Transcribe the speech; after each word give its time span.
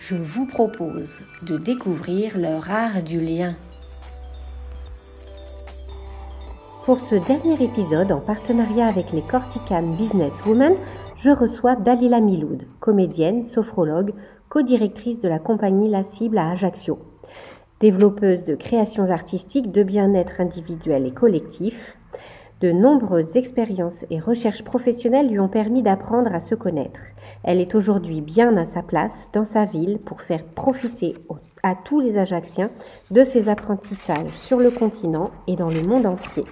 je 0.00 0.16
vous 0.16 0.46
propose 0.46 1.22
de 1.42 1.58
découvrir 1.58 2.38
leur 2.38 2.70
art 2.70 3.02
du 3.02 3.20
lien. 3.20 3.54
Pour 6.86 6.98
ce 7.00 7.16
dernier 7.16 7.62
épisode, 7.62 8.10
en 8.10 8.20
partenariat 8.20 8.86
avec 8.86 9.12
les 9.12 9.20
Corsican 9.20 9.82
Business 9.82 10.32
Women, 10.46 10.74
je 11.16 11.30
reçois 11.30 11.76
Dalila 11.76 12.20
Miloud, 12.20 12.66
comédienne, 12.80 13.44
sophrologue, 13.44 14.14
co-directrice 14.48 15.20
de 15.20 15.28
la 15.28 15.38
compagnie 15.38 15.90
La 15.90 16.02
Cible 16.02 16.38
à 16.38 16.50
Ajaccio. 16.50 16.98
Développeuse 17.80 18.44
de 18.44 18.54
créations 18.54 19.10
artistiques, 19.10 19.70
de 19.70 19.82
bien-être 19.82 20.40
individuel 20.40 21.04
et 21.06 21.12
collectif, 21.12 21.98
de 22.62 22.72
nombreuses 22.72 23.36
expériences 23.36 24.06
et 24.10 24.18
recherches 24.18 24.64
professionnelles 24.64 25.28
lui 25.28 25.40
ont 25.40 25.48
permis 25.48 25.82
d'apprendre 25.82 26.34
à 26.34 26.40
se 26.40 26.54
connaître. 26.54 27.00
Elle 27.42 27.60
est 27.60 27.74
aujourd'hui 27.74 28.20
bien 28.20 28.56
à 28.58 28.66
sa 28.66 28.82
place 28.82 29.28
dans 29.32 29.44
sa 29.44 29.64
ville 29.64 29.98
pour 29.98 30.20
faire 30.20 30.44
profiter 30.44 31.16
à 31.62 31.74
tous 31.74 31.98
les 31.98 32.18
Ajacciens 32.18 32.70
de 33.10 33.24
ses 33.24 33.48
apprentissages 33.48 34.32
sur 34.34 34.58
le 34.58 34.70
continent 34.70 35.30
et 35.46 35.56
dans 35.56 35.70
le 35.70 35.82
monde 35.82 36.04
entier. 36.04 36.44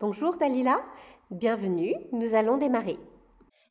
Bonjour 0.00 0.36
Dalila, 0.36 0.80
bienvenue, 1.32 1.94
nous 2.12 2.34
allons 2.34 2.58
démarrer. 2.58 2.98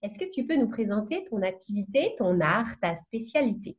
Est-ce 0.01 0.19
que 0.19 0.29
tu 0.29 0.45
peux 0.45 0.57
nous 0.57 0.67
présenter 0.67 1.23
ton 1.29 1.41
activité, 1.41 2.13
ton 2.17 2.41
art, 2.41 2.77
ta 2.81 2.95
spécialité? 2.95 3.77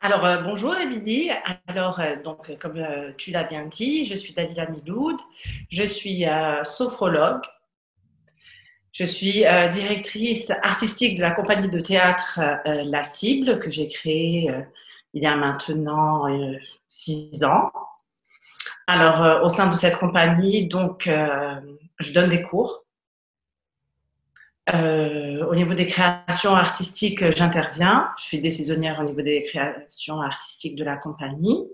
Alors, 0.00 0.24
euh, 0.24 0.42
bonjour 0.42 0.76
Émilie. 0.76 1.30
Alors, 1.66 1.98
euh, 2.00 2.14
donc, 2.22 2.56
comme 2.58 2.76
euh, 2.76 3.12
tu 3.18 3.32
l'as 3.32 3.44
bien 3.44 3.66
dit, 3.66 4.04
je 4.04 4.14
suis 4.14 4.34
Dalila 4.34 4.68
Miloud. 4.68 5.16
Je 5.68 5.82
suis 5.82 6.24
sophrologue. 6.62 7.42
Je 8.92 9.04
suis 9.04 9.44
directrice 9.72 10.52
artistique 10.62 11.16
de 11.16 11.22
la 11.22 11.30
compagnie 11.30 11.68
de 11.68 11.80
théâtre 11.80 12.40
La 12.64 13.04
Cible, 13.04 13.58
que 13.58 13.70
j'ai 13.70 13.88
créée 13.88 14.50
il 15.14 15.22
y 15.22 15.26
a 15.26 15.34
maintenant 15.34 16.26
six 16.88 17.42
ans. 17.42 17.72
Alors, 18.86 19.44
au 19.44 19.48
sein 19.48 19.68
de 19.68 19.76
cette 19.76 19.96
compagnie, 19.96 20.68
donc, 20.68 21.08
je 21.08 22.12
donne 22.12 22.28
des 22.28 22.42
cours 22.42 22.82
euh, 24.72 25.44
au 25.46 25.54
niveau 25.56 25.74
des 25.74 25.86
créations 25.86 26.54
artistiques, 26.54 27.30
j'interviens. 27.36 28.10
Je 28.16 28.24
suis 28.24 28.40
décisionnaire 28.40 29.00
au 29.00 29.04
niveau 29.04 29.22
des 29.22 29.42
créations 29.42 30.20
artistiques 30.20 30.76
de 30.76 30.84
la 30.84 30.96
compagnie. 30.96 31.66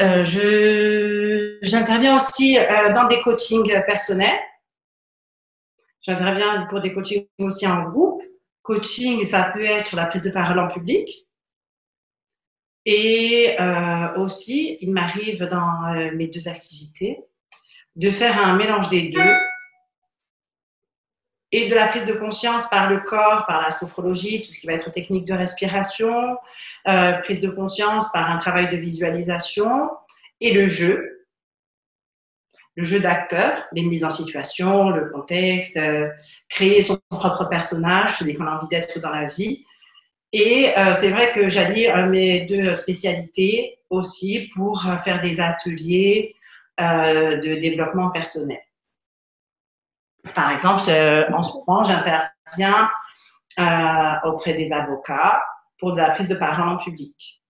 Euh, 0.00 0.24
j'interviens 1.62 2.16
aussi 2.16 2.58
euh, 2.58 2.92
dans 2.92 3.06
des 3.08 3.20
coachings 3.20 3.72
personnels. 3.84 4.38
J'interviens 6.02 6.66
pour 6.66 6.80
des 6.80 6.92
coachings 6.92 7.26
aussi 7.38 7.66
en 7.66 7.88
groupe. 7.88 8.22
Coaching, 8.62 9.24
ça 9.24 9.44
peut 9.44 9.64
être 9.64 9.86
sur 9.86 9.96
la 9.96 10.06
prise 10.06 10.22
de 10.22 10.30
parole 10.30 10.58
en 10.58 10.68
public. 10.68 11.26
Et 12.84 13.56
aussi, 14.16 14.78
il 14.80 14.92
m'arrive 14.92 15.44
dans 15.44 15.92
mes 16.14 16.26
deux 16.26 16.48
activités 16.48 17.24
de 17.94 18.10
faire 18.10 18.44
un 18.44 18.56
mélange 18.56 18.88
des 18.88 19.08
deux 19.08 19.36
et 21.52 21.68
de 21.68 21.74
la 21.74 21.86
prise 21.86 22.06
de 22.06 22.14
conscience 22.14 22.66
par 22.68 22.88
le 22.88 23.00
corps, 23.00 23.44
par 23.46 23.60
la 23.60 23.70
sophrologie, 23.70 24.40
tout 24.40 24.50
ce 24.50 24.58
qui 24.58 24.66
va 24.66 24.72
être 24.72 24.90
technique 24.90 25.26
de 25.26 25.34
respiration, 25.34 26.38
euh, 26.88 27.12
prise 27.12 27.40
de 27.40 27.50
conscience 27.50 28.10
par 28.10 28.30
un 28.30 28.38
travail 28.38 28.70
de 28.70 28.76
visualisation 28.78 29.90
et 30.40 30.54
le 30.54 30.66
jeu, 30.66 31.21
le 32.74 32.82
jeu 32.82 33.00
d'acteur, 33.00 33.64
les 33.72 33.82
mises 33.82 34.04
en 34.04 34.10
situation, 34.10 34.90
le 34.90 35.10
contexte, 35.10 35.76
euh, 35.76 36.08
créer 36.48 36.80
son 36.82 36.98
propre 37.10 37.44
personnage, 37.48 38.16
celui 38.18 38.34
qu'on 38.34 38.46
a 38.46 38.56
envie 38.56 38.68
d'être 38.68 38.98
dans 38.98 39.10
la 39.10 39.26
vie. 39.26 39.64
Et 40.32 40.72
euh, 40.78 40.92
c'est 40.92 41.10
vrai 41.10 41.30
que 41.32 41.48
j'allie 41.48 41.86
mes 42.08 42.40
deux 42.46 42.72
spécialités 42.74 43.78
aussi 43.90 44.48
pour 44.54 44.82
faire 45.04 45.20
des 45.20 45.40
ateliers 45.40 46.34
de 46.78 47.60
développement 47.60 48.10
personnel. 48.10 48.58
Par 50.34 50.50
exemple, 50.50 50.82
euh, 50.88 51.28
en 51.32 51.42
ce 51.42 51.56
moment, 51.66 51.82
j'interviens 51.82 52.90
euh, 53.58 54.28
auprès 54.28 54.54
des 54.54 54.72
avocats 54.72 55.42
pour 55.78 55.92
de 55.92 55.98
la 55.98 56.10
prise 56.10 56.28
de 56.28 56.36
parole 56.36 56.68
en 56.68 56.76
public. 56.76 57.41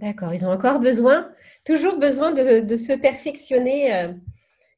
D'accord, 0.00 0.32
ils 0.34 0.44
ont 0.44 0.52
encore 0.52 0.80
besoin, 0.80 1.28
toujours 1.64 1.98
besoin 1.98 2.30
de, 2.32 2.76
se 2.76 2.92
perfectionner 2.92 3.94
euh, 3.94 4.12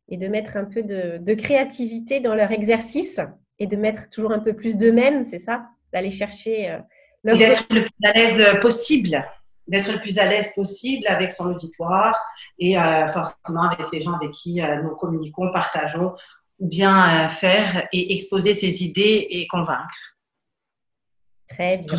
et 0.08 0.16
de 0.16 0.28
mettre 0.28 0.56
un 0.56 0.64
peu 0.64 0.82
de, 0.82 1.34
créativité 1.34 2.20
dans 2.20 2.34
leur 2.34 2.50
exercice 2.53 3.20
et 3.58 3.66
de 3.66 3.76
mettre 3.76 4.08
toujours 4.10 4.32
un 4.32 4.38
peu 4.38 4.54
plus 4.54 4.76
d'eux-mêmes, 4.76 5.25
c'est 5.25 5.38
ça? 5.38 5.66
D'aller 5.92 6.10
chercher. 6.10 6.78
D'être 7.25 7.66
le 7.75 7.82
plus 7.82 8.08
à 8.08 8.12
l'aise 8.12 8.60
possible, 8.60 9.25
d'être 9.66 9.92
le 9.92 10.00
plus 10.00 10.19
à 10.19 10.25
l'aise 10.25 10.50
possible 10.54 11.06
avec 11.06 11.32
son 11.32 11.47
auditoire 11.50 12.19
et 12.58 12.76
forcément 13.12 13.69
avec 13.69 13.92
les 13.92 14.00
gens 14.00 14.14
avec 14.14 14.31
qui 14.31 14.62
nous 14.82 14.97
communiquons, 14.97 15.52
partageons 15.52 16.14
bien 16.60 17.25
euh, 17.25 17.28
faire 17.28 17.88
et 17.92 18.14
exposer 18.14 18.54
ses 18.54 18.84
idées 18.84 19.26
et 19.31 19.47
convaincre. 19.48 20.16
Très 21.48 21.78
bien. 21.78 21.98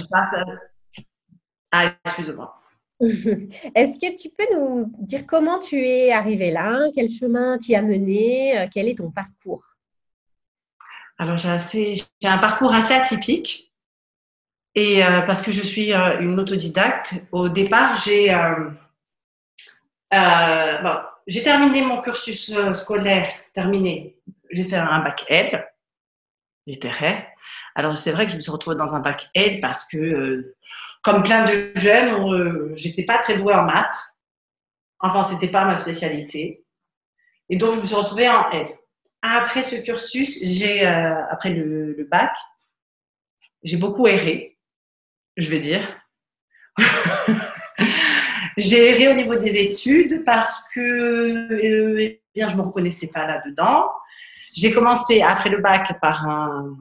Ah, 1.72 1.94
excuse-moi. 2.06 2.61
Est-ce 3.76 3.98
que 3.98 4.16
tu 4.16 4.30
peux 4.30 4.46
nous 4.54 4.92
dire 5.00 5.26
comment 5.26 5.60
tu 5.60 5.86
es 5.86 6.12
arrivé 6.12 6.52
là? 6.52 6.88
Quel 6.94 7.10
chemin 7.10 7.58
t'y 7.58 7.76
a 7.76 7.82
mené? 7.82 8.60
Euh, 8.60 8.68
Quel 8.72 8.88
est 8.88 8.98
ton 8.98 9.10
parcours? 9.12 9.64
Alors, 11.18 11.38
j'ai 11.38 12.04
un 12.24 12.38
parcours 12.38 12.74
assez 12.74 12.94
atypique. 12.94 13.72
Et 14.74 15.04
euh, 15.04 15.22
parce 15.22 15.42
que 15.42 15.52
je 15.52 15.62
suis 15.62 15.92
une 15.92 16.40
autodidacte, 16.40 17.16
au 17.32 17.50
départ, 17.50 17.96
j'ai 18.06 18.34
j'ai 21.28 21.44
terminé 21.44 21.82
mon 21.82 22.02
cursus 22.02 22.54
scolaire, 22.74 23.28
terminé. 23.54 24.18
J'ai 24.52 24.66
fait 24.66 24.78
un 24.78 25.00
bac 25.00 25.26
L, 25.28 25.68
littéraire. 26.68 27.26
Alors, 27.76 27.98
c'est 27.98 28.12
vrai 28.12 28.26
que 28.26 28.32
je 28.32 28.38
me 28.38 28.42
suis 28.42 28.52
retrouvée 28.52 28.76
dans 28.76 28.94
un 28.94 29.00
bac 29.00 29.30
L 29.34 29.60
parce 29.62 29.86
que, 29.86 29.98
euh, 29.98 30.56
comme 31.02 31.24
plein 31.24 31.46
de 31.46 31.72
jeunes, 31.76 32.14
euh, 32.32 32.72
j'étais 32.76 33.04
pas 33.04 33.18
très 33.20 33.36
douée 33.36 33.54
en 33.54 33.64
maths. 33.64 34.14
Enfin, 35.00 35.24
c'était 35.24 35.48
pas 35.48 35.66
ma 35.66 35.76
spécialité. 35.76 36.64
Et 37.50 37.58
donc, 37.58 37.74
je 37.74 37.80
me 37.80 37.86
suis 37.86 37.96
retrouvée 37.96 38.30
en 38.30 38.50
L. 38.52 38.68
Après 39.24 39.64
ce 39.64 39.76
cursus, 39.76 40.40
j'ai, 40.44 40.86
euh, 40.86 41.26
après 41.30 41.50
le, 41.50 42.08
bac, 42.10 42.36
j'ai 43.64 43.78
beaucoup 43.78 44.08
erré, 44.08 44.58
je 45.38 45.50
vais 45.50 45.60
dire. 45.60 45.98
J'ai 48.58 48.90
erré 48.90 49.08
au 49.08 49.14
niveau 49.14 49.36
des 49.38 49.56
études 49.62 50.26
parce 50.26 50.66
que 50.76 50.80
euh, 50.82 51.98
eh 52.00 52.22
bien, 52.36 52.50
je 52.50 52.58
me 52.58 52.62
reconnaissais 52.62 53.08
pas 53.08 53.26
là-dedans. 53.26 53.90
J'ai 54.52 54.74
commencé 54.74 55.22
après 55.22 55.50
le 55.50 55.60
bac 55.60 55.98
par 56.02 56.28
un 56.28 56.76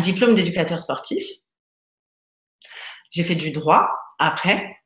diplôme 0.00 0.34
d'éducateur 0.34 0.80
sportif. 0.80 1.24
J'ai 3.10 3.24
fait 3.24 3.34
du 3.34 3.50
droit 3.50 3.88
après. 4.18 4.76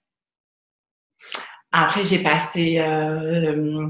Après, 1.72 2.04
j'ai 2.04 2.22
passé, 2.22 2.78
euh, 2.78 3.88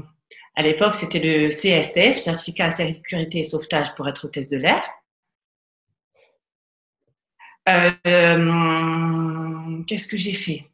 à 0.55 0.61
l'époque, 0.61 0.95
c'était 0.95 1.19
le 1.19 1.49
CSS, 1.49 2.23
certificat 2.23 2.65
à 2.65 2.69
sécurité 2.69 3.39
et 3.39 3.43
sauvetage 3.43 3.93
pour 3.95 4.07
être 4.07 4.25
hôtesse 4.25 4.49
de 4.49 4.57
l'air. 4.57 4.83
Euh, 7.69 7.93
Qu'est-ce 9.85 10.07
que 10.07 10.17
j'ai 10.17 10.33
fait? 10.33 10.65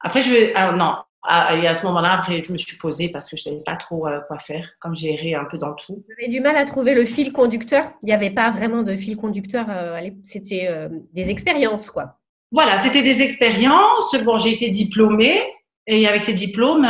Après, 0.00 0.22
je. 0.22 0.52
Ah, 0.54 0.72
non, 0.72 0.96
ah, 1.28 1.56
et 1.56 1.66
à 1.66 1.74
ce 1.74 1.84
moment-là, 1.86 2.12
après, 2.12 2.40
je 2.42 2.52
me 2.52 2.56
suis 2.56 2.76
posée 2.76 3.08
parce 3.08 3.28
que 3.28 3.36
je 3.36 3.42
ne 3.48 3.54
savais 3.54 3.62
pas 3.64 3.74
trop 3.74 4.06
euh, 4.06 4.20
quoi 4.28 4.38
faire, 4.38 4.70
comme 4.78 4.94
j'ai 4.94 5.34
un 5.34 5.44
peu 5.44 5.58
dans 5.58 5.74
tout. 5.74 6.04
Avez 6.18 6.28
du 6.28 6.40
mal 6.40 6.56
à 6.56 6.64
trouver 6.64 6.94
le 6.94 7.04
fil 7.04 7.32
conducteur? 7.32 7.90
Il 8.02 8.06
n'y 8.06 8.12
avait 8.12 8.30
pas 8.30 8.50
vraiment 8.52 8.84
de 8.84 8.94
fil 8.96 9.16
conducteur, 9.16 9.66
euh, 9.68 9.98
c'était 10.22 10.68
euh, 10.68 10.88
des 11.12 11.28
expériences, 11.30 11.90
quoi. 11.90 12.20
Voilà, 12.56 12.78
c'était 12.78 13.02
des 13.02 13.20
expériences. 13.20 14.14
Bon, 14.24 14.38
j'ai 14.38 14.54
été 14.54 14.70
diplômée 14.70 15.46
et 15.86 16.08
avec 16.08 16.22
ces 16.22 16.32
diplômes, 16.32 16.86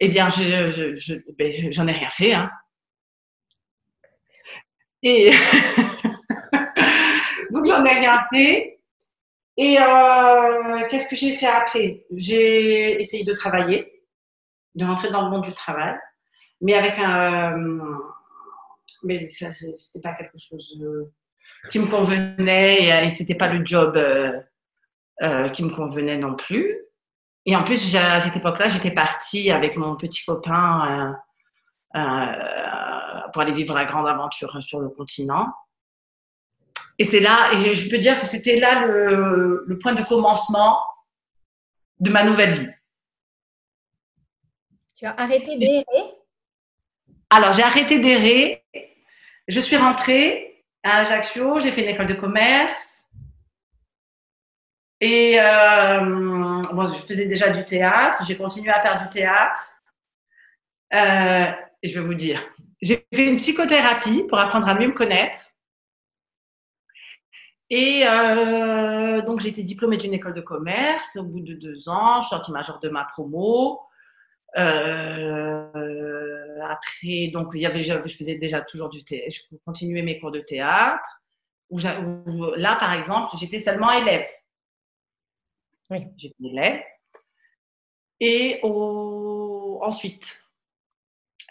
eh 0.00 0.08
bien, 0.08 0.30
je, 0.30 0.94
je, 0.94 1.14
ben, 1.36 1.70
j'en 1.70 1.86
ai 1.86 1.92
rien 1.92 2.08
fait. 2.08 2.32
Hein. 2.32 2.50
Et 5.02 5.30
donc, 7.52 7.66
j'en 7.66 7.84
ai 7.84 7.92
rien 7.92 8.22
fait. 8.32 8.80
Et 9.58 9.76
euh, 9.78 10.88
qu'est-ce 10.88 11.10
que 11.10 11.14
j'ai 11.14 11.32
fait 11.32 11.44
après? 11.44 12.06
J'ai 12.12 12.98
essayé 12.98 13.24
de 13.24 13.34
travailler, 13.34 14.06
de 14.74 14.86
rentrer 14.86 15.10
dans 15.10 15.20
le 15.20 15.30
monde 15.30 15.44
du 15.44 15.52
travail, 15.52 15.98
mais 16.62 16.72
avec 16.72 16.98
un. 16.98 17.58
Mais 19.02 19.28
ça, 19.28 19.52
c'était 19.52 20.00
pas 20.00 20.14
quelque 20.14 20.38
chose 20.38 20.80
qui 21.70 21.78
me 21.78 21.86
convenait 21.86 23.04
et, 23.04 23.10
c'était 23.10 23.34
pas 23.34 23.48
le 23.48 23.64
job 23.64 23.96
euh, 23.96 24.40
euh, 25.22 25.48
qui 25.48 25.64
me 25.64 25.74
convenait 25.74 26.18
non 26.18 26.34
plus. 26.34 26.78
Et 27.46 27.56
en 27.56 27.64
plus, 27.64 27.94
à 27.96 28.20
cette 28.20 28.36
époque-là, 28.36 28.68
j'étais 28.68 28.90
partie 28.90 29.50
avec 29.50 29.76
mon 29.76 29.96
petit 29.96 30.24
copain 30.24 31.16
pour 31.92 33.42
aller 33.42 33.52
vivre 33.52 33.74
la 33.74 33.84
grande 33.84 34.08
aventure 34.08 34.62
sur 34.62 34.80
le 34.80 34.88
continent. 34.88 35.52
Et 36.98 37.04
c'est 37.04 37.20
là, 37.20 37.52
et 37.52 37.74
je 37.74 37.90
peux 37.90 37.98
dire 37.98 38.20
que 38.20 38.26
c'était 38.26 38.56
là 38.56 38.86
le, 38.86 39.78
point 39.82 39.94
de 39.94 40.02
commencement 40.02 40.78
de 42.00 42.10
ma 42.10 42.24
nouvelle 42.24 42.50
vie. 42.50 42.70
Tu 44.96 45.04
as 45.04 45.14
arrêté 45.20 45.58
d'errer? 45.58 45.84
Alors, 47.30 47.52
j'ai 47.52 47.62
arrêté 47.62 47.98
d'errer. 47.98 48.64
Je 49.48 49.60
suis 49.60 49.76
rentrée 49.76 50.53
à 50.84 50.98
Ajaccio, 50.98 51.58
j'ai 51.58 51.72
fait 51.72 51.82
une 51.82 51.88
école 51.88 52.06
de 52.06 52.14
commerce. 52.14 53.08
Et 55.00 55.40
euh, 55.40 56.62
je 56.62 56.98
faisais 57.06 57.26
déjà 57.26 57.50
du 57.50 57.64
théâtre, 57.64 58.22
j'ai 58.26 58.36
continué 58.36 58.70
à 58.70 58.78
faire 58.78 58.96
du 58.96 59.08
théâtre. 59.08 59.68
Euh, 60.94 61.46
et 61.82 61.88
je 61.88 61.98
vais 61.98 62.06
vous 62.06 62.14
dire, 62.14 62.40
j'ai 62.80 63.06
fait 63.12 63.26
une 63.26 63.38
psychothérapie 63.38 64.24
pour 64.28 64.38
apprendre 64.38 64.68
à 64.68 64.74
mieux 64.74 64.86
me 64.86 64.92
connaître. 64.92 65.38
Et 67.70 68.06
euh, 68.06 69.22
donc, 69.22 69.40
j'ai 69.40 69.48
été 69.48 69.62
diplômée 69.62 69.96
d'une 69.96 70.14
école 70.14 70.34
de 70.34 70.42
commerce. 70.42 71.16
Au 71.16 71.24
bout 71.24 71.40
de 71.40 71.54
deux 71.54 71.88
ans, 71.88 72.20
je 72.20 72.26
suis 72.26 72.36
sortie 72.36 72.52
major 72.52 72.78
de 72.78 72.90
ma 72.90 73.04
promo. 73.04 73.80
Euh, 74.56 75.70
après, 76.68 77.28
donc, 77.32 77.48
il 77.54 77.60
y 77.60 77.66
avait, 77.66 77.80
je 77.80 78.16
faisais 78.16 78.36
déjà 78.36 78.60
toujours 78.62 78.88
du 78.88 79.04
théâtre. 79.04 79.30
Je 79.30 79.40
continuais 79.64 80.02
mes 80.02 80.18
cours 80.18 80.30
de 80.30 80.40
théâtre. 80.40 81.08
Où, 81.70 81.78
là, 81.78 82.76
par 82.76 82.92
exemple, 82.94 83.36
j'étais 83.38 83.58
seulement 83.58 83.90
élève. 83.90 84.26
Oui. 85.90 86.06
J'étais 86.16 86.44
élève. 86.44 86.82
Et 88.20 88.60
ensuite, 88.62 90.40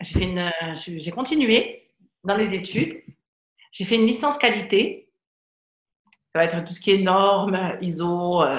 j'ai 0.01 1.11
continué 1.11 1.89
dans 2.23 2.37
les 2.37 2.53
études. 2.53 3.03
J'ai 3.71 3.85
fait 3.85 3.95
une 3.95 4.05
licence 4.05 4.37
qualité 4.37 5.03
ça 6.33 6.39
va 6.39 6.45
être 6.45 6.63
tout 6.63 6.73
ce 6.73 6.81
qui 6.81 6.91
est 6.91 6.97
normes, 6.97 7.77
ISO. 7.81 8.41
Euh. 8.41 8.55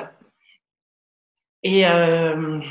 Et. 1.64 1.84
Euh... 1.86 2.60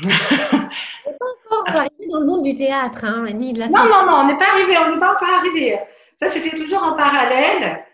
encore 1.60 1.76
arrivé 1.76 2.06
dans 2.10 2.20
le 2.20 2.26
monde 2.26 2.42
du 2.42 2.54
théâtre, 2.54 3.04
hein, 3.04 3.26
ni 3.32 3.52
de 3.52 3.60
la 3.60 3.68
Non, 3.68 3.84
non, 3.84 4.06
non, 4.06 4.16
on 4.18 4.26
n'est 4.26 4.36
pas 4.36 4.52
arrivé, 4.52 4.76
on 4.78 4.92
n'est 4.92 4.98
pas 4.98 5.14
encore 5.14 5.28
arrivé. 5.28 5.78
Ça, 6.14 6.28
c'était 6.28 6.56
toujours 6.56 6.82
en 6.82 6.96
parallèle. 6.96 7.84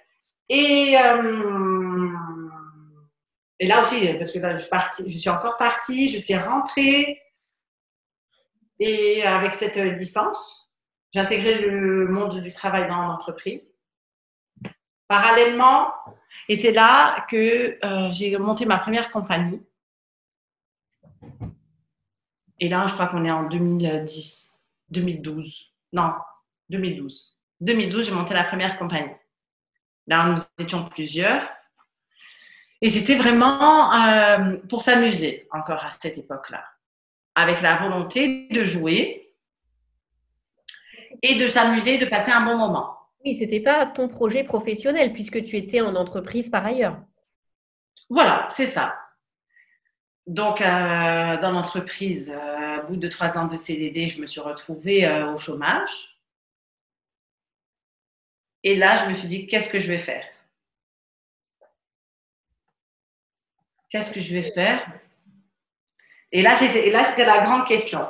Et, 0.48 0.96
euh, 0.98 2.12
et 3.58 3.66
là 3.66 3.80
aussi, 3.80 4.12
parce 4.14 4.32
que 4.32 4.38
là, 4.38 4.54
je, 4.54 4.60
suis 4.60 4.70
partie, 4.70 5.08
je 5.08 5.18
suis 5.18 5.30
encore 5.30 5.56
partie, 5.56 6.08
je 6.08 6.18
suis 6.18 6.36
rentrée. 6.36 7.20
Et 8.78 9.22
avec 9.22 9.54
cette 9.54 9.76
licence, 9.76 10.70
j'ai 11.12 11.20
intégré 11.20 11.54
le 11.60 12.08
monde 12.08 12.40
du 12.40 12.52
travail 12.52 12.88
dans 12.88 13.02
l'entreprise. 13.02 13.76
Parallèlement, 15.08 15.92
et 16.48 16.56
c'est 16.56 16.72
là 16.72 17.26
que 17.30 17.78
euh, 17.84 18.10
j'ai 18.12 18.36
monté 18.38 18.64
ma 18.64 18.78
première 18.78 19.10
compagnie. 19.10 19.60
Et 22.60 22.68
là, 22.68 22.86
je 22.86 22.92
crois 22.92 23.06
qu'on 23.06 23.24
est 23.24 23.30
en 23.30 23.44
2010, 23.44 24.54
2012. 24.90 25.72
Non, 25.94 26.12
2012. 26.68 27.36
2012, 27.60 28.06
j'ai 28.06 28.14
monté 28.14 28.34
la 28.34 28.44
première 28.44 28.78
compagnie. 28.78 29.12
Là, 30.06 30.26
nous 30.26 30.38
étions 30.62 30.88
plusieurs. 30.88 31.48
Et 32.82 32.88
c'était 32.88 33.16
vraiment 33.16 33.94
euh, 33.94 34.56
pour 34.68 34.82
s'amuser 34.82 35.46
encore 35.50 35.84
à 35.84 35.90
cette 35.90 36.16
époque-là. 36.16 36.64
Avec 37.34 37.60
la 37.60 37.76
volonté 37.76 38.48
de 38.50 38.64
jouer 38.64 39.34
et 41.22 41.36
de 41.36 41.48
s'amuser, 41.48 41.98
de 41.98 42.06
passer 42.06 42.30
un 42.30 42.44
bon 42.44 42.56
moment. 42.56 42.96
Oui, 43.24 43.36
ce 43.36 43.40
n'était 43.40 43.60
pas 43.60 43.86
ton 43.86 44.08
projet 44.08 44.44
professionnel 44.44 45.12
puisque 45.12 45.44
tu 45.44 45.56
étais 45.56 45.80
en 45.80 45.94
entreprise 45.94 46.48
par 46.48 46.64
ailleurs. 46.64 46.98
Voilà, 48.08 48.48
c'est 48.50 48.66
ça. 48.66 48.94
Donc, 50.26 50.60
euh, 50.60 51.36
dans 51.40 51.50
l'entreprise, 51.50 52.30
euh, 52.30 52.82
au 52.82 52.88
bout 52.88 52.96
de 52.96 53.08
trois 53.08 53.36
ans 53.38 53.46
de 53.46 53.56
CDD, 53.56 54.06
je 54.06 54.20
me 54.20 54.26
suis 54.26 54.40
retrouvée 54.40 55.06
euh, 55.06 55.32
au 55.32 55.36
chômage. 55.36 56.18
Et 58.62 58.76
là, 58.76 59.02
je 59.02 59.08
me 59.08 59.14
suis 59.14 59.26
dit, 59.26 59.46
qu'est-ce 59.46 59.68
que 59.68 59.78
je 59.78 59.88
vais 59.88 59.98
faire? 59.98 60.24
Qu'est-ce 63.88 64.12
que 64.12 64.20
je 64.20 64.34
vais 64.34 64.50
faire? 64.52 64.86
Et 66.32 66.42
là, 66.42 66.54
c'était 66.56 67.24
la 67.24 67.42
grande 67.44 67.66
question. 67.66 68.06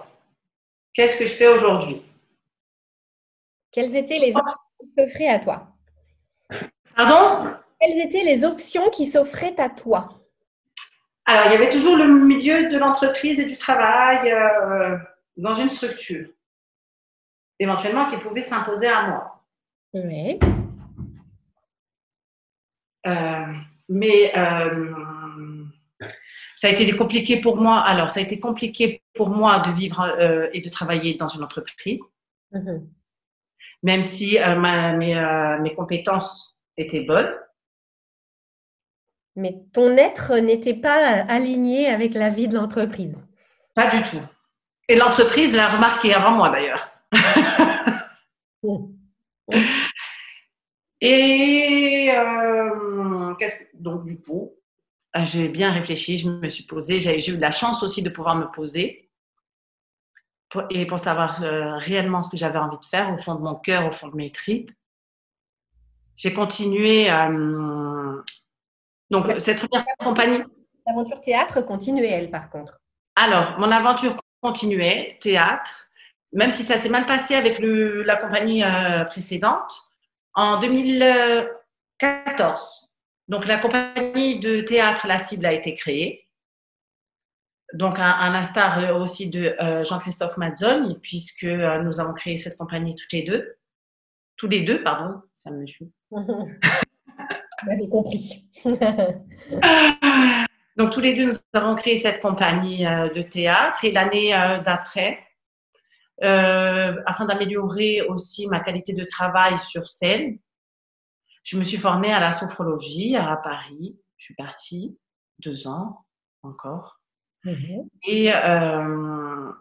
Qu'est-ce 0.92 1.16
que 1.16 1.24
je 1.24 1.32
fais 1.32 1.48
aujourd'hui? 1.48 2.02
Quelles 3.70 3.96
étaient 3.96 4.18
les 4.18 4.34
s'offrait 4.98 5.28
à 5.28 5.38
toi? 5.38 5.68
Pardon? 6.96 7.54
Quelles 7.80 7.98
étaient 7.98 8.24
les 8.24 8.44
options 8.44 8.90
qui 8.90 9.06
s'offraient 9.06 9.58
à 9.58 9.70
toi? 9.70 10.19
Alors, 11.30 11.46
il 11.46 11.52
y 11.52 11.54
avait 11.54 11.70
toujours 11.70 11.96
le 11.96 12.08
milieu 12.08 12.68
de 12.68 12.76
l'entreprise 12.76 13.38
et 13.38 13.46
du 13.46 13.56
travail 13.56 14.32
euh, 14.32 14.96
dans 15.36 15.54
une 15.54 15.68
structure, 15.68 16.28
éventuellement 17.58 18.06
qui 18.06 18.16
pouvait 18.16 18.40
s'imposer 18.40 18.88
à 18.88 19.06
moi. 19.06 19.44
Oui. 19.94 20.40
Euh, 23.06 23.46
mais 23.88 24.36
euh, 24.36 24.92
ça 26.56 26.66
a 26.66 26.70
été 26.70 26.90
compliqué 26.96 27.40
pour 27.40 27.56
moi. 27.56 27.78
Alors, 27.78 28.10
ça 28.10 28.18
a 28.18 28.22
été 28.24 28.40
compliqué 28.40 29.02
pour 29.14 29.28
moi 29.28 29.60
de 29.60 29.70
vivre 29.70 30.50
et 30.52 30.60
de 30.60 30.68
travailler 30.68 31.14
dans 31.14 31.28
une 31.28 31.44
entreprise. 31.44 32.00
Mhm 32.52 32.88
même 33.82 34.02
si 34.02 34.38
euh, 34.38 34.56
euh, 34.56 35.58
mes, 35.60 35.74
compétences 35.74 36.58
étaient 36.76 37.02
bonnes. 37.02 37.32
Mais 39.40 39.56
ton 39.72 39.96
être 39.96 40.36
n'était 40.36 40.74
pas 40.74 41.24
aligné 41.28 41.86
avec 41.88 42.12
la 42.12 42.28
vie 42.28 42.46
de 42.46 42.54
l'entreprise. 42.54 43.18
Pas 43.74 43.88
du 43.88 44.02
tout. 44.02 44.20
Et 44.86 44.96
l'entreprise 44.96 45.54
l'a 45.54 45.68
remarqué 45.68 46.12
avant 46.12 46.32
moi 46.32 46.50
d'ailleurs. 46.50 46.90
Et 51.00 52.12
euh, 52.14 53.34
donc 53.72 54.04
du 54.04 54.20
coup, 54.20 54.52
j'ai 55.24 55.48
bien 55.48 55.72
réfléchi, 55.72 56.18
je 56.18 56.28
me 56.28 56.48
suis 56.50 56.64
posée, 56.64 57.00
j'ai 57.00 57.16
eu 57.30 57.36
de 57.36 57.40
la 57.40 57.50
chance 57.50 57.82
aussi 57.82 58.02
de 58.02 58.10
pouvoir 58.10 58.36
me 58.36 58.50
poser 58.50 59.08
et 60.68 60.84
pour 60.84 60.98
savoir 60.98 61.42
euh, 61.42 61.78
réellement 61.78 62.20
ce 62.20 62.28
que 62.28 62.36
j'avais 62.36 62.58
envie 62.58 62.78
de 62.78 62.84
faire 62.84 63.14
au 63.14 63.22
fond 63.22 63.36
de 63.36 63.40
mon 63.40 63.54
cœur, 63.54 63.88
au 63.88 63.92
fond 63.92 64.08
de 64.08 64.16
mes 64.16 64.30
tripes. 64.30 64.70
J'ai 66.16 66.34
continué. 66.34 67.10
Euh, 67.10 67.99
donc, 69.10 69.26
cette 69.38 69.66
première 69.66 69.96
compagnie. 69.98 70.42
L'aventure 70.86 71.20
théâtre 71.20 71.60
continuait, 71.62 72.10
elle, 72.10 72.30
par 72.30 72.48
contre? 72.48 72.80
Alors, 73.16 73.58
mon 73.58 73.70
aventure 73.70 74.16
continuait, 74.40 75.18
théâtre, 75.20 75.88
même 76.32 76.52
si 76.52 76.62
ça 76.62 76.78
s'est 76.78 76.88
mal 76.88 77.04
passé 77.06 77.34
avec 77.34 77.58
le, 77.58 78.02
la 78.02 78.16
compagnie 78.16 78.64
euh, 78.64 79.04
précédente. 79.04 79.72
En 80.34 80.60
2014, 80.60 82.88
donc 83.26 83.46
la 83.46 83.58
compagnie 83.58 84.38
de 84.38 84.60
théâtre 84.60 85.08
La 85.08 85.18
Cible 85.18 85.44
a 85.44 85.52
été 85.52 85.74
créée. 85.74 86.28
Donc, 87.72 87.98
un, 87.98 88.34
instar 88.34 89.00
aussi 89.00 89.28
de 89.28 89.56
euh, 89.60 89.84
Jean-Christophe 89.84 90.36
Mazzoni, 90.36 90.98
puisque 91.00 91.44
euh, 91.44 91.82
nous 91.82 92.00
avons 92.00 92.14
créé 92.14 92.36
cette 92.36 92.56
compagnie 92.56 92.94
toutes 92.94 93.12
les 93.12 93.22
deux. 93.22 93.56
Tous 94.36 94.48
les 94.48 94.62
deux, 94.62 94.82
pardon, 94.82 95.20
ça 95.34 95.50
me 95.50 95.66
joue. 95.66 95.90
Vous 97.62 97.70
avez 97.70 97.88
compris. 97.88 98.46
Donc, 100.76 100.92
tous 100.92 101.00
les 101.00 101.14
deux, 101.14 101.26
nous 101.26 101.32
avons 101.52 101.74
créé 101.74 101.96
cette 101.96 102.20
compagnie 102.20 102.86
euh, 102.86 103.08
de 103.10 103.22
théâtre. 103.22 103.84
Et 103.84 103.92
l'année 103.92 104.34
euh, 104.34 104.60
d'après, 104.60 105.18
euh, 106.22 106.96
afin 107.06 107.26
d'améliorer 107.26 108.02
aussi 108.02 108.46
ma 108.46 108.60
qualité 108.60 108.92
de 108.92 109.04
travail 109.04 109.58
sur 109.58 109.86
scène, 109.88 110.38
je 111.42 111.58
me 111.58 111.64
suis 111.64 111.78
formée 111.78 112.12
à 112.12 112.20
la 112.20 112.30
sophrologie 112.32 113.16
à 113.16 113.36
Paris. 113.36 113.98
Je 114.16 114.24
suis 114.26 114.34
partie 114.34 114.98
deux 115.38 115.66
ans 115.66 116.04
encore. 116.42 117.00
Mhm. 117.44 117.88
Et, 118.06 118.26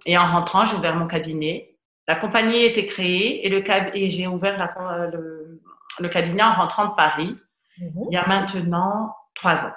et, 0.06 0.18
en 0.18 0.26
rentrant, 0.26 0.66
j'ai 0.66 0.76
ouvert 0.76 0.96
mon 0.96 1.08
cabinet. 1.08 1.78
La 2.08 2.16
compagnie 2.16 2.64
était 2.64 2.86
créée 2.86 3.46
et, 3.46 3.50
le 3.50 3.64
et 3.96 4.10
j'ai 4.10 4.28
ouvert 4.28 4.58
la, 4.58 5.08
le, 5.08 5.62
le, 6.00 6.10
cabinet 6.10 6.44
en 6.44 6.54
rentrant 6.54 6.88
de 6.88 6.96
Paris 6.96 7.38
Mhm. 7.80 8.06
il 8.10 8.14
y 8.14 8.18
a 8.18 8.28
maintenant 8.28 9.14
trois 9.36 9.66
ans. 9.66 9.74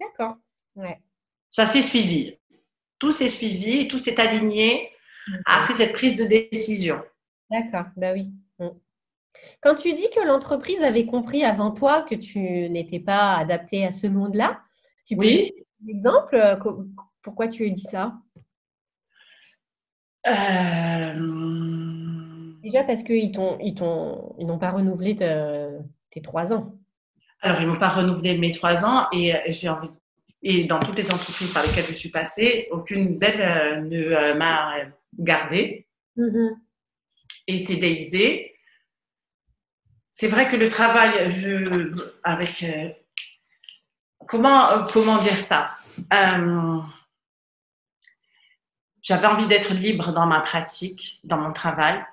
D'accord. 0.00 0.36
Ouais. 0.76 1.00
Ça 1.50 1.66
s'est 1.66 1.82
suivi. 1.82 2.38
Tout 2.98 3.12
s'est 3.12 3.28
suivi, 3.28 3.88
tout 3.88 3.98
s'est 3.98 4.18
aligné 4.20 4.90
après 5.44 5.74
cette 5.74 5.92
prise 5.92 6.16
de 6.16 6.24
décision. 6.24 7.00
D'accord, 7.50 7.86
bah 7.96 8.12
oui. 8.12 8.32
Mm. 8.58 8.68
Quand 9.60 9.74
tu 9.74 9.92
dis 9.92 10.08
que 10.14 10.24
l'entreprise 10.26 10.82
avait 10.82 11.06
compris 11.06 11.44
avant 11.44 11.72
toi 11.72 12.02
que 12.02 12.14
tu 12.14 12.38
n'étais 12.40 13.00
pas 13.00 13.36
adapté 13.36 13.84
à 13.84 13.92
ce 13.92 14.06
monde-là, 14.06 14.60
tu 15.04 15.16
peux 15.16 15.20
Oui. 15.22 15.36
donner 15.36 15.66
un 15.84 15.88
exemple 15.98 16.34
euh, 16.36 16.56
Pourquoi 17.22 17.48
tu 17.48 17.70
dit 17.70 17.82
ça? 17.82 18.14
Euh, 20.26 21.14
Déjà 22.62 22.84
parce 22.84 23.02
qu'ils 23.02 23.32
t'ont, 23.32 23.58
ils 23.60 23.74
t'ont, 23.74 24.34
ils 24.38 24.46
n'ont 24.46 24.58
pas 24.58 24.70
renouvelé 24.70 25.16
te- 25.16 25.78
tes 26.10 26.22
trois 26.22 26.52
ans. 26.52 26.74
Alors, 27.42 27.60
ils 27.60 27.66
m'ont 27.66 27.76
pas 27.78 27.88
renouvelé 27.88 28.38
mes 28.38 28.50
trois 28.52 28.84
ans 28.84 29.08
et 29.12 29.34
euh, 29.34 29.38
j'ai 29.48 29.68
envie. 29.68 29.88
de- 29.88 29.94
Et 30.44 30.64
dans 30.64 30.78
toutes 30.80 30.96
les 30.98 31.12
entreprises 31.12 31.52
par 31.52 31.62
lesquelles 31.64 31.84
je 31.86 31.92
suis 31.92 32.08
passée, 32.10 32.68
aucune 32.70 33.18
d'elles 33.18 33.40
euh, 33.40 33.80
ne 33.80 33.96
euh, 34.12 34.34
m'a 34.34 34.74
gardée 35.18 35.86
et 37.48 37.58
c'est 37.58 37.76
déisé. 37.76 38.54
C'est 40.10 40.28
vrai 40.28 40.48
que 40.50 40.56
le 40.56 40.68
travail, 40.68 41.28
je, 41.28 41.94
avec 42.22 42.62
euh, 42.62 42.88
comment 44.28 44.70
euh, 44.70 44.84
comment 44.92 45.18
dire 45.18 45.40
ça? 45.40 45.76
Euh, 46.12 46.78
J'avais 49.02 49.26
envie 49.26 49.46
d'être 49.46 49.72
libre 49.74 50.12
dans 50.12 50.26
ma 50.26 50.40
pratique, 50.40 51.20
dans 51.24 51.38
mon 51.38 51.52
travail. 51.52 52.04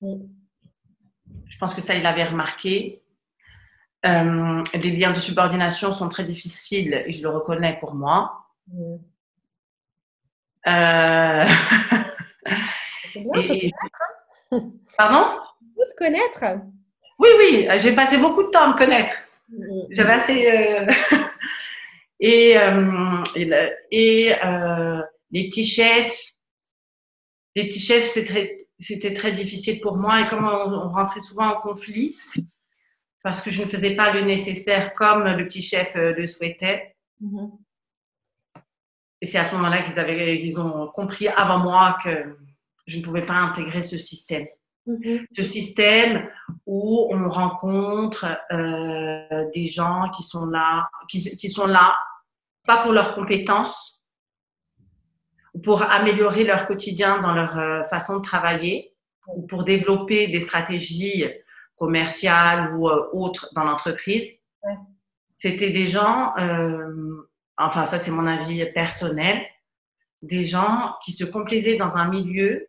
Mm. 0.00 0.14
Je 1.46 1.58
pense 1.58 1.74
que 1.74 1.80
ça, 1.82 1.94
il 1.94 2.06
avait 2.06 2.24
remarqué. 2.24 3.02
Euh, 4.06 4.62
les 4.74 4.90
liens 4.92 5.12
de 5.12 5.18
subordination 5.18 5.90
sont 5.92 6.08
très 6.08 6.24
difficiles 6.24 7.02
et 7.06 7.10
je 7.10 7.22
le 7.22 7.30
reconnais 7.30 7.76
pour 7.80 7.94
moi. 7.94 8.44
Mm. 8.68 8.96
Euh, 10.68 11.46
C'est 13.12 13.20
bien, 13.20 13.42
et- 13.42 13.72
Pardon? 14.96 15.40
Faut 15.74 15.84
se 15.84 15.94
connaître. 15.96 16.44
Oui, 17.18 17.28
oui, 17.38 17.68
j'ai 17.78 17.92
passé 17.94 18.18
beaucoup 18.18 18.42
de 18.44 18.48
temps 18.50 18.62
à 18.62 18.68
me 18.72 18.76
connaître. 18.78 19.14
Mm. 19.48 19.80
J'avais 19.90 20.12
assez. 20.12 20.46
euh, 20.46 20.86
et 22.20 22.56
euh, 22.58 23.22
et, 23.34 23.44
le- 23.44 23.70
et, 23.90 24.34
les 25.30 25.48
petits 25.48 25.64
chefs, 25.64 26.32
les 27.56 27.64
petits 27.66 27.80
chefs, 27.80 28.06
c'est 28.08 28.24
très- 28.24 28.56
c'était 28.78 29.12
très 29.12 29.32
difficile 29.32 29.80
pour 29.80 29.96
moi. 29.96 30.20
Et 30.20 30.28
comme 30.28 30.44
on, 30.46 30.72
on 30.72 30.88
rentrait 30.90 31.20
souvent 31.20 31.48
en 31.48 31.60
conflit, 31.60 32.16
parce 33.22 33.40
que 33.40 33.50
je 33.50 33.62
ne 33.62 33.66
faisais 33.66 33.94
pas 33.94 34.12
le 34.12 34.22
nécessaire 34.22 34.94
comme 34.94 35.24
le 35.24 35.44
petit 35.44 35.62
chef 35.62 35.96
euh, 35.96 36.12
le 36.14 36.26
souhaitait. 36.26 36.94
Mhm. 37.20 37.50
Et 39.20 39.26
c'est 39.26 39.38
à 39.38 39.44
ce 39.44 39.54
moment-là 39.56 39.82
qu'ils 39.82 39.98
avaient, 39.98 40.40
qu'ils 40.40 40.60
ont 40.60 40.86
compris 40.88 41.28
avant 41.28 41.58
moi 41.58 41.98
que 42.02 42.36
je 42.86 42.98
ne 42.98 43.02
pouvais 43.02 43.24
pas 43.24 43.34
intégrer 43.34 43.82
ce 43.82 43.98
système. 43.98 44.46
Mhm. 44.86 45.26
Ce 45.36 45.42
système 45.42 46.28
où 46.66 47.08
on 47.12 47.28
rencontre 47.28 48.26
euh, 48.52 49.50
des 49.52 49.66
gens 49.66 50.08
qui 50.16 50.22
sont 50.22 50.46
là, 50.46 50.88
qui, 51.08 51.36
qui 51.36 51.48
sont 51.48 51.66
là, 51.66 51.96
pas 52.64 52.82
pour 52.82 52.92
leurs 52.92 53.14
compétences, 53.14 54.00
ou 55.54 55.60
pour 55.60 55.82
améliorer 55.82 56.44
leur 56.44 56.66
quotidien 56.66 57.18
dans 57.18 57.34
leur 57.34 57.58
euh, 57.58 57.84
façon 57.84 58.18
de 58.18 58.22
travailler, 58.22 58.94
ou 59.26 59.46
pour 59.46 59.64
développer 59.64 60.28
des 60.28 60.40
stratégies 60.40 61.24
commerciales 61.78 62.74
ou 62.76 62.88
euh, 62.88 63.08
autres 63.12 63.50
dans 63.54 63.64
l'entreprise. 63.64 64.28
Ouais. 64.62 64.76
C'était 65.36 65.70
des 65.70 65.86
gens, 65.86 66.34
euh, 66.36 67.28
enfin 67.56 67.84
ça 67.84 67.98
c'est 67.98 68.10
mon 68.10 68.26
avis 68.26 68.64
personnel, 68.72 69.40
des 70.22 70.42
gens 70.42 70.96
qui 71.04 71.12
se 71.12 71.24
complaisaient 71.24 71.76
dans 71.76 71.96
un 71.96 72.08
milieu 72.08 72.68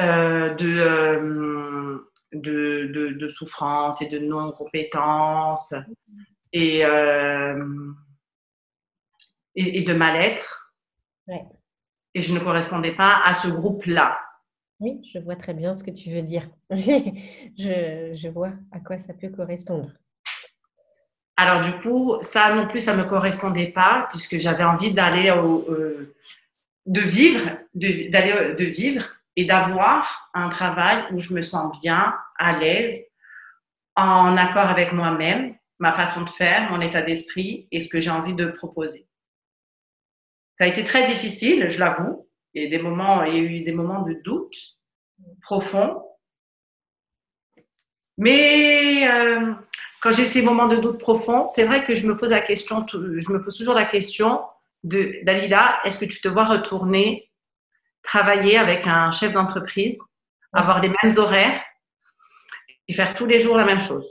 euh, 0.00 0.54
de, 0.54 0.78
euh, 0.78 2.10
de, 2.32 2.90
de, 2.92 3.08
de 3.10 3.28
souffrance 3.28 4.02
et 4.02 4.08
de 4.08 4.18
non-compétence 4.18 5.74
et, 6.52 6.84
euh, 6.84 7.92
et, 9.54 9.78
et 9.78 9.82
de 9.82 9.94
mal-être. 9.94 10.74
Ouais. 11.28 11.44
Et 12.14 12.20
je 12.20 12.34
ne 12.34 12.40
correspondais 12.40 12.94
pas 12.94 13.20
à 13.24 13.34
ce 13.34 13.48
groupe-là. 13.48 14.18
Oui, 14.80 15.00
je 15.12 15.18
vois 15.18 15.36
très 15.36 15.54
bien 15.54 15.74
ce 15.74 15.82
que 15.82 15.90
tu 15.90 16.10
veux 16.10 16.22
dire. 16.22 16.48
je, 16.70 18.28
vois 18.28 18.52
à 18.70 18.80
quoi 18.80 18.98
ça 18.98 19.12
peut 19.12 19.28
correspondre. 19.28 19.90
Alors 21.36 21.62
du 21.62 21.72
coup, 21.80 22.16
ça 22.22 22.54
non 22.54 22.68
plus, 22.68 22.80
ça 22.80 22.96
me 22.96 23.04
correspondait 23.04 23.72
pas 23.72 24.06
puisque 24.10 24.38
j'avais 24.38 24.64
envie 24.64 24.92
d'aller 24.92 25.30
euh, 25.30 26.14
de 26.86 27.00
vivre, 27.00 27.50
d'aller 27.74 28.54
de 28.54 28.64
vivre 28.64 29.04
et 29.36 29.44
d'avoir 29.44 30.30
un 30.34 30.48
travail 30.48 31.04
où 31.12 31.18
je 31.20 31.32
me 31.32 31.42
sens 31.42 31.80
bien, 31.80 32.14
à 32.38 32.58
l'aise, 32.58 33.04
en 33.94 34.36
accord 34.36 34.66
avec 34.66 34.92
moi-même, 34.92 35.56
ma 35.78 35.92
façon 35.92 36.22
de 36.22 36.28
faire, 36.28 36.70
mon 36.70 36.80
état 36.80 37.02
d'esprit 37.02 37.68
et 37.70 37.80
ce 37.80 37.88
que 37.88 38.00
j'ai 38.00 38.10
envie 38.10 38.34
de 38.34 38.46
proposer. 38.46 39.08
Ça 40.56 40.64
a 40.64 40.66
été 40.66 40.82
très 40.82 41.06
difficile, 41.06 41.68
je 41.68 41.78
l'avoue. 41.78 42.27
Il 42.54 42.62
y 42.62 42.64
a 42.64 42.68
eu 42.68 42.70
des 42.70 42.78
moments, 42.78 43.22
il 43.24 43.34
y 43.34 43.38
a 43.38 43.40
eu 43.40 43.60
des 43.60 43.72
moments 43.72 44.02
de 44.02 44.14
doute 44.24 44.54
profond. 45.42 46.02
Mais 48.16 49.08
euh, 49.08 49.54
quand 50.02 50.10
j'ai 50.10 50.24
ces 50.26 50.42
moments 50.42 50.66
de 50.66 50.76
doute 50.76 50.98
profond, 50.98 51.48
c'est 51.48 51.64
vrai 51.64 51.84
que 51.84 51.94
je 51.94 52.06
me 52.06 52.16
pose 52.16 52.30
la 52.30 52.40
question, 52.40 52.82
tout- 52.82 53.18
je 53.18 53.32
me 53.32 53.40
pose 53.42 53.56
toujours 53.56 53.74
la 53.74 53.84
question 53.84 54.42
de 54.84 55.20
Dalila, 55.24 55.78
est-ce 55.84 55.98
que 55.98 56.04
tu 56.04 56.20
te 56.20 56.28
vois 56.28 56.44
retourner 56.44 57.30
travailler 58.02 58.56
avec 58.58 58.86
un 58.86 59.10
chef 59.10 59.32
d'entreprise, 59.32 59.98
avoir 60.52 60.80
les 60.80 60.88
mêmes 60.88 61.16
horaires 61.18 61.62
et 62.86 62.92
faire 62.92 63.14
tous 63.14 63.26
les 63.26 63.40
jours 63.40 63.56
la 63.56 63.64
même 63.64 63.80
chose? 63.80 64.06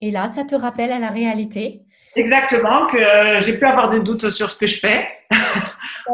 Et 0.00 0.10
là, 0.10 0.28
ça 0.28 0.44
te 0.44 0.54
rappelle 0.54 0.92
à 0.92 0.98
la 0.98 1.08
réalité? 1.08 1.80
Exactement, 2.16 2.86
que 2.86 2.96
euh, 2.98 3.40
j'ai 3.40 3.58
pu 3.58 3.64
avoir 3.64 3.88
de 3.88 3.98
doutes 3.98 4.28
sur 4.30 4.50
ce 4.50 4.58
que 4.58 4.66
je 4.66 4.78
fais, 4.78 5.08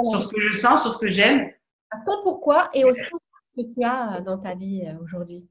sur 0.02 0.22
ce 0.22 0.28
que 0.32 0.40
je 0.40 0.56
sens, 0.56 0.82
sur 0.82 0.92
ce 0.92 0.98
que 0.98 1.08
j'aime. 1.08 1.50
À 1.90 1.98
ton 2.04 2.22
pourquoi 2.22 2.70
et 2.74 2.84
au 2.84 2.94
sens 2.94 3.08
que 3.56 3.62
tu 3.74 3.82
as 3.84 4.20
dans 4.20 4.38
ta 4.38 4.54
vie 4.54 4.84
euh, 4.86 5.02
aujourd'hui. 5.02 5.48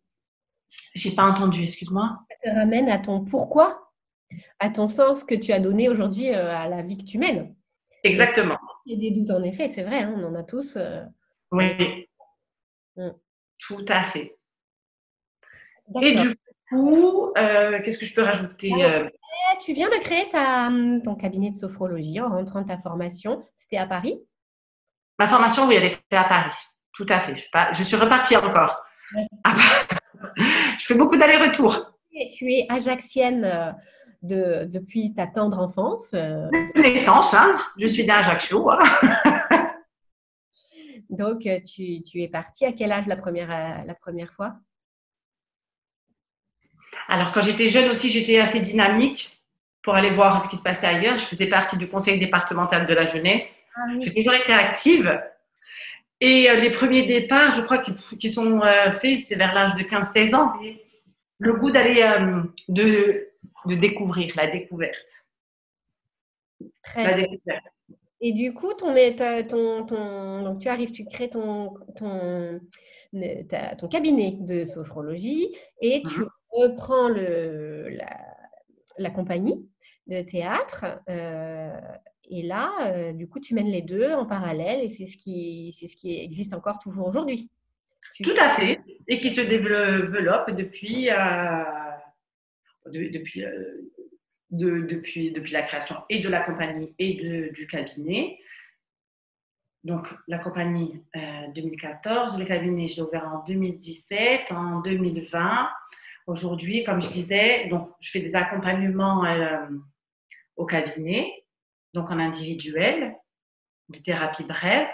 J'ai 0.94 1.12
pas 1.12 1.24
entendu, 1.24 1.64
excuse-moi. 1.64 2.20
Ça 2.30 2.52
te 2.52 2.56
ramène 2.58 2.90
à 2.90 3.00
ton 3.00 3.24
pourquoi, 3.26 3.92
à 4.60 4.70
ton 4.70 4.88
sens 4.88 5.24
que 5.24 5.36
tu 5.36 5.52
as 5.52 5.60
donné 5.60 5.90
aujourd'hui 5.90 6.34
euh, 6.34 6.56
à 6.56 6.68
la 6.70 6.82
vie 6.82 6.98
que 6.98 7.04
tu 7.04 7.18
mènes. 7.18 7.56
Exactement. 8.04 8.58
Il 8.86 8.94
y 8.94 9.08
a 9.08 9.10
des 9.10 9.20
doutes 9.20 9.32
en 9.32 9.44
effet, 9.44 9.68
c'est 9.70 9.84
vrai, 9.84 10.00
hein, 10.04 10.16
on 10.18 10.24
en 10.28 10.36
a 10.36 10.44
tous. 10.44 10.78
euh, 10.78 11.04
Oui. 11.52 12.08
Mm. 12.96 13.10
Tout 13.60 13.86
à 13.90 14.04
fait. 14.04 14.38
Et 16.02 16.16
du 16.16 16.36
coup, 16.70 17.32
euh, 17.38 17.82
qu'est-ce 17.82 17.98
que 17.98 18.06
je 18.06 18.14
peux 18.14 18.22
rajouter 18.24 18.72
euh, 18.84 19.10
Eh, 19.10 19.58
Tu 19.60 19.74
viens 19.74 19.90
de 19.90 20.00
créer 20.02 20.30
ta, 20.30 20.68
hum, 20.68 21.02
ton 21.02 21.16
cabinet 21.16 21.50
de 21.50 21.56
sophrologie 21.56 22.22
en 22.22 22.30
rentrant 22.30 22.64
ta 22.64 22.78
formation. 22.78 23.44
C'était 23.56 23.78
à 23.78 23.88
Paris? 23.88 24.22
Ma 25.20 25.28
formation, 25.28 25.68
oui, 25.68 25.76
elle 25.76 25.86
était 25.86 26.16
à 26.16 26.24
Paris. 26.24 26.56
Tout 26.94 27.06
à 27.10 27.20
fait. 27.20 27.36
Je 27.36 27.42
suis, 27.42 27.50
pas, 27.52 27.72
je 27.74 27.84
suis 27.84 27.98
repartie 27.98 28.38
encore. 28.38 28.82
Ouais. 29.14 29.28
Ah 29.44 29.54
bah, 29.54 29.98
je 30.80 30.86
fais 30.86 30.96
beaucoup 30.96 31.18
d'allers-retours. 31.18 31.92
Et 32.14 32.32
Tu 32.34 32.52
es 32.52 32.66
ajaxienne 32.70 33.44
euh, 33.44 33.72
de, 34.22 34.66
depuis 34.66 35.14
ta 35.14 35.28
tendre 35.28 35.60
enfance. 35.60 36.16
Naissance, 36.76 37.34
hein 37.34 37.60
je 37.78 37.88
suis 37.88 38.06
d'Ajaccio. 38.06 38.72
Hein 38.72 38.80
Donc, 41.10 41.42
tu, 41.66 42.02
tu, 42.04 42.22
es 42.22 42.28
partie 42.28 42.66
à 42.66 42.72
quel 42.72 42.92
âge 42.92 43.08
la 43.08 43.18
première, 43.18 43.84
la 43.86 43.96
première 43.96 44.32
fois? 44.32 44.56
Alors, 47.08 47.32
quand 47.32 47.42
j'étais 47.42 47.70
jeune 47.70 47.90
aussi, 47.90 48.10
j'étais 48.10 48.40
assez 48.40 48.60
dynamique 48.60 49.39
pour 49.90 49.96
aller 49.96 50.12
voir 50.12 50.40
ce 50.40 50.48
qui 50.48 50.56
se 50.56 50.62
passait 50.62 50.86
ailleurs. 50.86 51.18
Je 51.18 51.26
faisais 51.26 51.48
partie 51.48 51.76
du 51.76 51.90
conseil 51.90 52.20
départemental 52.20 52.86
de 52.86 52.94
la 52.94 53.08
jeunesse. 53.08 53.66
Ah 53.76 53.88
J'ai 54.00 54.14
toujours 54.14 54.36
été 54.36 54.54
active. 54.54 55.20
Et 56.22 56.48
euh, 56.48 56.58
les 56.58 56.70
premiers 56.70 57.08
départs, 57.08 57.50
je 57.50 57.62
crois, 57.64 57.80
qui, 57.80 58.30
sont 58.30 58.62
euh, 58.62 58.92
faits, 58.92 59.18
c'est 59.18 59.34
vers 59.34 59.52
l'âge 59.52 59.74
de 59.74 59.82
15-16 59.82 60.36
ans. 60.36 60.52
Le 61.40 61.54
goût 61.54 61.72
d'aller, 61.72 62.04
euh, 62.04 62.44
de, 62.68 63.30
de, 63.66 63.74
découvrir, 63.74 64.32
la 64.36 64.46
découverte. 64.46 65.10
Très 66.84 67.06
la 67.06 67.14
découverte. 67.14 67.64
Et 68.22 68.32
du 68.32 68.54
coup, 68.54 68.76
ton, 68.76 68.94
ton, 69.48 69.86
ton, 69.88 70.44
donc 70.44 70.60
tu 70.60 70.68
arrives, 70.68 70.92
tu 70.92 71.04
crées 71.04 71.32
ton, 71.32 71.74
ton, 71.98 72.60
ton 73.80 73.88
cabinet 73.88 74.38
de 74.40 74.66
sophrologie 74.66 75.48
et 75.82 76.04
tu 76.04 76.20
mhm. 76.20 76.30
reprends 76.52 77.10
le, 77.10 77.90
la, 77.90 78.30
la 79.00 79.10
compagnie 79.10 79.68
de 80.08 80.22
théâtre. 80.22 80.86
Euh, 81.10 81.80
et 82.30 82.44
là, 82.44 82.72
euh, 82.92 83.14
du 83.14 83.28
coup, 83.28 83.40
tu 83.40 83.56
mènes 83.56 83.72
les 83.72 83.82
deux 83.82 84.12
en 84.12 84.26
parallèle 84.26 84.84
et 84.84 84.90
c'est 84.90 85.06
ce 85.06 85.18
qui, 85.18 85.76
c'est 85.78 85.88
ce 85.88 85.96
qui 85.96 86.20
existe 86.20 86.54
encore 86.54 86.80
toujours 86.80 87.08
aujourd'hui. 87.08 87.50
Tout 88.24 88.36
à 88.40 88.50
fait. 88.50 88.80
Et 89.08 89.20
qui 89.20 89.30
se 89.30 89.42
développe 89.42 90.52
depuis, 90.52 91.10
euh, 91.10 91.64
depuis, 92.86 93.44
de, 94.52 94.82
depuis, 94.82 95.52
la 95.52 95.64
création 95.64 95.96
et 96.10 96.20
de 96.20 96.30
la 96.30 96.42
compagnie 96.42 96.94
et 97.00 97.16
du 97.52 97.68
cabinet. 97.68 98.38
Donc, 99.86 100.08
la 100.28 100.40
compagnie 100.40 101.02
2014, 101.56 102.38
le 102.38 102.46
cabinet, 102.46 102.88
je 102.88 102.98
l'ai 102.98 103.02
ouvert 103.02 103.26
en 103.34 103.44
2017, 103.46 104.52
en 104.52 104.82
2020. 104.82 105.70
Aujourd'hui, 106.30 106.84
comme 106.84 107.02
je 107.02 107.10
disais, 107.10 107.66
donc, 107.70 107.90
je 108.00 108.12
fais 108.12 108.20
des 108.20 108.36
accompagnements 108.36 109.26
euh, 109.26 109.66
au 110.58 110.68
cabinet, 110.68 111.28
donc 111.96 112.12
en 112.12 112.20
individuel, 112.20 113.16
des 113.88 114.04
thérapies 114.04 114.44
brèves. 114.44 114.88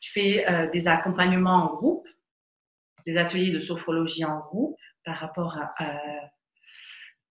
Je 0.00 0.12
fais 0.12 0.48
euh, 0.48 0.70
des 0.70 0.86
accompagnements 0.86 1.64
en 1.64 1.74
groupe, 1.74 2.06
des 3.04 3.16
ateliers 3.16 3.50
de 3.50 3.58
sophrologie 3.58 4.24
en 4.24 4.38
groupe 4.38 4.78
par 5.04 5.16
rapport 5.16 5.58
à. 5.58 5.98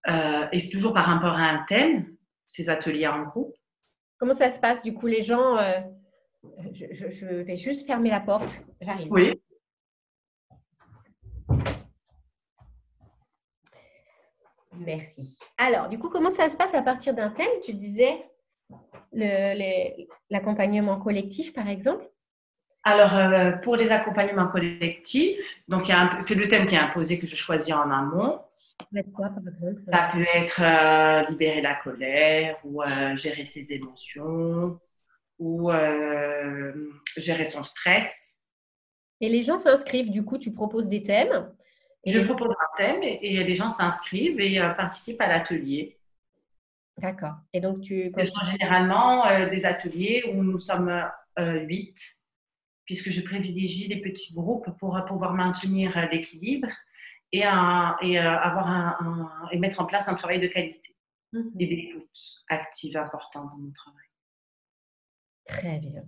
Euh, 0.09 0.47
et 0.51 0.59
c'est 0.59 0.71
toujours 0.71 0.91
par 0.91 1.05
rapport 1.05 1.37
à 1.37 1.43
un 1.43 1.63
thème, 1.63 2.13
ces 2.47 2.67
ateliers 2.67 3.07
en 3.07 3.23
groupe. 3.23 3.55
Comment 4.17 4.33
ça 4.33 4.51
se 4.51 4.59
passe 4.59 4.81
du 4.81 4.93
coup 4.93 5.07
Les 5.07 5.23
gens. 5.23 5.57
Je, 6.73 6.87
je, 6.91 7.25
vais 7.25 7.55
juste 7.55 7.85
fermer 7.85 8.09
la 8.09 8.19
porte. 8.19 8.65
J'arrive. 8.81 9.07
Oui. 9.09 9.41
Merci. 14.79 15.37
Alors, 15.57 15.89
du 15.89 15.97
coup, 15.97 16.09
comment 16.09 16.31
ça 16.31 16.49
se 16.49 16.57
passe 16.57 16.73
à 16.73 16.81
partir 16.81 17.13
d'un 17.13 17.29
thème? 17.29 17.47
Tu 17.63 17.73
disais 17.73 18.25
l'accompagnement 20.29 20.99
collectif, 20.99 21.53
par 21.53 21.69
exemple? 21.69 22.09
Alors, 22.83 23.15
euh, 23.15 23.51
pour 23.53 23.75
les 23.77 23.91
accompagnements 23.91 24.47
collectifs, 24.47 25.63
donc 25.67 25.91
c'est 26.19 26.35
le 26.35 26.47
thème 26.47 26.67
qui 26.67 26.75
est 26.75 26.79
imposé 26.79 27.17
que 27.17 27.25
je 27.25 27.35
choisis 27.35 27.73
en 27.73 27.89
amont. 27.89 28.39
Quoi, 29.13 29.29
par 29.29 29.47
exemple? 29.47 29.81
Ça 29.91 30.09
peut 30.13 30.25
être 30.35 30.61
euh, 30.61 31.21
libérer 31.31 31.61
la 31.61 31.75
colère 31.75 32.57
ou 32.63 32.83
euh, 32.83 33.15
gérer 33.15 33.45
ses 33.45 33.71
émotions 33.71 34.79
ou 35.39 35.71
gérer 37.17 37.45
son 37.45 37.63
stress. 37.63 38.31
Et 39.21 39.29
les 39.29 39.43
gens 39.43 39.57
s'inscrivent, 39.57 40.11
du 40.11 40.23
coup, 40.23 40.37
tu 40.37 40.51
proposes 40.51 40.87
des 40.87 41.01
thèmes? 41.01 41.54
Je 42.05 42.19
propose 42.19 42.51
un 42.51 42.77
thème 42.77 42.99
et, 43.03 43.43
les 43.43 43.53
gens 43.53 43.69
s'inscrivent 43.69 44.39
et 44.39 44.59
euh, 44.59 44.69
participent 44.71 45.21
à 45.21 45.27
l'atelier. 45.27 45.97
D'accord. 46.97 47.35
Et 47.51 47.59
donc, 47.59 47.81
tu. 47.81 48.11
Ce 48.17 48.25
sont 48.27 48.45
généralement 48.51 49.25
euh, 49.25 49.49
des 49.49 49.65
ateliers 49.65 50.23
où 50.33 50.43
nous 50.43 50.57
sommes 50.57 51.03
euh, 51.39 51.59
huit, 51.61 51.99
puisque 52.85 53.09
je 53.09 53.21
privilégie 53.21 53.87
les 53.87 54.01
petits 54.01 54.33
groupes 54.33 54.69
pour 54.79 55.03
pouvoir 55.05 55.33
maintenir 55.33 56.07
l'équilibre 56.11 56.69
et, 57.31 57.39
et, 57.39 58.17
avoir 58.17 58.67
un, 58.67 59.29
et 59.51 59.57
mettre 59.57 59.81
en 59.81 59.85
place 59.85 60.07
un 60.07 60.13
travail 60.13 60.39
de 60.39 60.47
qualité 60.47 60.95
mhm. 61.33 61.51
et 61.59 61.67
d'écoute 61.67 62.43
active 62.47 62.95
important 62.95 63.45
dans 63.45 63.57
mon 63.57 63.71
travail. 63.71 64.05
Très 65.45 65.79
bien. 65.79 66.03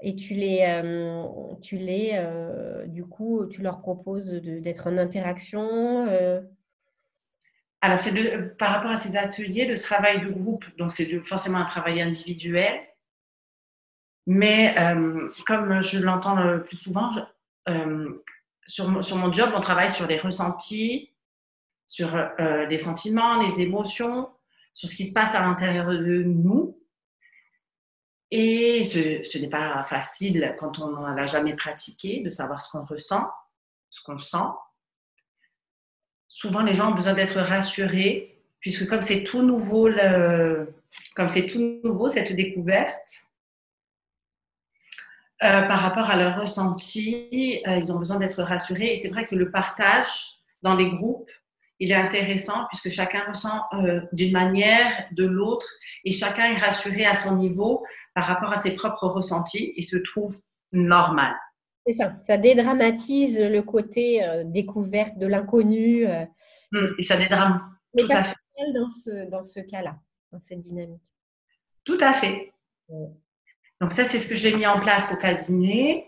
Et 0.00 0.14
tu 0.14 0.34
les, 0.34 0.82
tu 1.62 1.76
les 1.78 2.22
du 2.86 3.04
coup, 3.04 3.46
tu 3.46 3.62
leur 3.62 3.80
proposes 3.80 4.30
d'être 4.30 4.88
en 4.88 4.98
interaction 4.98 6.06
Alors, 7.80 7.98
c'est 7.98 8.56
par 8.58 8.72
rapport 8.72 8.90
à 8.90 8.96
ces 8.96 9.16
ateliers, 9.16 9.64
le 9.64 9.78
travail 9.78 10.20
de 10.20 10.30
groupe, 10.30 10.64
donc 10.76 10.92
c'est 10.92 11.18
forcément 11.24 11.58
un 11.58 11.64
travail 11.64 12.02
individuel. 12.02 12.74
Mais 14.26 14.74
comme 15.46 15.82
je 15.82 15.98
l'entends 16.00 16.34
le 16.34 16.62
plus 16.62 16.76
souvent, 16.76 17.10
sur, 18.66 19.04
sur, 19.04 19.16
mon 19.16 19.32
job, 19.32 19.50
on 19.54 19.60
travaille 19.60 19.90
sur 19.90 20.06
les 20.06 20.18
ressentis, 20.18 21.10
sur 21.86 22.14
les 22.68 22.78
sentiments, 22.78 23.42
les 23.42 23.62
émotions, 23.62 24.28
sur 24.74 24.90
ce 24.90 24.94
qui 24.94 25.06
se 25.06 25.14
passe 25.14 25.34
à 25.34 25.40
l'intérieur 25.40 25.88
de 25.88 26.22
nous 26.22 26.78
et 28.30 28.84
ce, 28.84 29.38
n'est 29.38 29.48
pas 29.48 29.82
facile 29.84 30.56
quand 30.58 30.78
on 30.80 30.88
ne 30.88 31.14
l'a 31.14 31.26
jamais 31.26 31.54
pratiqué 31.54 32.20
de 32.20 32.30
savoir 32.30 32.60
ce 32.60 32.70
qu'on 32.70 32.84
ressent, 32.84 33.30
ce 33.90 34.02
qu'on 34.02 34.18
sent. 34.18 34.48
Souvent, 36.28 36.62
les 36.62 36.74
gens 36.74 36.90
ont 36.90 36.94
besoin 36.94 37.14
d'être 37.14 37.40
rassurés, 37.40 38.42
puisque 38.60 38.88
comme 38.88 39.02
c'est 39.02 39.22
tout 39.22 39.42
nouveau, 39.42 39.88
comme 41.14 41.28
c'est 41.28 41.46
tout 41.46 41.80
nouveau 41.84 42.08
cette 42.08 42.34
découverte, 42.34 43.26
euh, 45.42 45.62
par 45.62 45.80
rapport 45.80 46.08
à 46.10 46.16
leur 46.16 46.40
ressenti, 46.40 47.60
euh, 47.66 47.76
ils 47.76 47.92
ont 47.92 47.98
besoin 47.98 48.16
d'être 48.16 48.42
rassurés. 48.42 48.92
Et 48.92 48.96
c'est 48.96 49.10
vrai 49.10 49.26
que 49.26 49.34
le 49.34 49.50
partage 49.50 50.38
dans 50.62 50.74
les 50.74 50.90
groupes, 50.90 51.30
il 51.78 51.90
est 51.90 51.96
intéressant 51.96 52.66
puisque 52.68 52.88
chacun 52.88 53.24
ressent 53.28 53.62
euh, 53.74 54.00
d'une 54.12 54.32
manière, 54.32 55.06
de 55.12 55.24
l'autre, 55.24 55.66
et 56.04 56.12
chacun 56.12 56.52
est 56.52 56.58
rassuré 56.58 57.04
à 57.04 57.14
son 57.14 57.36
niveau 57.36 57.84
par 58.14 58.24
rapport 58.24 58.52
à 58.52 58.56
ses 58.56 58.72
propres 58.72 59.06
ressentis 59.06 59.72
et 59.76 59.82
se 59.82 59.96
trouve 59.96 60.36
normal. 60.72 61.34
C'est 61.86 61.92
ça, 61.92 62.16
ça 62.24 62.36
dédramatise 62.36 63.38
le 63.38 63.62
côté 63.62 64.24
euh, 64.24 64.42
découverte 64.44 65.18
de 65.18 65.26
l'inconnu. 65.26 66.06
Euh, 66.06 66.24
hum, 66.72 66.86
et 66.98 67.04
ça 67.04 67.16
dédrame. 67.16 67.60
tout 67.96 68.06
à 68.10 68.24
fait. 68.24 68.34
Dans 68.74 68.90
ce, 68.90 69.30
dans 69.30 69.44
ce 69.44 69.60
cas-là, 69.60 69.96
dans 70.32 70.40
cette 70.40 70.60
dynamique. 70.60 71.02
Tout 71.84 71.98
à 72.00 72.14
fait. 72.14 72.52
Donc 73.80 73.92
ça, 73.92 74.06
c'est 74.06 74.18
ce 74.18 74.26
que 74.26 74.34
j'ai 74.34 74.56
mis 74.56 74.66
en 74.66 74.80
place 74.80 75.12
au 75.12 75.16
cabinet 75.16 76.06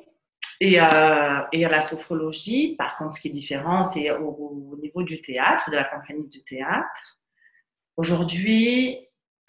et, 0.60 0.80
euh, 0.80 1.40
et, 1.52 1.64
à 1.64 1.68
la 1.68 1.80
sophrologie. 1.80 2.74
Par 2.76 2.96
contre, 2.96 3.14
ce 3.16 3.20
qui 3.20 3.28
est 3.28 3.32
différent, 3.32 3.82
c'est 3.82 4.10
au, 4.10 4.28
au, 4.72 4.76
niveau 4.80 5.02
du 5.02 5.20
théâtre, 5.22 5.70
de 5.70 5.76
la 5.76 5.84
compagnie 5.84 6.28
de 6.28 6.38
théâtre. 6.38 7.18
Aujourd'hui, 7.96 8.98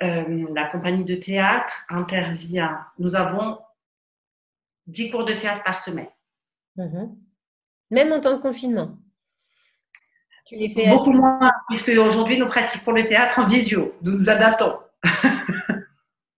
euh, 0.01 0.47
la 0.53 0.67
compagnie 0.67 1.03
de 1.03 1.15
théâtre 1.15 1.85
intervient. 1.89 2.85
Nous 2.99 3.15
avons 3.15 3.59
10 4.87 5.11
cours 5.11 5.25
de 5.25 5.33
théâtre 5.33 5.63
par 5.63 5.77
semaine. 5.77 6.09
Mhm. 6.75 7.17
Même 7.91 8.11
en 8.11 8.21
temps 8.21 8.37
de 8.37 8.41
confinement 8.41 8.97
Tu 10.45 10.55
les 10.55 10.69
fais 10.69 10.89
Beaucoup 10.89 11.11
moins, 11.11 11.51
puisque 11.67 11.89
aujourd'hui 11.89 12.37
nous 12.37 12.47
pratiquons 12.47 12.91
le 12.91 13.03
théâtre 13.03 13.39
en 13.39 13.47
visio. 13.47 13.95
Nous 14.03 14.11
nous 14.13 14.29
adaptons. 14.29 14.79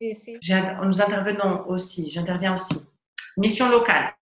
nous 0.02 1.02
intervenons 1.02 1.68
aussi, 1.68 2.10
j'interviens 2.10 2.56
aussi. 2.56 2.86
Mission 3.38 3.70
locale 3.70 4.14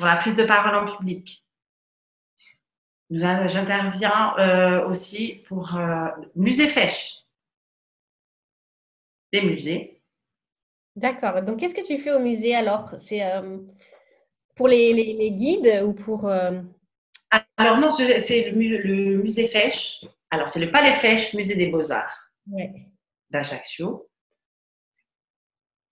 pour 0.00 0.06
la 0.06 0.16
prise 0.16 0.34
de 0.34 0.44
parole 0.44 0.74
en 0.76 0.96
public. 0.96 1.44
J'interviens 3.10 4.34
euh, 4.38 4.88
aussi 4.88 5.42
pour 5.46 5.76
euh, 5.76 6.06
Musée 6.34 6.68
Fèche 6.68 7.18
les 9.30 9.42
musées. 9.42 10.00
D'accord. 10.96 11.42
Donc, 11.42 11.60
qu'est-ce 11.60 11.74
que 11.74 11.86
tu 11.86 11.98
fais 11.98 12.12
au 12.12 12.18
musée 12.18 12.54
alors? 12.54 12.94
C'est 12.98 13.22
euh, 13.22 13.58
pour 14.56 14.68
les, 14.68 15.30
guides 15.32 15.82
ou 15.84 15.92
pour. 15.92 16.26
Euh, 16.26 16.62
alors, 17.58 17.76
non, 17.76 17.90
c'est 17.90 18.50
le, 18.50 19.18
musée 19.18 19.48
Fèche. 19.48 20.02
Alors, 20.30 20.48
c'est 20.48 20.60
le 20.60 20.70
Palais 20.70 20.92
Fèche, 20.92 21.34
musée 21.34 21.56
des 21.56 21.66
Beaux-Arts 21.66 22.32
d'Ajaccio. 23.28 24.08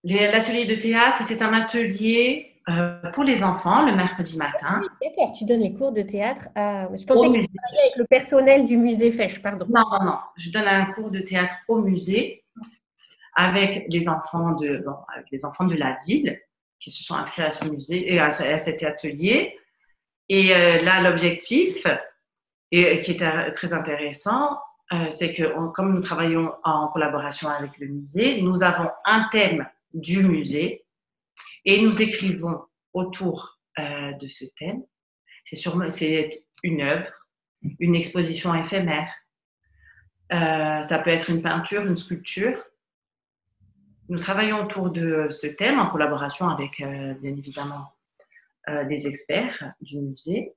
L'atelier 0.03 0.65
de 0.65 0.77
théâtre, 0.77 1.23
c'est 1.25 1.43
un 1.43 1.53
atelier 1.53 2.48
pour 3.13 3.25
les 3.25 3.43
enfants 3.43 3.87
le 3.87 3.95
mercredi 3.95 4.37
matin. 4.37 4.83
D'accord, 5.03 5.33
tu 5.33 5.45
donnes 5.45 5.61
les 5.61 5.73
cours 5.73 5.93
de 5.93 6.03
théâtre 6.03 6.49
à... 6.55 6.89
Je 6.95 7.05
pensais 7.05 7.29
que 7.29 7.41
tu 7.41 7.49
travaillais 7.49 7.83
avec 7.87 7.97
le 7.97 8.05
personnel 8.05 8.67
du 8.67 8.77
musée 8.77 9.11
Fèche, 9.11 9.41
pardon. 9.41 9.67
Non, 9.69 9.85
non, 9.93 10.05
non. 10.05 10.19
Je 10.37 10.51
donne 10.51 10.67
un 10.67 10.87
cours 10.93 11.11
de 11.11 11.21
théâtre 11.21 11.55
au 11.67 11.79
musée 11.79 12.45
avec 13.35 13.87
les 13.89 14.09
enfants 14.09 14.53
de, 14.53 14.79
bon, 14.85 14.97
avec 15.15 15.31
les 15.31 15.45
enfants 15.45 15.65
de 15.65 15.77
la 15.77 15.97
ville 16.07 16.41
qui 16.81 16.91
se 16.91 17.03
sont 17.03 17.15
inscrits 17.15 17.43
à 17.43 17.51
ce 17.51 17.69
musée 17.69 18.13
et 18.13 18.21
à, 18.21 18.31
cet 18.31 18.83
atelier. 18.83 19.57
Et 20.29 20.55
euh, 20.55 20.79
là, 20.79 21.01
l'objectif, 21.03 21.87
et, 22.71 23.01
qui 23.01 23.13
est 23.13 23.53
très 23.53 23.73
intéressant, 23.73 24.59
euh, 24.93 25.07
c'est 25.11 25.33
que 25.33 25.71
comme 25.73 25.95
nous 25.95 26.01
travaillons 26.01 26.53
en 26.65 26.89
collaboration 26.89 27.49
avec 27.49 27.79
le 27.79 27.89
musée, 27.89 28.43
nous 28.43 28.63
avons 28.63 28.91
un 29.05 29.29
thème 29.31 29.67
du 29.95 30.25
musée 30.25 30.85
et 31.69 31.83
nous 31.83 32.01
écrivons 32.01 32.63
autour 32.95 33.61
euh, 33.79 34.13
de 34.13 34.27
ce 34.27 34.47
thème. 34.59 34.83
C'est 35.45 35.61
une 36.63 36.81
œuvre, 36.81 37.13
une 37.79 37.95
exposition 37.95 38.55
éphémère. 38.55 39.13
ça 40.31 40.99
peut 41.05 41.11
être 41.11 41.31
une 41.31 41.43
peinture, 41.43 41.87
une 41.87 41.97
sculpture. 41.97 42.59
Nous 44.09 44.19
travaillons 44.19 44.65
autour 44.65 44.89
de 44.89 45.29
ce 45.31 45.47
thème 45.47 45.79
en 45.79 45.91
collaboration 45.91 46.49
avec, 46.49 46.81
euh, 46.81 47.13
bien 47.21 47.37
évidemment, 47.37 47.93
euh, 48.71 48.85
des 48.85 49.07
experts 49.07 49.73
du 49.83 49.99
musée. 49.99 50.55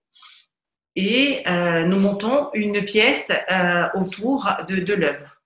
Et 0.96 1.44
euh, 1.48 1.84
nous 1.84 2.00
montons 2.00 2.50
une 2.54 2.84
pièce 2.84 3.32
autour 3.94 4.50
de, 4.68 4.78
de 4.78 4.94
l'œuvre. 4.94 5.42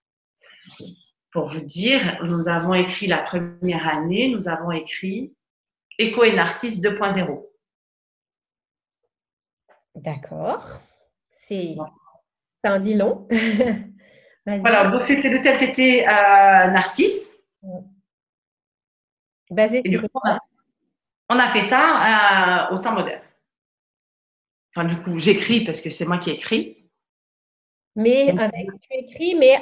Pour 1.32 1.48
vous 1.48 1.62
dire, 1.62 2.20
nous 2.24 2.48
avons 2.48 2.76
écrit 2.76 3.08
la 3.08 3.20
première 3.20 3.88
année, 3.88 4.30
nous 4.30 4.48
avons 4.48 4.72
écrit 4.72 5.34
Écho 5.98 6.24
et 6.24 6.34
Narcisse 6.34 6.82
2.0. 6.82 7.46
D'accord. 9.96 10.80
C'est 11.32 11.76
un 12.64 12.80
dit 12.80 12.96
long. 12.96 13.28
voilà, 14.46 14.88
donc 14.88 15.04
c'était 15.04 15.30
le 15.30 15.42
thème, 15.42 15.56
c'était 15.56 16.04
Narcisse. 16.06 17.34
Basé 19.50 19.84
on 21.30 21.40
a 21.40 21.50
fait 21.50 21.62
ça 21.62 22.70
euh, 22.70 22.76
au 22.76 22.80
temps 22.80 22.94
moderne. 22.94 23.22
Enfin, 24.76 24.88
du 24.88 25.02
coup, 25.02 25.18
j'écris 25.18 25.64
parce 25.64 25.82
que 25.82 25.90
c'est 25.90 26.06
moi 26.06 26.18
qui 26.18 26.32
écris. 26.32 26.90
Mais 27.96 28.30
avec, 28.38 28.68
tu 28.82 28.90
écris, 28.92 29.36
mais 29.36 29.58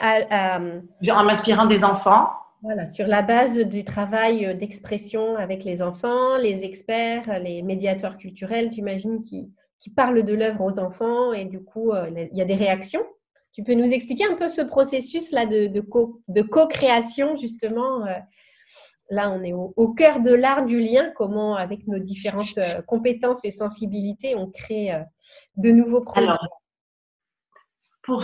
en 1.12 1.24
m'inspirant 1.24 1.66
des 1.68 1.84
enfants. 1.84 2.32
Voilà, 2.64 2.90
sur 2.90 3.08
la 3.08 3.22
base 3.22 3.58
du 3.58 3.84
travail 3.84 4.58
d'expression 4.58 5.36
avec 5.36 5.64
les 5.64 5.82
enfants, 5.82 6.38
les 6.38 6.64
experts, 6.64 7.40
les 7.40 7.62
médiateurs 7.62 8.18
culturels, 8.18 8.72
j'imagine, 8.72 9.22
qui, 9.22 9.52
qui 9.80 9.90
parlent 9.90 10.24
de 10.24 10.34
l'œuvre 10.34 10.62
aux 10.62 10.80
enfants 10.80 11.34
et 11.34 11.46
du 11.46 11.62
coup, 11.62 11.92
euh, 11.92 12.10
il 12.10 12.38
y 12.38 12.42
a 12.42 12.46
des 12.46 12.56
réactions. 12.56 13.04
Tu 13.52 13.64
peux 13.64 13.74
nous 13.74 13.92
expliquer 13.92 14.26
un 14.26 14.36
peu 14.36 14.50
ce 14.50 14.62
processus-là 14.62 15.46
de, 15.46 15.80
co, 15.82 16.22
de 16.28 16.42
co-création, 16.42 17.36
justement 17.36 18.06
euh, 18.08 18.14
là, 19.10 19.30
on 19.30 19.44
est 19.44 19.54
au, 19.54 19.94
cœur 19.94 20.20
de 20.20 20.32
l'art 20.32 20.66
du 20.66 20.80
lien, 20.80 21.12
comment, 21.16 21.56
avec 21.56 21.88
nos 21.88 22.00
différentes 22.00 22.58
euh, 22.58 22.82
compétences 22.82 23.46
et 23.46 23.52
sensibilités, 23.52 24.36
on 24.36 24.50
crée 24.50 24.94
euh, 24.94 25.04
de 25.56 25.72
nouveaux 25.72 26.02
projets. 26.02 26.28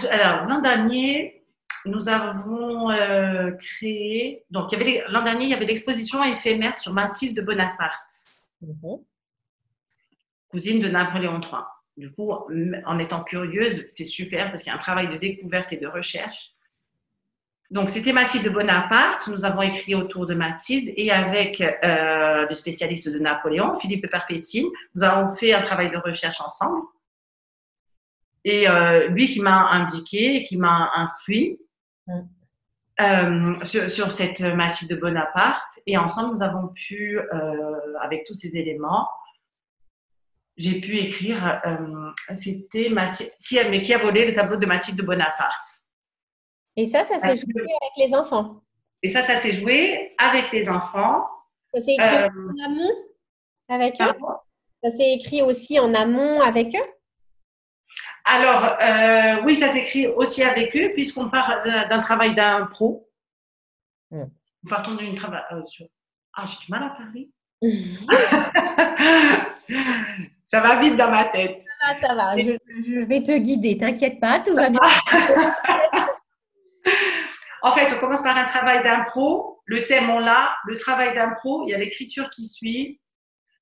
Alors, 0.09 0.45
l'an 0.47 0.59
dernier, 0.61 1.38
nous 1.85 2.09
avons 2.09 2.91
euh, 2.91 3.51
créé. 3.51 4.45
Donc, 4.49 4.71
l'an 5.09 5.23
dernier, 5.23 5.45
il 5.45 5.49
y 5.49 5.53
avait 5.53 5.65
l'exposition 5.65 6.23
éphémère 6.23 6.77
sur 6.77 6.93
Mathilde 6.93 7.43
Bonaparte, 7.43 8.11
mhm. 8.61 8.99
cousine 10.49 10.79
de 10.79 10.89
Napoléon 10.89 11.39
III. 11.39 11.61
Du 11.97 12.11
coup, 12.11 12.31
en 12.31 12.99
étant 12.99 13.23
curieuse, 13.23 13.85
c'est 13.89 14.05
super 14.05 14.51
parce 14.51 14.63
qu'il 14.63 14.71
y 14.71 14.73
a 14.73 14.77
un 14.77 14.81
travail 14.81 15.09
de 15.09 15.17
découverte 15.17 15.73
et 15.73 15.77
de 15.77 15.87
recherche. 15.87 16.53
Donc, 17.71 17.89
c'était 17.89 18.13
Mathilde 18.13 18.51
Bonaparte. 18.51 19.27
Nous 19.27 19.45
avons 19.45 19.61
écrit 19.61 19.93
autour 19.93 20.25
de 20.25 20.33
Mathilde 20.33 20.91
et 20.95 21.11
avec 21.11 21.61
euh, 21.61 22.47
le 22.47 22.55
spécialiste 22.55 23.09
de 23.09 23.19
Napoléon, 23.19 23.73
Philippe 23.75 24.09
Perfettine, 24.09 24.67
nous 24.95 25.03
avons 25.03 25.33
fait 25.33 25.53
un 25.53 25.61
travail 25.61 25.91
de 25.91 25.97
recherche 25.97 26.41
ensemble. 26.41 26.81
Et 28.43 28.67
euh, 28.69 29.07
lui 29.09 29.27
qui 29.27 29.41
m'a 29.41 29.69
indiqué, 29.71 30.43
qui 30.43 30.57
m'a 30.57 30.91
instruit 30.95 31.59
euh, 33.01 33.65
sur, 33.65 34.11
cette 34.11 34.41
Mathilde 34.41 34.99
Bonaparte. 34.99 35.79
Et 35.85 35.97
ensemble, 35.97 36.35
nous 36.35 36.43
avons 36.43 36.67
pu, 36.69 37.19
avec 38.01 38.25
tous 38.25 38.33
ces 38.33 38.57
éléments, 38.57 39.07
j'ai 40.57 40.81
pu 40.81 40.97
écrire, 40.97 41.61
c'était 42.35 42.89
Mathilde, 42.89 43.31
qui 43.47 43.57
a, 43.57 43.69
mais 43.69 43.81
qui 43.81 43.93
a 43.93 43.97
volé 43.97 44.25
le 44.25 44.33
tableau 44.33 44.57
de 44.57 44.65
Mathilde 44.65 45.01
Bonaparte. 45.01 45.67
Et 46.75 46.85
ça, 46.85 47.03
ça 47.03 47.19
s'est 47.19 47.37
joué 47.37 47.61
avec 47.61 48.09
les 48.09 48.15
enfants. 48.15 48.61
Et 49.01 49.09
ça, 49.09 49.21
ça 49.21 49.35
s'est 49.35 49.53
joué 49.53 50.15
avec 50.17 50.51
les 50.51 50.67
enfants. 50.69 51.25
Ça 51.73 51.81
s'est 51.81 51.93
écrit 51.93 52.05
euh, 52.05 52.27
en 52.27 52.65
amont 52.65 52.95
avec 53.67 54.01
eux 54.01 54.13
Ça 54.83 54.89
s'est 54.89 55.13
écrit 55.13 55.41
aussi 55.41 55.79
en 55.79 55.93
amont 55.93 56.41
avec 56.41 56.75
eux 56.75 56.89
Alors, 58.25 58.77
euh, 58.81 59.41
oui, 59.43 59.55
ça 59.55 59.67
s'écrit 59.67 60.07
aussi 60.07 60.43
avec 60.43 60.75
eux, 60.75 60.91
puisqu'on 60.93 61.29
part 61.29 61.63
d'un 61.63 61.99
travail 61.99 62.33
d'un 62.33 62.65
pro. 62.67 63.09
Hmm. 64.11 64.25
Nous 64.63 64.69
partons 64.69 64.95
d'une 64.95 65.15
travail 65.15 65.43
euh, 65.51 65.63
sur. 65.65 65.85
Ah, 66.33 66.45
j'ai 66.45 66.57
du 66.65 66.71
mal 66.71 66.83
à 66.83 66.89
parler. 66.89 67.29
ça 70.45 70.61
va 70.61 70.79
vite 70.79 70.95
dans 70.95 71.11
ma 71.11 71.25
tête. 71.25 71.61
Ça 71.61 71.93
va, 71.93 72.07
ça 72.07 72.15
va. 72.15 72.37
Je, 72.37 72.57
je 72.87 73.05
vais 73.05 73.23
te 73.23 73.37
guider, 73.37 73.77
t'inquiète 73.77 74.19
pas, 74.19 74.39
tout 74.39 74.55
va 74.55 74.69
bien. 74.69 74.79
En 77.61 77.73
fait, 77.73 77.93
on 77.93 77.99
commence 77.99 78.21
par 78.21 78.37
un 78.37 78.45
travail 78.45 78.83
d'impro. 78.83 79.61
Le 79.65 79.85
thème, 79.85 80.09
on 80.09 80.19
l'a. 80.19 80.55
Le 80.65 80.77
travail 80.77 81.13
d'impro, 81.13 81.67
il 81.67 81.71
y 81.71 81.73
a 81.73 81.77
l'écriture 81.77 82.29
qui 82.29 82.47
suit, 82.47 83.01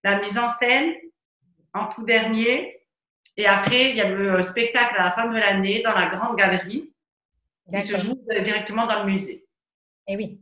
la 0.03 0.19
mise 0.19 0.37
en 0.37 0.47
scène 0.47 0.93
en 1.73 1.87
tout 1.87 2.03
dernier. 2.03 2.76
Et 3.37 3.45
après, 3.45 3.91
il 3.91 3.95
y 3.95 4.01
a 4.01 4.09
le 4.09 4.41
spectacle 4.41 4.95
à 4.97 5.05
la 5.05 5.11
fin 5.11 5.27
de 5.29 5.37
l'année 5.37 5.81
dans 5.83 5.93
la 5.93 6.09
grande 6.09 6.35
galerie 6.35 6.91
qui 7.69 7.81
se 7.81 7.97
joue 7.97 8.19
directement 8.41 8.87
dans 8.87 9.03
le 9.03 9.11
musée. 9.11 9.45
Et 10.07 10.13
eh 10.13 10.17
oui. 10.17 10.41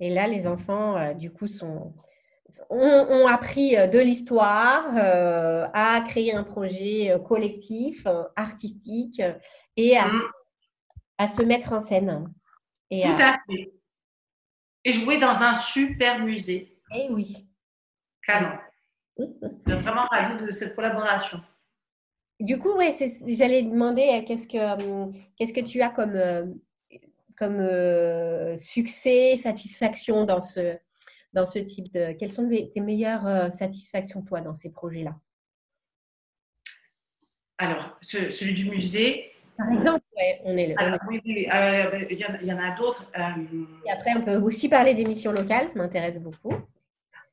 Et 0.00 0.10
là, 0.10 0.28
les 0.28 0.46
enfants, 0.46 0.96
euh, 0.96 1.12
du 1.12 1.32
coup, 1.32 1.48
sont, 1.48 1.92
ont, 2.70 3.26
appris 3.26 3.76
euh, 3.76 3.88
de 3.88 3.98
l'histoire 3.98 4.84
euh, 4.96 5.66
à 5.74 6.00
créer 6.02 6.32
un 6.34 6.44
projet 6.44 7.16
collectif, 7.26 8.06
artistique 8.36 9.20
et 9.76 9.96
à 9.96 10.06
mmh 10.06 10.22
à 11.18 11.26
se 11.26 11.42
mettre 11.42 11.72
en 11.72 11.80
scène. 11.80 12.32
Et 12.90 13.02
Tout 13.02 13.20
à, 13.20 13.38
fait. 13.46 13.72
Et 14.84 14.92
jouer 14.92 15.18
dans 15.18 15.42
un 15.42 15.52
super 15.52 16.20
musée. 16.20 16.80
Eh 16.94 17.08
oui. 17.10 17.46
Canon. 18.22 18.56
Je 19.18 19.24
suis 19.72 19.82
vraiment 19.82 20.06
ravie 20.06 20.42
de 20.42 20.50
cette 20.52 20.74
collaboration. 20.76 21.42
Du 22.40 22.58
coup, 22.58 22.72
ouais, 22.76 22.94
j'allais 23.26 23.62
demander 23.62 24.02
euh, 24.02 24.22
qu'est-ce 24.26 24.46
que, 24.46 24.58
euh, 24.58 25.06
qu'est-ce 25.36 25.52
que 25.52 25.60
tu 25.60 25.82
as 25.82 25.90
comme, 25.90 26.14
euh, 26.14 26.46
comme 27.36 28.58
succès, 28.58 29.38
satisfaction 29.42 30.24
dans 30.24 30.40
ce, 30.40 30.76
dans 31.32 31.46
ce 31.46 31.58
type 31.58 31.92
de. 31.92 32.12
Quelles 32.12 32.32
sont 32.32 32.48
tes 32.48 32.80
meilleures 32.80 33.52
satisfactions, 33.52 34.22
toi, 34.22 34.40
dans 34.40 34.54
ces 34.54 34.70
projets-là? 34.70 35.16
Alors, 37.58 37.98
celui 38.00 38.54
du 38.54 38.70
musée, 38.70 39.32
par 39.58 39.72
exemple, 39.72 40.04
on 40.44 40.56
est 40.56 40.68
le. 40.68 40.74
oui, 41.08 41.20
oui, 41.24 41.46
euh, 41.52 41.90
ben, 41.90 42.06
il, 42.08 42.18
y 42.18 42.52
en, 42.52 42.58
a 42.58 42.76
d'autres. 42.76 43.04
Euh, 43.18 43.64
Et 43.84 43.90
après, 43.90 44.12
on 44.16 44.22
peut 44.22 44.36
aussi 44.36 44.68
parler 44.68 44.94
des 44.94 45.04
missions 45.04 45.32
locales, 45.32 45.66
ça 45.66 45.74
m'intéresse 45.74 46.20
beaucoup. 46.20 46.54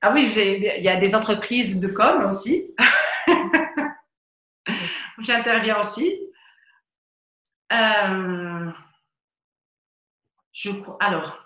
Ah 0.02 0.12
oui, 0.12 0.32
il 0.36 0.84
y 0.84 0.90
a 0.90 1.00
des 1.00 1.14
entreprises 1.14 1.80
de 1.80 1.88
com 1.88 2.26
aussi. 2.28 2.74
J'interviens 5.26 5.80
aussi. 5.80 6.20
Euh, 7.74 8.72
je, 10.52 10.70
alors, 11.00 11.46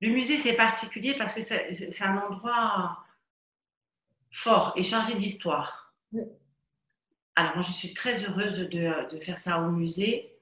le 0.00 0.10
musée, 0.10 0.38
c'est 0.38 0.54
particulier 0.54 1.14
parce 1.18 1.34
que 1.34 1.42
c'est 1.42 2.02
un 2.02 2.16
endroit 2.18 2.98
fort 4.30 4.72
et 4.76 4.82
chargé 4.82 5.14
d'histoire. 5.14 5.94
Alors, 7.36 7.54
moi, 7.54 7.62
je 7.62 7.72
suis 7.72 7.92
très 7.92 8.24
heureuse 8.24 8.60
de, 8.60 9.18
faire 9.20 9.38
ça 9.38 9.60
au 9.60 9.70
musée, 9.70 10.32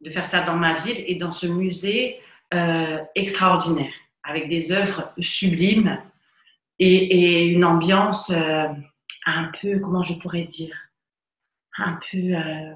de 0.00 0.10
faire 0.10 0.26
ça 0.26 0.42
dans 0.42 0.56
ma 0.56 0.74
ville 0.74 1.02
et 1.06 1.14
dans 1.14 1.30
ce 1.30 1.46
musée 1.46 2.20
euh, 2.54 3.02
extraordinaire, 3.14 3.92
avec 4.22 4.48
des 4.48 4.72
œuvres 4.72 5.12
sublimes 5.18 6.02
et, 6.78 7.46
une 7.46 7.64
ambiance 7.64 8.30
euh, 8.30 8.68
un 9.26 9.50
peu, 9.60 9.78
comment 9.78 10.02
je 10.02 10.14
pourrais 10.14 10.44
dire, 10.44 10.74
un 11.78 11.98
peu 12.10 12.18
euh, 12.18 12.74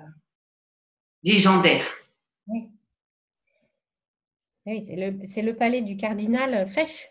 légendaire. 1.22 1.86
Oui. 2.46 2.68
Oui, 4.66 4.84
c'est 4.86 4.96
le, 4.96 5.46
le, 5.46 5.56
palais 5.56 5.82
du 5.82 5.96
cardinal 5.96 6.68
Fesch. 6.68 7.08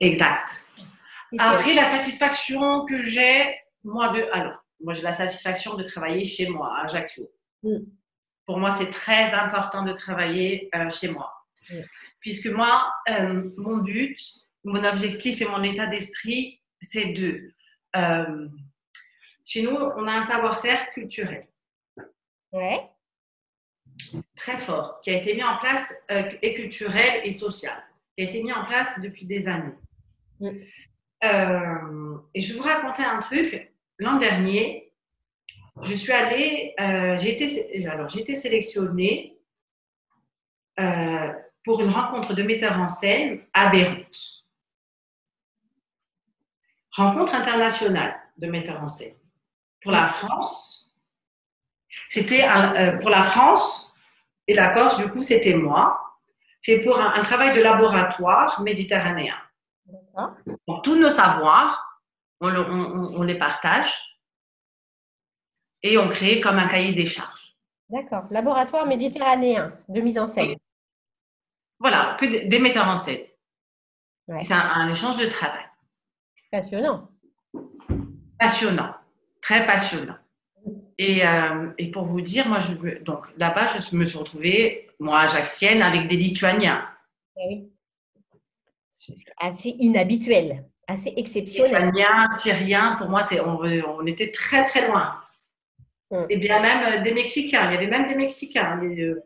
Exact. 0.00 0.62
Après, 1.38 1.74
la 1.74 1.84
satisfaction 1.84 2.86
que 2.86 3.00
j'ai, 3.02 3.54
moi, 3.82 4.08
de. 4.08 4.24
Alors, 4.32 4.64
moi, 4.80 4.92
j'ai 4.94 5.02
la 5.02 5.12
satisfaction 5.12 5.74
de 5.74 5.82
travailler 5.82 6.24
chez 6.24 6.48
moi, 6.48 6.74
à 6.76 6.84
Ajaccio. 6.84 7.30
Mm. 7.62 7.78
Pour 8.46 8.58
moi, 8.58 8.70
c'est 8.70 8.90
très 8.90 9.32
important 9.34 9.84
de 9.84 9.92
travailler 9.92 10.68
euh, 10.74 10.90
chez 10.90 11.08
moi. 11.08 11.32
Mm. 11.70 11.80
Puisque 12.20 12.46
moi, 12.46 12.92
euh, 13.10 13.50
mon 13.56 13.78
but, 13.78 14.18
mon 14.64 14.82
objectif 14.84 15.42
et 15.42 15.46
mon 15.46 15.62
état 15.62 15.86
d'esprit, 15.86 16.60
c'est 16.80 17.12
de. 17.12 17.52
Euh, 19.44 19.50
chez 19.50 19.62
nous, 19.62 19.76
on 19.76 20.06
a 20.06 20.12
un 20.12 20.22
savoir-faire 20.22 20.90
culturel. 20.92 21.46
Ouais. 22.52 22.90
Très 24.36 24.56
fort, 24.56 25.00
qui 25.00 25.10
a 25.10 25.18
été 25.18 25.34
mis 25.34 25.42
en 25.42 25.58
place, 25.58 25.92
et 26.42 26.54
culturel 26.54 27.20
et 27.24 27.30
social, 27.30 27.82
qui 28.16 28.24
a 28.24 28.28
été 28.28 28.42
mis 28.42 28.52
en 28.52 28.64
place 28.64 29.00
depuis 29.00 29.26
des 29.26 29.46
années. 29.48 29.74
Mm. 30.40 30.48
et 32.34 32.40
je 32.40 32.52
vais 32.52 32.58
vous 32.58 32.64
raconter 32.64 33.04
un 33.04 33.18
truc. 33.18 33.72
L'an 33.98 34.16
dernier, 34.16 34.92
je 35.82 35.94
suis 35.94 36.12
allée, 36.12 36.74
euh, 36.80 37.18
j'ai 37.18 37.32
été, 37.32 37.86
alors 37.86 38.08
j'ai 38.08 38.20
été 38.20 38.36
sélectionnée 38.36 39.38
euh, 40.78 41.32
pour 41.64 41.80
une 41.80 41.88
rencontre 41.88 42.34
de 42.34 42.42
metteurs 42.42 42.78
en 42.78 42.88
scène 42.88 43.40
à 43.52 43.70
Beyrouth. 43.70 44.44
Rencontre 46.92 47.34
internationale 47.34 48.14
de 48.38 48.46
metteurs 48.46 48.82
en 48.82 48.86
scène. 48.86 49.14
Pour 49.84 49.92
la 49.92 50.08
France, 50.08 50.90
c'était 52.08 52.44
euh, 52.48 52.98
pour 52.98 53.10
la 53.10 53.22
France 53.22 53.94
et 54.48 54.54
la 54.54 54.74
Corse, 54.74 54.96
du 54.96 55.08
coup, 55.10 55.22
c'était 55.22 55.54
moi. 55.54 56.00
C'est 56.60 56.80
pour 56.80 56.98
un, 56.98 57.22
travail 57.22 57.54
de 57.54 57.60
laboratoire 57.60 58.62
méditerranéen. 58.62 59.36
Donc, 60.66 60.82
tous 60.82 60.96
nos 60.96 61.10
savoirs, 61.10 62.02
on 62.40 63.22
les 63.22 63.36
partage 63.36 63.94
et 65.82 65.98
on 65.98 66.08
crée 66.08 66.40
comme 66.40 66.58
un 66.58 66.66
cahier 66.66 66.92
des 66.92 67.06
charges. 67.06 67.54
D'accord. 67.90 68.24
Laboratoire 68.30 68.86
méditerranéen 68.86 69.78
de 69.88 70.00
mise 70.00 70.18
en 70.18 70.26
scène. 70.26 70.56
Voilà, 71.78 72.16
que 72.18 72.48
des 72.48 72.58
metteurs 72.58 72.88
en 72.88 72.96
scène. 72.96 73.20
C'est 74.42 74.54
un, 74.54 74.88
échange 74.88 75.18
de 75.18 75.26
travail. 75.26 75.66
Passionnant. 76.50 77.10
Passionnant, 78.38 78.94
très 79.44 79.66
passionnant. 79.66 80.16
Et, 80.96 81.26
euh, 81.26 81.70
et 81.76 81.90
pour 81.90 82.04
vous 82.04 82.22
dire, 82.22 82.48
moi, 82.48 82.60
je, 82.60 83.02
donc 83.02 83.24
là-bas, 83.36 83.66
je 83.66 83.96
me 83.96 84.04
suis 84.06 84.16
retrouvée, 84.16 84.88
moi, 84.98 85.20
ajaxienne, 85.20 85.82
avec 85.82 86.06
des 86.06 86.16
Lituaniens. 86.16 86.88
Eh 87.36 87.48
oui. 87.48 87.70
Assez 89.38 89.76
inhabituel, 89.78 90.64
assez 90.86 91.12
exceptionnel. 91.16 91.86
Lituaniens, 91.86 92.30
Syriens, 92.30 92.96
pour 92.96 93.10
moi, 93.10 93.22
c'est, 93.22 93.40
on, 93.40 93.58
on 93.58 94.06
était 94.06 94.30
très, 94.30 94.64
très 94.64 94.86
loin. 94.88 95.20
Mm. 96.10 96.24
Et 96.30 96.36
bien 96.38 96.60
même 96.60 97.00
euh, 97.00 97.02
des 97.02 97.12
Mexicains. 97.12 97.70
Il 97.70 97.74
y 97.74 97.76
avait 97.76 97.86
même 97.86 98.06
des 98.06 98.14
Mexicains, 98.14 98.80
euh, 98.82 99.20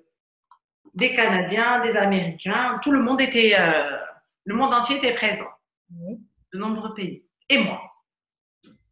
des, 0.94 1.14
Canadiens, 1.14 1.80
des 1.80 1.96
Américains. 1.96 2.80
Tout 2.82 2.90
le 2.90 3.02
monde 3.02 3.20
était, 3.20 3.54
euh, 3.56 3.96
le 4.44 4.54
monde 4.54 4.74
entier 4.74 4.96
était 4.96 5.14
présent. 5.14 5.48
De 5.90 6.58
nombreux 6.58 6.92
pays. 6.94 7.24
Et 7.48 7.58
moi, 7.58 7.80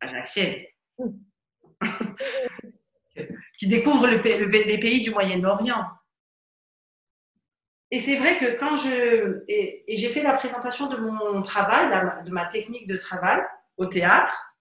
Ajaxienne, 0.00 0.52
mm. 0.52 0.75
Qui 3.58 3.66
découvre 3.66 4.06
le, 4.06 4.16
les 4.16 4.78
pays 4.78 5.02
du 5.02 5.10
Moyen-Orient. 5.10 5.84
Et 7.90 8.00
c'est 8.00 8.16
vrai 8.16 8.38
que 8.38 8.58
quand 8.58 8.76
je. 8.76 9.44
Et 9.48 9.96
j'ai 9.96 10.08
fait 10.08 10.22
la 10.22 10.34
présentation 10.34 10.88
de 10.88 10.96
mon 10.96 11.40
travail, 11.42 12.24
de 12.24 12.30
ma 12.30 12.46
technique 12.46 12.86
de 12.86 12.96
travail 12.96 13.40
au 13.76 13.86
théâtre, 13.86 14.56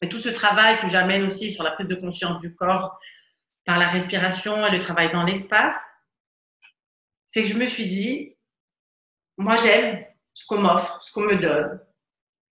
et 0.00 0.08
tout 0.08 0.18
ce 0.18 0.28
travail 0.28 0.78
que 0.80 0.88
j'amène 0.88 1.24
aussi 1.24 1.52
sur 1.52 1.62
la 1.62 1.72
prise 1.72 1.88
de 1.88 1.94
conscience 1.94 2.38
du 2.40 2.54
corps 2.54 2.98
par 3.64 3.78
la 3.78 3.88
respiration 3.88 4.66
et 4.66 4.70
le 4.70 4.78
travail 4.78 5.10
dans 5.12 5.24
l'espace, 5.24 5.76
c'est 7.26 7.42
que 7.42 7.48
je 7.48 7.58
me 7.58 7.66
suis 7.66 7.86
dit, 7.86 8.36
moi 9.36 9.56
j'aime 9.56 10.04
ce 10.32 10.46
qu'on 10.46 10.60
m'offre, 10.60 11.00
ce 11.02 11.12
qu'on 11.12 11.22
me 11.22 11.36
donne, 11.36 11.80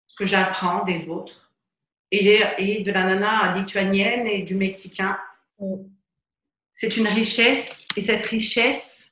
ce 0.07 0.15
que 0.15 0.27
j'apprends 0.27 0.85
des 0.85 1.09
autres, 1.09 1.50
et, 2.11 2.41
et, 2.59 2.83
de 2.83 2.93
la 2.93 3.05
nana 3.05 3.57
lituanienne 3.57 4.27
et 4.27 4.43
du 4.43 4.55
mexicain. 4.55 5.19
Mm. 5.59 5.77
C'est 6.75 6.97
une 6.97 7.09
richesse, 7.09 7.85
et 7.97 8.01
cette 8.01 8.27
richesse, 8.27 9.11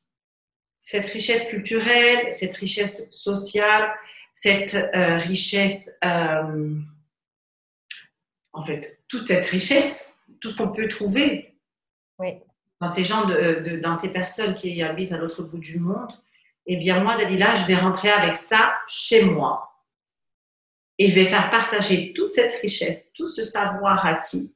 cette 0.84 1.06
richesse 1.06 1.48
culturelle, 1.48 2.32
cette 2.32 2.54
richesse 2.54 3.10
sociale, 3.10 3.92
cette 4.32 4.74
euh, 4.74 5.18
richesse 5.18 5.98
euh, 6.02 6.78
en 8.52 8.60
fait, 8.60 9.00
toute 9.08 9.26
cette 9.26 9.46
richesse, 9.46 10.08
tout 10.40 10.50
ce 10.50 10.56
qu'on 10.56 10.68
peut 10.68 10.88
trouver 10.88 11.54
dans 12.80 12.86
ces 12.86 13.04
gens, 13.04 13.24
de, 13.24 13.78
dans 13.80 13.98
ces 13.98 14.08
personnes 14.08 14.54
qui 14.54 14.82
habitent 14.82 15.12
à 15.12 15.16
l'autre 15.16 15.42
bout 15.42 15.58
du 15.58 15.78
monde, 15.78 16.12
eh 16.66 16.76
bien, 16.76 17.00
moi, 17.02 17.16
Dalila, 17.16 17.54
je 17.54 17.66
vais 17.66 17.76
rentrer 17.76 18.10
avec 18.10 18.36
ça 18.36 18.74
chez 18.86 19.24
moi. 19.24 19.77
Et 20.98 21.08
je 21.08 21.14
vais 21.14 21.26
faire 21.26 21.50
partager 21.50 22.12
toute 22.12 22.34
cette 22.34 22.60
richesse, 22.60 23.12
tout 23.12 23.26
ce 23.26 23.42
savoir 23.42 24.04
acquis 24.04 24.52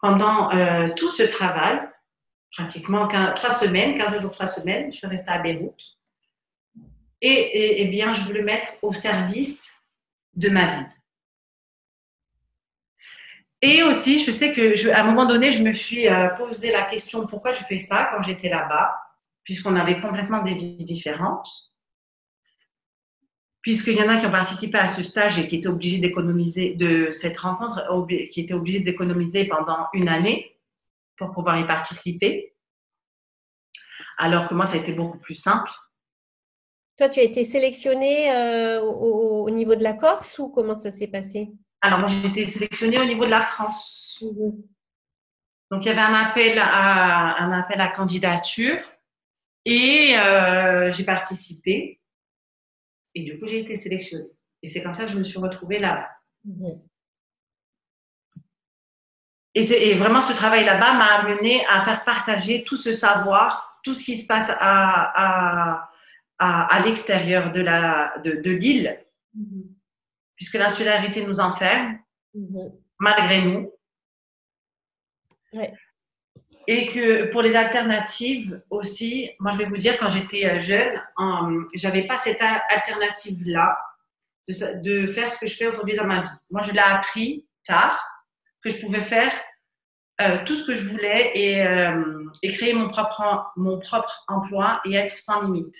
pendant 0.00 0.52
euh, 0.52 0.88
tout 0.94 1.10
ce 1.10 1.22
travail, 1.24 1.80
pratiquement 2.52 3.08
trois 3.08 3.50
semaines, 3.50 3.98
15 3.98 4.20
jours, 4.20 4.30
trois 4.30 4.46
semaines, 4.46 4.92
je 4.92 4.98
suis 4.98 5.06
restée 5.06 5.30
à 5.30 5.38
Beyrouth. 5.38 5.96
Et, 7.20 7.82
et 7.82 7.86
bien, 7.86 8.12
je 8.12 8.20
veux 8.22 8.34
le 8.34 8.44
mettre 8.44 8.68
au 8.82 8.92
service 8.92 9.72
de 10.34 10.48
ma 10.48 10.70
vie. 10.70 10.86
Et 13.62 13.82
aussi, 13.82 14.18
je 14.18 14.30
sais 14.30 14.52
que 14.52 14.90
à 14.90 15.00
un 15.00 15.04
moment 15.04 15.24
donné, 15.24 15.50
je 15.50 15.62
me 15.62 15.72
suis 15.72 16.08
euh, 16.08 16.28
posé 16.28 16.70
la 16.70 16.82
question 16.82 17.26
pourquoi 17.26 17.52
je 17.52 17.64
fais 17.64 17.78
ça 17.78 18.10
quand 18.12 18.22
j'étais 18.22 18.50
là-bas, 18.50 18.94
puisqu'on 19.44 19.76
avait 19.76 20.00
complètement 20.00 20.42
des 20.42 20.54
vies 20.54 20.84
différentes. 20.84 21.48
Puisqu'il 23.66 23.96
y 23.96 24.00
en 24.00 24.08
a 24.08 24.18
qui 24.18 24.26
ont 24.26 24.30
participé 24.30 24.78
à 24.78 24.86
ce 24.86 25.02
stage 25.02 25.40
et 25.40 25.48
qui 25.48 25.56
étaient 25.56 25.66
obligés 25.66 25.98
d'économiser 25.98 26.74
de 26.74 27.10
cette 27.10 27.36
rencontre, 27.36 27.84
qui 28.30 28.40
étaient 28.40 28.54
obligés 28.54 28.78
d'économiser 28.78 29.44
pendant 29.46 29.88
une 29.92 30.08
année 30.08 30.56
pour 31.16 31.32
pouvoir 31.32 31.58
y 31.58 31.66
participer. 31.66 32.54
Alors 34.18 34.46
que 34.46 34.54
moi, 34.54 34.66
ça 34.66 34.74
a 34.74 34.78
été 34.78 34.92
beaucoup 34.92 35.18
plus 35.18 35.34
simple. 35.34 35.68
Toi, 36.96 37.08
tu 37.08 37.18
as 37.18 37.24
été 37.24 37.42
sélectionnée 37.42 38.30
euh, 38.30 38.82
au, 38.82 39.50
niveau 39.50 39.74
de 39.74 39.82
la 39.82 39.94
Corse 39.94 40.38
ou 40.38 40.48
comment 40.48 40.76
ça 40.76 40.92
s'est 40.92 41.08
passé? 41.08 41.50
Alors, 41.80 41.98
moi, 41.98 42.06
j'ai 42.06 42.28
été 42.28 42.44
sélectionnée 42.44 43.00
au 43.00 43.04
niveau 43.04 43.24
de 43.24 43.30
la 43.30 43.40
France. 43.40 44.22
Mhm. 44.22 44.62
Donc, 45.72 45.84
il 45.84 45.86
y 45.86 45.90
avait 45.90 45.98
un 45.98 46.14
appel 46.14 46.56
à, 46.60 47.42
un 47.42 47.50
appel 47.50 47.80
à 47.80 47.88
candidature 47.88 48.78
et 49.64 50.16
euh, 50.16 50.88
j'ai 50.92 51.02
participé. 51.02 52.00
Et 53.16 53.22
du 53.22 53.38
coup, 53.38 53.46
j'ai 53.46 53.60
été 53.60 53.76
sélectionnée. 53.76 54.30
Et 54.62 54.68
c'est 54.68 54.82
comme 54.82 54.94
ça 54.94 55.04
que 55.04 55.10
je 55.10 55.18
me 55.18 55.24
suis 55.24 55.38
retrouvée 55.38 55.78
là. 55.78 56.08
Mhm. 56.44 56.78
Et, 59.54 59.94
vraiment, 59.94 60.20
ce 60.20 60.34
travail 60.34 60.66
là-bas 60.66 60.92
m'a 60.92 61.14
amené 61.14 61.64
à 61.66 61.80
faire 61.80 62.04
partager 62.04 62.62
tout 62.62 62.76
ce 62.76 62.92
savoir, 62.92 63.80
tout 63.82 63.94
ce 63.94 64.04
qui 64.04 64.16
se 64.18 64.26
passe 64.26 64.50
à, 64.50 65.88
à, 66.38 66.80
l'extérieur 66.84 67.52
de 67.52 67.62
l'île. 67.62 69.02
De, 69.34 69.40
mhm 69.40 69.76
puisque 70.36 70.54
l'insularité 70.54 71.26
nous 71.26 71.40
enferme, 71.40 71.98
mhm. 72.34 72.72
malgré 73.00 73.42
nous. 73.42 73.72
Et 76.68 76.88
que 76.88 77.24
pour 77.30 77.42
les 77.42 77.54
alternatives 77.54 78.60
aussi, 78.70 79.30
moi 79.38 79.52
je 79.52 79.58
vais 79.58 79.66
vous 79.66 79.76
dire, 79.76 79.98
quand 79.98 80.10
j'étais 80.10 80.46
euh, 80.46 80.58
jeune, 80.58 81.00
j'avais 81.74 82.06
pas 82.06 82.16
cette 82.16 82.42
alternative-là 82.42 83.78
de, 84.48 85.06
faire 85.06 85.28
ce 85.28 85.38
que 85.38 85.46
je 85.46 85.56
fais 85.56 85.66
aujourd'hui 85.66 85.96
dans 85.96 86.04
ma 86.04 86.22
vie. 86.22 86.28
Moi 86.50 86.62
je 86.62 86.72
l'ai 86.72 86.78
appris 86.78 87.46
tard, 87.64 88.00
que 88.62 88.70
je 88.70 88.80
pouvais 88.80 89.00
faire 89.00 89.32
euh, 90.20 90.38
tout 90.46 90.54
ce 90.54 90.66
que 90.66 90.74
je 90.74 90.88
voulais 90.88 91.30
et, 91.34 91.62
euh, 91.66 92.24
créer 92.42 92.72
mon 92.72 92.88
propre, 92.88 93.52
mon 93.56 93.78
propre 93.78 94.24
emploi 94.28 94.80
et 94.86 94.94
être 94.94 95.18
sans 95.18 95.42
limite. 95.42 95.76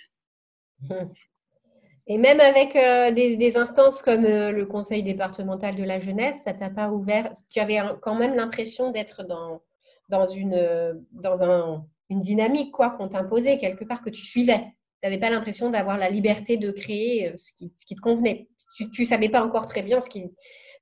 Et 2.05 2.17
même 2.17 2.39
avec 2.39 2.75
euh, 2.75 3.11
des, 3.11 3.57
instances 3.57 4.01
comme 4.01 4.23
le 4.23 4.65
Conseil 4.65 5.01
départemental 5.01 5.75
de 5.75 5.83
la 5.83 5.99
jeunesse, 5.99 6.43
ça 6.43 6.53
t'a 6.53 6.69
pas 6.69 6.89
ouvert. 6.89 7.33
Tu 7.49 7.59
avais 7.59 7.81
quand 8.01 8.15
même 8.15 8.35
l'impression 8.35 8.91
d'être 8.91 9.23
dans, 9.23 9.61
dans, 10.09 10.25
une, 10.25 10.53
euh, 10.53 10.93
dans 11.11 11.43
un, 11.43 11.85
une 12.09 12.21
dynamique 12.21 12.71
quoi 12.71 12.91
qu'on 12.91 13.07
t'imposait 13.07 13.57
quelque 13.57 13.85
part 13.85 14.01
que 14.01 14.09
tu 14.09 14.25
suivais. 14.25 14.65
Tu 15.01 15.09
n'avais 15.09 15.19
pas 15.19 15.29
l'impression 15.29 15.69
d'avoir 15.69 15.97
la 15.97 16.09
liberté 16.09 16.57
de 16.57 16.71
créer 16.71 17.35
ce 17.37 17.51
qui, 17.51 17.71
ce 17.77 17.85
qui 17.85 17.95
te 17.95 18.01
convenait. 18.01 18.47
Tu 18.93 19.01
ne 19.01 19.07
savais 19.07 19.29
pas 19.29 19.43
encore 19.43 19.67
très 19.67 19.81
bien 19.81 20.01
ce, 20.01 20.09
qui, 20.09 20.25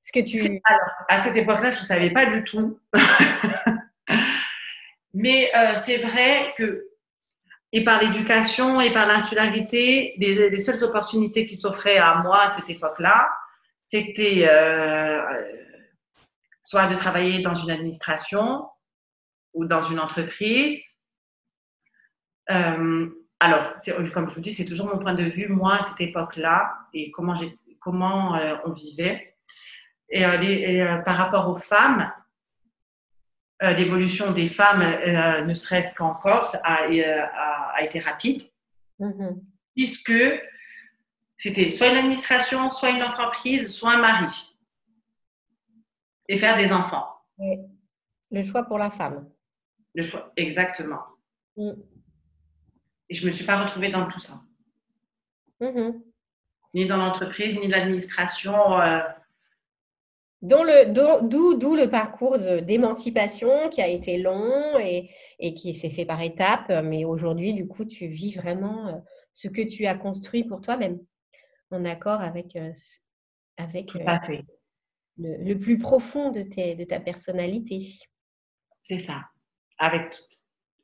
ce 0.01 0.11
que 0.11 0.19
tu. 0.19 0.61
À 1.07 1.17
cette 1.17 1.35
époque-là, 1.35 1.69
je 1.69 1.81
ne 1.81 1.85
savais 1.85 2.11
pas 2.11 2.25
du 2.25 2.43
tout. 2.43 2.79
Mais 5.13 5.51
c'est 5.75 5.97
vrai 5.97 6.53
que 6.57 6.89
et 7.75 7.83
par 7.83 8.01
l'éducation 8.01 8.79
et 8.79 8.89
par 8.89 9.05
l'insularité, 9.05 10.13
les, 10.17 10.55
seules 10.55 10.81
opportunités 10.85 11.45
qui 11.45 11.57
s'offraient 11.57 11.97
à 11.97 12.15
moi 12.23 12.43
à 12.43 12.47
cette 12.47 12.69
époque-là, 12.69 13.29
c'était 13.85 14.47
euh, 14.47 15.21
soit 16.61 16.87
de 16.87 16.95
travailler 16.95 17.41
dans 17.41 17.53
une 17.53 17.71
administration 17.71 18.65
ou 19.55 19.65
dans 19.65 19.81
une 19.81 19.99
entreprise. 19.99 20.79
Euh, 22.51 23.09
alors, 23.39 23.73
comme 24.13 24.29
je 24.29 24.35
vous 24.35 24.41
dis, 24.41 24.53
c'est 24.53 24.65
toujours 24.65 24.87
mon 24.87 24.99
point 24.99 25.15
de 25.15 25.23
vue, 25.23 25.47
moi, 25.47 25.77
à 25.77 25.81
cette 25.81 26.01
époque-là, 26.01 26.77
et 26.93 27.09
comment, 27.11 27.33
comment 27.79 28.35
euh, 28.35 28.55
on 28.65 28.71
vivait. 28.71 29.35
Et, 30.09 30.23
par 31.03 31.17
rapport 31.17 31.49
aux 31.49 31.55
femmes, 31.55 32.11
l'évolution 33.59 34.31
des 34.31 34.45
femmes, 34.45 34.83
ne 35.47 35.53
serait-ce 35.53 35.95
qu'en 35.95 36.13
Corse, 36.13 36.55
a, 36.63 36.83
a, 36.83 37.81
été 37.81 37.99
rapide, 37.99 38.43
mm-hmm. 38.99 39.41
puisque 39.75 40.13
c'était 41.37 41.71
soit 41.71 41.87
une 41.87 41.97
administration, 41.97 42.69
soit 42.69 42.91
une 42.91 43.03
entreprise, 43.03 43.75
soit 43.75 43.93
un 43.93 44.01
mari. 44.01 44.57
Et 46.27 46.37
faire 46.37 46.57
des 46.57 46.71
enfants. 46.71 47.07
Le 48.31 48.43
choix 48.43 48.63
pour 48.63 48.77
la 48.77 48.89
femme. 48.89 49.29
Le 49.95 50.03
choix, 50.03 50.31
exactement. 50.35 51.01
Mm. 51.57 51.71
Et 53.09 53.13
je 53.13 53.21
ne 53.21 53.27
me 53.27 53.31
suis 53.31 53.45
pas 53.45 53.61
retrouvée 53.61 53.89
dans 53.89 54.07
tout 54.07 54.19
ça. 54.19 54.41
Mm-hmm. 55.61 56.01
Ni 56.75 56.85
dans 56.85 56.97
l'entreprise, 56.97 57.57
ni 57.57 57.67
l'administration. 57.67 58.79
Euh... 58.81 58.99
D'où 60.41 60.63
le 60.63 61.85
parcours 61.87 62.37
d'émancipation 62.37 63.69
qui 63.69 63.81
a 63.81 63.87
été 63.87 64.19
long 64.19 64.77
et, 64.77 65.09
et 65.39 65.55
qui 65.55 65.73
s'est 65.73 65.89
fait 65.89 66.05
par 66.05 66.21
étapes. 66.21 66.71
Mais 66.83 67.03
aujourd'hui, 67.05 67.53
du 67.53 67.67
coup, 67.67 67.85
tu 67.85 68.07
vis 68.07 68.35
vraiment 68.35 68.87
euh, 68.87 68.97
ce 69.33 69.47
que 69.47 69.61
tu 69.61 69.85
as 69.85 69.95
construit 69.95 70.43
pour 70.43 70.61
toi-même 70.61 70.99
en 71.71 71.85
accord 71.85 72.21
avec, 72.21 72.55
euh, 72.55 72.71
avec 73.57 73.95
euh, 73.95 74.41
le, 75.17 75.53
plus 75.55 75.77
profond 75.77 76.31
de, 76.31 76.41
tes, 76.41 76.75
de 76.75 76.83
ta 76.83 76.99
personnalité. 76.99 77.79
C'est 78.83 78.97
ça, 78.97 79.21
avec 79.77 80.09
tout, 80.09 80.21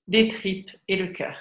des 0.07 0.27
tripes 0.27 0.71
et 0.87 0.95
le 0.95 1.07
cœur. 1.07 1.35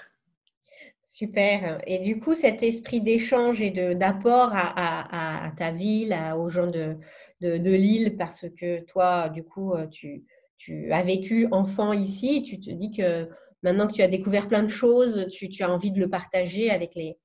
Super. 1.05 1.81
Et 1.87 1.99
du 1.99 2.21
coup, 2.21 2.35
cet 2.35 2.63
esprit 2.63 3.01
d'échange 3.01 3.61
et 3.61 3.71
d'apport 3.97 4.51
à, 4.53 5.47
à, 5.47 5.51
ta 5.51 5.73
ville, 5.73 6.17
aux 6.37 6.49
gens 6.49 6.69
de, 6.69 6.97
de, 7.41 7.59
de 7.59 7.71
l'île, 7.73 8.17
parce 8.17 8.47
que 8.49 8.85
toi, 8.85 9.29
du 9.29 9.43
coup, 9.43 9.73
euh, 9.73 9.89
tu, 9.89 10.25
tu, 10.57 10.93
as 10.93 11.03
vécu 11.03 11.49
enfant 11.51 11.93
ici, 11.93 12.45
tu 12.45 12.61
te 12.61 12.71
dis 12.71 12.93
que 12.93 13.29
maintenant 13.65 13.89
que 13.89 13.93
tu 13.93 14.03
as 14.03 14.09
découvert 14.09 14.47
plein 14.47 14.63
de 14.63 14.69
choses, 14.69 15.27
tu, 15.33 15.49
tu 15.49 15.65
as 15.65 15.71
envie 15.71 15.91
de 15.91 15.99
le 15.99 16.09
partager 16.09 16.71
avec 16.71 16.95
les, 16.95 17.19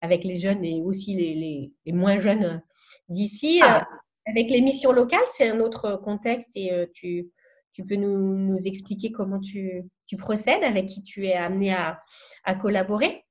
avec 0.00 0.24
les 0.24 0.36
jeunes 0.36 0.64
et 0.64 0.82
aussi 0.82 1.14
les, 1.14 1.70
les, 1.86 1.92
moins 1.92 2.18
jeunes 2.18 2.60
d'ici. 3.08 3.60
Ah. 3.62 3.82
Euh, 3.82 3.96
avec 4.26 4.50
les 4.50 4.60
missions 4.60 4.92
locales, 4.92 5.20
c'est 5.28 5.48
un 5.48 5.60
autre 5.60 5.96
contexte 5.96 6.50
et 6.54 6.72
euh, 6.72 6.86
tu, 6.92 7.30
tu 7.78 7.86
peux 7.86 7.94
nous, 7.94 8.18
nous, 8.18 8.66
expliquer 8.66 9.12
comment 9.12 9.38
tu, 9.38 9.84
tu, 10.08 10.16
procèdes, 10.16 10.64
avec 10.64 10.86
qui 10.86 11.04
tu 11.04 11.26
es 11.26 11.34
amené 11.34 11.72
à, 11.72 12.02
à 12.42 12.56
collaborer? 12.56 13.24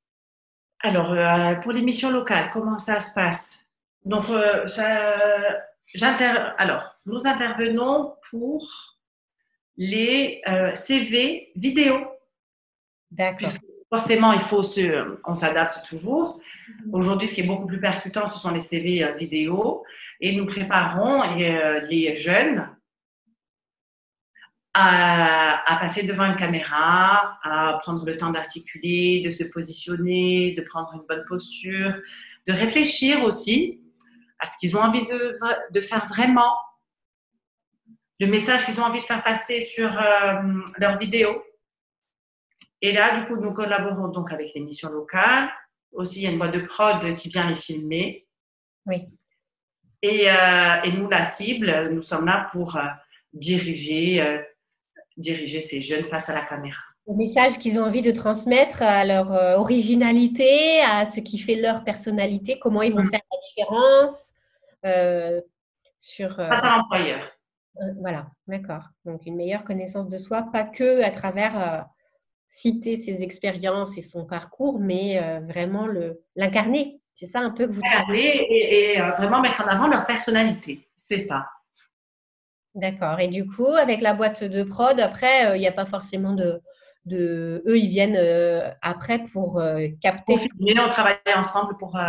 Alors, 0.80 1.12
euh, 1.12 1.56
pour 1.56 1.74
les 1.74 1.82
missions 1.82 2.12
locales, 2.12 2.50
comment 2.54 2.80
ça 2.80 3.02
se 3.02 3.14
passe? 3.14 3.66
Donc, 4.06 4.24
alors, 6.58 6.96
nous 7.06 7.28
intervenons 7.28 8.16
pour 8.30 8.66
les 9.76 10.42
CV 10.76 11.52
vidéo. 11.58 12.08
D'accord 13.12 13.50
forcément, 13.90 14.34
il 14.34 14.42
faut 14.42 14.64
se, 14.64 15.18
on 15.26 15.36
s'adapte 15.36 15.86
toujours. 15.88 16.40
Aujourd'hui, 16.92 17.28
ce 17.28 17.36
qui 17.36 17.42
est 17.42 17.48
beaucoup 17.48 17.68
plus 17.68 17.80
percutant, 17.80 18.28
ce 18.28 18.40
sont 18.40 18.52
les 18.52 18.60
CV 18.60 19.04
euh, 19.04 19.12
vidéo. 19.14 19.84
Et 20.20 20.36
nous 20.36 20.46
préparons 20.46 21.22
euh, 21.22 21.80
les 21.82 22.14
jeunes 22.14 22.70
à, 24.80 25.78
passer 25.80 26.04
devant 26.04 26.26
une 26.26 26.36
caméra, 26.36 27.40
à 27.44 27.80
prendre 27.82 28.06
le 28.06 28.16
temps 28.16 28.30
d'articuler, 28.30 29.22
de 29.26 29.30
se 29.30 29.44
positionner, 29.46 30.54
de 30.56 30.62
prendre 30.62 30.94
une 30.94 31.04
bonne 31.08 31.26
posture, 31.28 31.94
de 32.48 32.54
réfléchir 32.54 33.24
aussi 33.24 33.82
à 34.40 34.46
ce 34.46 34.58
qu'ils 34.60 34.78
ont 34.78 34.82
envie 34.82 35.06
de, 35.06 35.36
de, 35.72 35.82
faire 35.82 36.06
vraiment, 36.06 36.56
le 38.20 38.28
message 38.28 38.66
qu'ils 38.66 38.80
ont 38.80 38.84
envie 38.84 39.00
de 39.00 39.06
faire 39.06 39.24
passer 39.24 39.62
sur 39.62 39.92
euh, 40.00 40.42
leur 40.78 41.00
vidéo. 41.00 41.44
Et 42.82 42.92
là, 42.92 43.20
du 43.20 43.26
coup, 43.26 43.42
nous 43.42 43.54
collaborons 43.54 44.10
donc 44.10 44.32
avec 44.32 44.54
les 44.54 44.62
missions 44.62 44.92
locales. 44.92 45.50
Aussi, 45.92 46.20
il 46.20 46.24
y 46.24 46.28
a 46.28 46.32
une 46.32 46.38
boîte 46.38 46.54
de 46.54 46.60
prod 46.60 47.16
qui 47.16 47.30
vient 47.30 47.50
les 47.50 47.56
filmer. 47.56 48.28
Oui. 48.86 49.08
Et, 50.04 50.30
euh, 50.30 50.82
et 50.84 50.92
nous, 50.92 51.10
la 51.10 51.24
cible, 51.24 51.90
nous 51.92 52.04
sommes 52.04 52.28
là 52.28 52.48
pour 52.52 52.76
euh, 52.76 52.86
diriger, 53.34 54.46
diriger 55.18 55.60
ces 55.60 55.82
jeunes 55.82 56.06
face 56.06 56.30
à 56.30 56.34
la 56.34 56.46
caméra. 56.46 56.80
Le 57.08 57.16
message 57.16 57.58
qu'ils 57.58 57.80
ont 57.80 57.84
envie 57.84 58.02
de 58.02 58.12
transmettre 58.12 58.82
à 58.82 59.06
leur 59.06 59.32
originalité, 59.60 60.82
à 60.82 61.06
ce 61.06 61.20
qui 61.22 61.38
fait 61.38 61.56
leur 61.56 61.84
personnalité, 61.84 62.60
comment 62.60 62.82
ils 62.82 62.94
vont 62.94 63.04
mm. 63.04 63.10
faire 63.10 63.22
la 63.32 63.38
différence 63.48 64.34
sur. 65.98 66.36
Face 66.36 66.64
à 66.64 66.78
l'employeur. 66.78 67.32
voilà, 68.02 68.28
d'accord. 68.48 68.84
Donc, 69.06 69.26
une 69.26 69.38
meilleure 69.38 69.64
connaissance 69.64 70.10
de 70.10 70.18
soi, 70.18 70.50
pas 70.52 70.64
que 70.64 71.02
à 71.02 71.12
travers 71.12 71.88
citer 72.48 72.98
ses 72.98 73.24
expériences 73.24 73.98
et 73.98 74.02
son 74.02 74.26
parcours, 74.26 74.80
mais 74.80 75.22
euh, 75.22 75.40
vraiment 75.42 75.88
l'incarner. 76.36 77.02
C'est 77.14 77.28
ça 77.28 77.40
un 77.40 77.50
peu 77.50 77.68
que 77.68 77.74
vous 77.74 77.82
travaillez. 77.82 78.42
Et, 78.42 78.94
et 78.94 79.02
euh, 79.02 79.12
vraiment 79.12 79.42
mettre 79.42 79.62
en 79.62 79.68
avant 79.68 79.88
leur 79.88 80.06
personnalité. 80.06 80.88
C'est 80.96 81.20
ça. 81.20 81.46
D'accord. 82.78 83.20
Et 83.20 83.28
du 83.28 83.46
coup, 83.46 83.68
avec 83.68 84.00
la 84.02 84.14
boîte 84.14 84.44
de 84.44 84.64
prod, 84.64 84.98
après, 85.00 85.48
euh, 85.48 85.58
il 85.58 85.60
n'y 85.60 85.68
a 85.68 85.74
pas 85.74 85.86
forcément 85.86 86.32
de, 86.34 86.62
de, 87.06 87.62
Eux, 87.68 87.78
ils 87.78 87.90
viennent 87.90 88.18
après 88.82 89.22
pour 89.24 89.62
capter. 90.02 90.24
Pour 90.34 90.40
filmer, 90.40 90.80
on 90.80 90.90
travaille 90.90 91.18
ensemble 91.36 91.76
pour. 91.78 92.00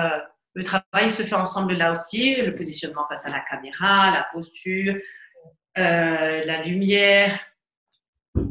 le 0.55 0.65
travail 0.65 1.11
se 1.11 1.23
fait 1.23 1.35
ensemble 1.35 1.73
là 1.75 1.91
aussi. 1.91 2.37
Le 2.37 2.55
positionnement 2.55 3.07
face 3.09 3.27
à 3.27 3.31
la 3.31 3.41
caméra, 3.51 4.13
la 4.13 4.27
posture, 4.33 4.97
la 5.75 6.63
lumière. 6.63 7.41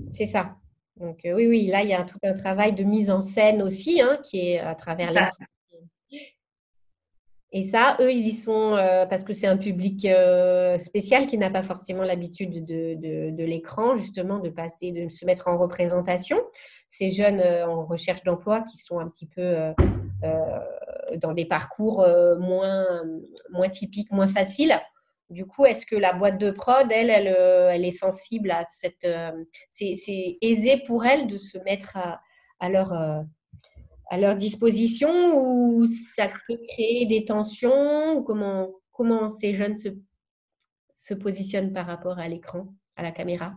C'est 0.10 0.26
ça. 0.26 0.56
Donc 1.00 1.26
euh, 1.26 1.34
oui, 1.34 1.48
oui, 1.48 1.68
là, 1.68 1.84
il 1.84 1.90
y 1.90 1.94
a 1.94 2.04
tout 2.04 2.20
un 2.24 2.34
travail 2.34 2.74
de 2.74 2.84
mise 2.84 3.10
en 3.10 3.22
scène 3.22 3.62
aussi, 3.62 4.02
hein, 4.02 4.18
qui 4.24 4.52
est 4.52 4.60
à 4.60 4.76
travers 4.76 5.12
les... 5.12 5.22
Et 7.54 7.64
ça, 7.64 7.96
eux, 8.02 8.12
ils 8.12 8.28
y 8.28 8.34
sont 8.34 8.76
euh, 8.76 9.06
parce 9.06 9.24
que 9.24 9.34
c'est 9.34 9.48
un 9.48 9.58
public 9.58 10.06
euh, 10.06 10.78
spécial 10.78 11.28
qui 11.28 11.38
n'a 11.38 11.50
pas 11.50 11.64
forcément 11.64 12.04
l'habitude 12.04 12.66
de, 12.66 13.44
l'écran, 13.44 13.96
justement, 13.96 14.40
de 14.40 14.50
passer, 14.50 14.92
de 14.92 15.10
se 15.10 15.26
mettre 15.26 15.48
en 15.48 15.58
représentation. 15.58 16.38
Ces 16.90 17.10
jeunes 17.10 17.42
en 17.42 17.86
recherche 17.86 18.24
d'emploi 18.24 18.62
qui 18.64 18.78
sont 18.78 19.00
un 19.00 19.08
petit 19.08 19.28
peu 19.28 19.74
dans 21.16 21.34
des 21.34 21.46
parcours 21.46 22.06
moins, 22.40 22.86
moins 23.50 23.70
typiques, 23.70 24.12
moins 24.12 24.28
faciles. 24.28 24.78
Du 25.30 25.46
coup, 25.46 25.66
est-ce 25.66 25.86
que 25.86 25.96
la 25.96 26.14
boîte 26.14 26.38
de 26.38 26.52
prod, 26.52 26.88
elle, 26.90 27.10
elle, 27.10 27.28
euh, 27.28 27.72
est 27.72 27.92
sensible 27.92 28.50
à 28.50 28.64
cette. 28.64 29.04
Euh, 29.04 29.32
c'est 29.70 30.38
aisé 30.42 30.82
pour 30.86 31.06
elle 31.06 31.28
de 31.28 31.36
se 31.36 31.58
mettre 31.60 31.98
à, 32.60 32.70
leur, 32.70 32.94
euh, 32.94 33.22
à 34.10 34.18
leur 34.18 34.36
disposition 34.36 35.10
ou 35.38 35.86
ça 36.16 36.30
peut 36.48 36.60
créer 36.70 37.06
des 37.06 37.26
tensions 37.26 38.24
comment, 38.24 38.70
comment 38.92 39.30
ces 39.30 39.54
jeunes 39.54 39.78
se, 39.78 39.90
se 40.94 41.14
positionnent 41.14 41.74
par 41.74 41.86
rapport 41.86 42.20
à 42.20 42.28
l'écran, 42.28 42.74
à 42.96 43.04
la 43.04 43.12
caméra? 43.12 43.56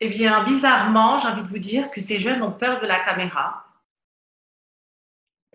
Eh 0.00 0.08
bien, 0.08 0.44
bizarrement, 0.44 1.18
j'ai 1.18 1.28
envie 1.28 1.42
de 1.42 1.48
vous 1.48 1.58
dire 1.58 1.90
que 1.90 2.00
ces 2.00 2.18
jeunes 2.18 2.42
ont 2.42 2.52
peur 2.52 2.80
de 2.80 2.86
la 2.86 3.04
caméra. 3.04 3.64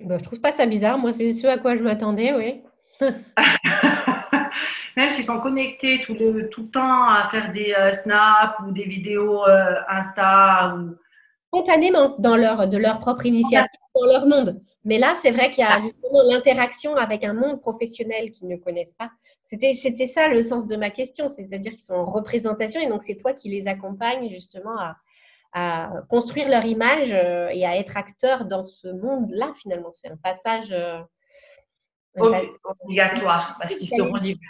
Bah, 0.01 0.17
je 0.17 0.23
trouve 0.23 0.41
pas 0.41 0.51
ça 0.51 0.65
bizarre. 0.65 0.97
Moi, 0.97 1.13
c'est 1.13 1.31
ce 1.33 1.47
à 1.47 1.57
quoi 1.57 1.77
je 1.77 1.83
m'attendais, 1.83 2.33
oui. 2.33 2.61
Même 4.95 5.09
s'ils 5.09 5.23
sont 5.23 5.39
connectés 5.39 6.01
tout 6.01 6.13
le, 6.13 6.49
tout 6.49 6.63
le 6.63 6.69
temps 6.69 7.09
à 7.09 7.23
faire 7.25 7.51
des 7.51 7.73
euh, 7.77 7.91
snaps 7.93 8.55
ou 8.65 8.71
des 8.71 8.83
vidéos 8.83 9.45
euh, 9.47 9.75
Insta. 9.87 10.75
Ou... 10.75 10.95
Spontanément, 11.47 12.15
dans 12.19 12.35
leur, 12.35 12.67
de 12.67 12.77
leur 12.77 12.99
propre 12.99 13.25
initiative, 13.25 13.69
dans 13.95 14.11
leur 14.11 14.27
monde. 14.27 14.61
Mais 14.85 14.97
là, 14.97 15.15
c'est 15.21 15.31
vrai 15.31 15.49
qu'il 15.49 15.63
y 15.63 15.67
a 15.67 15.79
justement 15.81 16.21
l'interaction 16.29 16.95
avec 16.95 17.23
un 17.23 17.33
monde 17.33 17.61
professionnel 17.61 18.31
qu'ils 18.31 18.49
ne 18.49 18.57
connaissent 18.57 18.95
pas. 18.95 19.09
C'était, 19.45 19.73
c'était 19.73 20.07
ça 20.07 20.27
le 20.27 20.43
sens 20.43 20.67
de 20.67 20.75
ma 20.75 20.89
question, 20.89 21.27
c'est-à-dire 21.29 21.71
qu'ils 21.71 21.81
sont 21.81 21.93
en 21.93 22.11
représentation 22.11 22.81
et 22.81 22.87
donc 22.87 23.03
c'est 23.03 23.15
toi 23.15 23.33
qui 23.33 23.49
les 23.49 23.67
accompagnes 23.67 24.29
justement 24.29 24.77
à, 24.77 24.97
à 25.53 25.89
construire 26.09 26.49
leur 26.49 26.65
image 26.65 27.13
euh, 27.13 27.47
et 27.53 27.65
à 27.65 27.77
être 27.77 27.95
acteur 27.95 28.45
dans 28.45 28.63
ce 28.63 28.89
monde-là, 28.89 29.53
finalement. 29.55 29.91
C'est 29.93 30.09
un 30.09 30.17
passage 30.17 30.75
obligatoire 32.15 33.57
parce 33.59 33.75
qu'ils 33.75 33.87
seront 33.87 34.15
libres. 34.15 34.41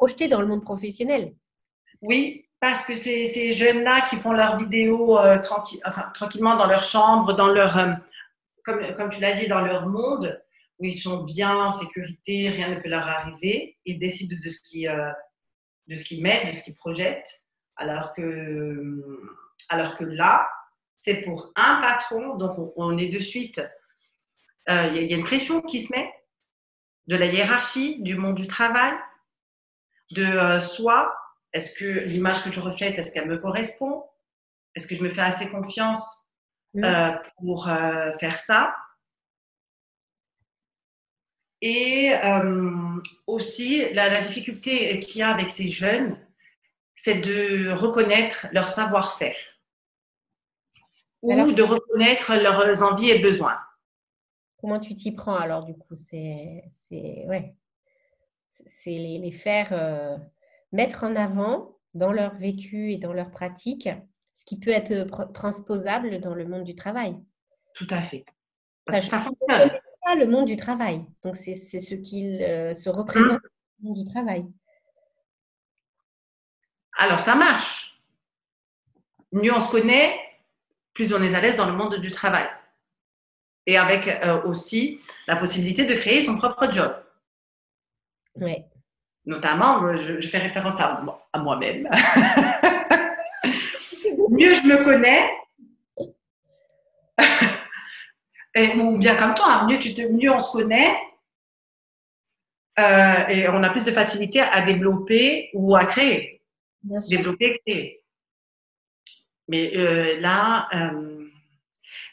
Projeter 0.00 0.28
dans 0.28 0.40
le 0.40 0.46
monde 0.46 0.64
professionnel. 0.64 1.34
Oui, 2.00 2.48
parce 2.58 2.86
que 2.86 2.94
ces 2.94 3.52
jeunes-là 3.52 4.00
qui 4.08 4.16
font 4.16 4.32
leurs 4.32 4.56
vidéos 4.56 5.18
euh, 5.18 5.38
tranquillement 6.14 6.56
dans 6.56 6.66
leur 6.66 6.82
chambre, 6.82 7.34
dans 7.34 7.48
leur. 7.48 7.78
comme, 8.64 8.94
comme 8.94 9.10
tu 9.10 9.20
l'as 9.20 9.34
dit, 9.34 9.46
dans 9.46 9.60
leur 9.60 9.86
monde, 9.90 10.42
où 10.78 10.86
ils 10.86 10.98
sont 10.98 11.24
bien 11.24 11.54
en 11.54 11.70
sécurité, 11.70 12.48
rien 12.48 12.70
ne 12.70 12.80
peut 12.80 12.88
leur 12.88 13.06
arriver, 13.06 13.76
ils 13.84 13.98
décident 13.98 14.38
de 14.42 14.48
ce 14.48 14.58
qu'ils 14.62 14.88
euh, 14.88 15.12
qu'ils 16.06 16.22
mettent, 16.22 16.48
de 16.48 16.52
ce 16.52 16.62
qu'ils 16.62 16.76
projettent, 16.76 17.42
alors 17.76 18.14
que, 18.14 19.20
alors 19.68 19.98
que 19.98 20.04
là, 20.04 20.48
c'est 20.98 21.16
pour 21.16 21.52
un 21.56 21.78
patron, 21.82 22.36
donc 22.36 22.52
on, 22.74 22.96
est 22.96 23.08
de 23.08 23.18
suite, 23.18 23.60
euh, 24.70 24.92
il 24.94 25.02
y, 25.02 25.12
a 25.12 25.16
une 25.18 25.24
pression 25.24 25.60
qui 25.60 25.80
se 25.80 25.94
met 25.94 26.10
de 27.06 27.16
la 27.16 27.26
hiérarchie, 27.26 28.00
du 28.00 28.16
monde 28.16 28.36
du 28.36 28.46
travail, 28.46 28.94
de 30.10 30.24
euh, 30.24 30.60
soi. 30.60 31.14
Est-ce 31.52 31.74
que 31.74 31.84
l'image 31.84 32.42
que 32.44 32.52
je 32.52 32.60
reflète, 32.60 32.98
est-ce 32.98 33.12
qu'elle 33.12 33.28
me 33.28 33.38
correspond? 33.38 34.04
Est-ce 34.74 34.86
que 34.86 34.94
je 34.94 35.02
me 35.02 35.08
fais 35.08 35.22
assez 35.22 35.48
confiance 35.48 36.26
euh, 36.76 37.10
pour 37.38 37.66
faire 37.66 38.38
ça? 38.38 38.76
Et 41.60 42.12
aussi, 43.26 43.92
la 43.92 44.20
difficulté 44.20 44.98
qu'il 45.00 45.18
y 45.18 45.22
a 45.22 45.30
avec 45.30 45.50
ces 45.50 45.68
jeunes, 45.68 46.16
c'est 46.94 47.16
de 47.16 47.72
reconnaître 47.72 48.46
leur 48.52 48.68
savoir-faire 48.68 49.36
ou 51.22 51.52
de 51.52 51.62
reconnaître 51.62 52.34
leurs 52.34 52.82
envies 52.82 53.10
et 53.10 53.18
besoins. 53.18 53.58
Comment 54.60 54.78
tu 54.78 54.94
t'y 54.94 55.12
prends 55.12 55.36
alors 55.36 55.64
du 55.64 55.74
coup? 55.74 55.96
C'est 55.96 56.62
ouais. 57.26 57.54
Les, 58.86 59.18
les, 59.18 59.32
faire 59.32 59.68
euh, 59.72 60.16
mettre 60.72 61.04
en 61.04 61.16
avant 61.16 61.76
dans 61.94 62.12
leur 62.12 62.34
vécu 62.36 62.92
et 62.92 62.98
dans 62.98 63.12
leur 63.12 63.30
pratique 63.30 63.88
ce 64.40 64.44
qui 64.44 64.58
peut 64.58 64.70
être 64.70 65.06
transposable 65.32 66.18
dans 66.20 66.34
le 66.34 66.46
monde 66.46 66.64
du 66.64 66.74
travail. 66.74 67.14
Tout 67.74 67.86
à 67.90 68.02
fait. 68.02 68.24
Parce, 68.86 69.00
que 69.00 69.06
ça 69.06 69.18
fonctionne. 69.18 69.70
Pas 70.02 70.14
le 70.14 70.26
monde 70.26 70.46
du 70.46 70.56
travail. 70.56 71.04
Donc 71.22 71.36
c'est 71.36 71.54
ce 71.54 71.94
qu'il 71.94 72.42
euh, 72.42 72.74
se 72.74 72.88
représente 72.88 73.32
mmh. 73.32 73.48
le 73.82 73.88
monde 73.88 73.98
du 73.98 74.10
travail. 74.10 74.46
Alors 76.96 77.20
ça 77.20 77.34
marche. 77.34 78.00
Mieux 79.32 79.52
on 79.52 79.60
se 79.60 79.70
connaît, 79.70 80.18
plus 80.94 81.12
on 81.12 81.22
est 81.22 81.34
à 81.34 81.40
l'aise 81.40 81.56
dans 81.56 81.66
le 81.66 81.76
monde 81.76 81.96
du 81.96 82.10
travail. 82.10 82.48
Et 83.66 83.76
avec 83.76 84.08
euh, 84.08 84.42
aussi 84.44 85.00
la 85.26 85.36
possibilité 85.36 85.84
de 85.84 85.94
créer 85.94 86.22
son 86.22 86.36
propre 86.36 86.70
job. 86.70 86.94
Oui. 88.36 88.56
Notamment, 89.24 89.96
je, 89.96 90.20
fais 90.26 90.38
référence 90.38 90.80
à, 90.80 91.04
à 91.32 91.38
moi-même. 91.38 91.88
Mieux 94.30 94.54
je 94.54 94.66
me 94.66 94.82
connais, 94.84 95.30
et, 98.54 98.74
ou 98.76 98.98
bien 98.98 99.16
comme 99.16 99.34
toi, 99.34 99.66
mieux, 99.66 99.78
tu 99.78 99.94
te, 99.94 100.02
mieux 100.02 100.30
on 100.30 100.38
se 100.38 100.52
connaît, 100.52 100.96
euh, 102.78 103.26
et 103.28 103.48
on 103.48 103.62
a 103.62 103.70
plus 103.70 103.84
de 103.84 103.90
facilité 103.90 104.40
à 104.40 104.62
développer 104.62 105.50
ou 105.52 105.76
à 105.76 105.84
créer. 105.84 106.40
Bien 106.82 107.00
sûr. 107.00 107.18
Développer, 107.18 107.60
créer. 107.66 108.02
Mais 109.48 109.76
euh, 109.76 110.20
là, 110.20 110.68
euh, 110.74 111.26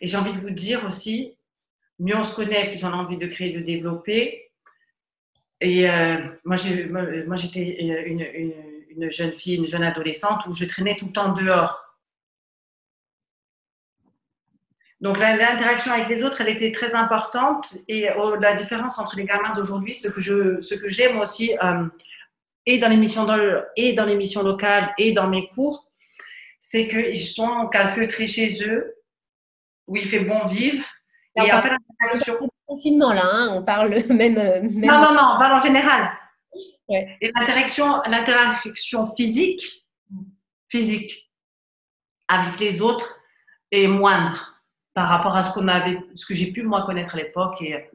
et 0.02 0.08
j'ai 0.08 0.18
envie 0.18 0.34
de 0.34 0.40
vous 0.40 0.50
dire 0.50 0.84
aussi, 0.86 1.38
mieux 2.00 2.18
on 2.18 2.24
se 2.24 2.36
connaît, 2.36 2.70
plus 2.70 2.84
on 2.84 2.92
a 2.92 2.96
envie 2.96 3.18
de 3.18 3.28
créer, 3.28 3.52
de 3.52 3.62
développer. 3.62 4.47
Et 5.62 5.90
euh, 5.90 6.18
moi, 6.46 6.56
j'étais 6.56 7.62
une, 7.62 8.54
une, 8.90 9.10
jeune 9.10 9.34
fille, 9.34 9.56
une 9.56 9.68
jeune 9.68 9.84
adolescente 9.84 10.46
où 10.48 10.54
je 10.54 10.66
traînais 10.66 10.96
tout 10.96 11.08
le 11.08 11.12
temps 11.12 11.34
dehors. 11.34 11.84
Donc 15.00 15.20
l'interaction 15.20 15.92
avec 15.92 16.08
les 16.08 16.24
autres, 16.24 16.42
elle 16.42 16.50
était 16.50 16.72
très 16.72 16.96
importante. 16.96 17.76
Et 17.88 18.08
oh, 18.18 18.36
la 18.36 18.56
différence 18.56 18.98
entre 18.98 19.16
les 19.16 19.26
gamins 19.26 19.54
d'aujourd'hui, 19.54 19.94
ce 19.94 20.08
que 20.08 20.20
je, 20.20 20.60
ce 20.62 20.74
que 20.74 20.88
j'aime 20.88 21.20
aussi, 21.20 21.56
et 22.66 22.80
dans 22.80 22.90
l'émission 22.90 23.26
et 23.76 23.94
dans 23.94 24.06
l'émission 24.06 24.44
locale 24.44 24.94
et 24.98 25.12
dans 25.12 25.30
mes 25.30 25.48
cours, 25.50 25.92
c'est 26.60 26.88
qu'ils 26.88 27.20
sont 27.20 27.68
calfeutrés 27.68 28.28
chez 28.28 28.68
eux, 28.68 28.96
où 29.88 29.96
il 29.96 30.06
fait 30.06 30.20
bon 30.20 30.46
vivre. 30.48 30.84
il 31.36 31.44
n'y 31.44 31.52
a 31.52 31.62
pas 31.62 31.70
d'interaction. 31.70 32.50
Confinement 32.68 33.14
là, 33.14 33.24
hein, 33.26 33.50
on 33.54 33.64
parle 33.64 33.90
même, 34.10 34.38
euh, 34.38 34.62
même, 34.62 34.86
Non, 34.86 35.02
non, 35.02 35.14
non, 35.14 35.34
on 35.36 35.40
parle 35.40 35.54
en 35.54 35.60
général. 35.60 36.12
Et 36.90 37.32
l'interaction, 37.36 38.02
l'interaction 38.08 39.14
physique, 39.16 39.86
physique 40.70 41.34
avec 42.30 42.60
les 42.60 42.82
autres 42.82 43.20
est 43.72 43.88
moindre 43.88 44.62
par 44.94 45.10
rapport 45.10 45.36
à 45.36 45.44
ce 45.44 45.54
qu'on 45.54 45.68
avait, 45.68 45.98
ce 46.16 46.26
que 46.26 46.34
j'ai 46.34 46.52
pu 46.52 46.64
moi 46.64 46.84
connaître 46.84 47.16
à 47.16 47.18
l'époque 47.18 47.62
et 47.62 47.90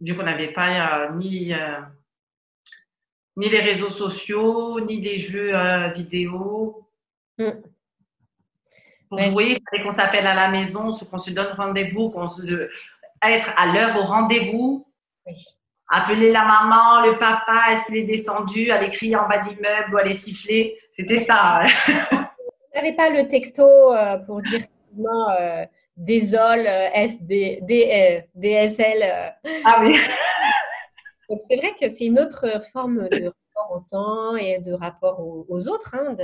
vu 0.00 0.14
qu'on 0.14 0.24
n'avait 0.24 0.52
pas 0.52 1.06
euh, 1.06 1.12
ni 1.12 1.54
euh, 1.54 1.80
ni 3.36 3.48
les 3.48 3.60
réseaux 3.60 3.88
sociaux, 3.88 4.80
ni 4.80 5.00
les 5.00 5.18
jeux 5.18 5.52
vidéo. 5.94 6.86
Mm. 7.38 7.50
Pour 9.08 9.20
jouer, 9.20 9.52
il 9.52 9.60
fallait 9.70 9.84
qu'on 9.84 9.92
s'appelle 9.92 10.26
à 10.26 10.34
la 10.34 10.48
maison, 10.48 10.90
qu'on 10.90 11.18
se 11.18 11.30
donne 11.30 11.54
rendez-vous, 11.54 12.10
qu'on 12.10 12.26
se 12.26 12.68
être 13.24 13.50
à 13.56 13.72
l'heure 13.72 13.96
au 13.96 14.04
rendez-vous. 14.04 14.86
Appeler 15.90 16.32
la 16.32 16.44
maman, 16.44 17.06
le 17.06 17.16
papa, 17.16 17.72
est-ce 17.72 17.86
qu'il 17.86 17.96
est 17.96 18.04
descendu, 18.04 18.70
aller 18.70 18.90
crier 18.90 19.16
en 19.16 19.26
bas 19.26 19.38
de 19.38 19.48
l'immeuble 19.48 19.94
ou 19.94 19.96
aller 19.96 20.12
siffler? 20.12 20.78
C'était 20.90 21.16
ça. 21.16 21.62
Vous 22.10 22.84
n'avez 22.84 22.94
pas 22.94 23.08
le 23.08 23.26
texto 23.26 23.94
euh, 23.94 24.18
pour 24.18 24.42
dire 24.42 24.60
euh, 24.98 25.64
désol, 25.96 26.66
euh, 26.66 26.90
SD, 26.92 28.24
DSL. 28.34 29.34
Ah 29.64 29.80
oui. 29.80 29.98
Donc 31.28 31.40
c'est 31.46 31.56
vrai 31.56 31.74
que 31.80 31.88
c'est 31.90 32.06
une 32.06 32.20
autre 32.20 32.62
forme 32.72 33.08
de 33.08 33.26
rapport 33.26 33.72
au 33.72 33.80
temps 33.80 34.36
et 34.36 34.58
de 34.60 34.72
rapport 34.72 35.20
aux, 35.20 35.68
autres. 35.68 35.94
Hein, 35.94 36.16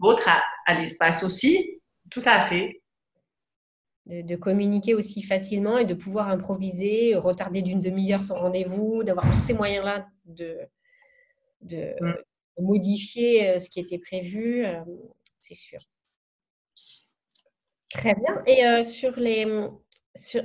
Autres 0.00 0.28
à 0.66 0.74
l'espace 0.74 1.22
aussi. 1.22 1.80
Tout 2.10 2.22
à 2.24 2.40
fait. 2.40 2.80
De, 4.08 4.36
communiquer 4.36 4.94
aussi 4.94 5.20
facilement 5.20 5.76
et 5.76 5.84
de 5.84 5.92
pouvoir 5.92 6.28
improviser, 6.30 7.14
retarder 7.14 7.60
d'une 7.60 7.82
demi-heure 7.82 8.24
son 8.24 8.36
rendez-vous, 8.36 9.04
d'avoir 9.04 9.30
tous 9.30 9.38
ces 9.38 9.52
moyens-là 9.52 10.06
de, 10.24 10.56
de, 11.60 11.94
mm. 12.00 12.14
modifier 12.58 13.50
euh, 13.50 13.60
ce 13.60 13.68
qui 13.68 13.80
était 13.80 13.98
prévu, 13.98 14.64
euh, 14.64 14.80
c'est 15.42 15.54
sûr. 15.54 15.78
Très 17.90 18.14
bien. 18.14 18.42
Et 18.46 18.66
euh, 18.66 18.82
sur 18.82 19.14
les, 19.16 19.46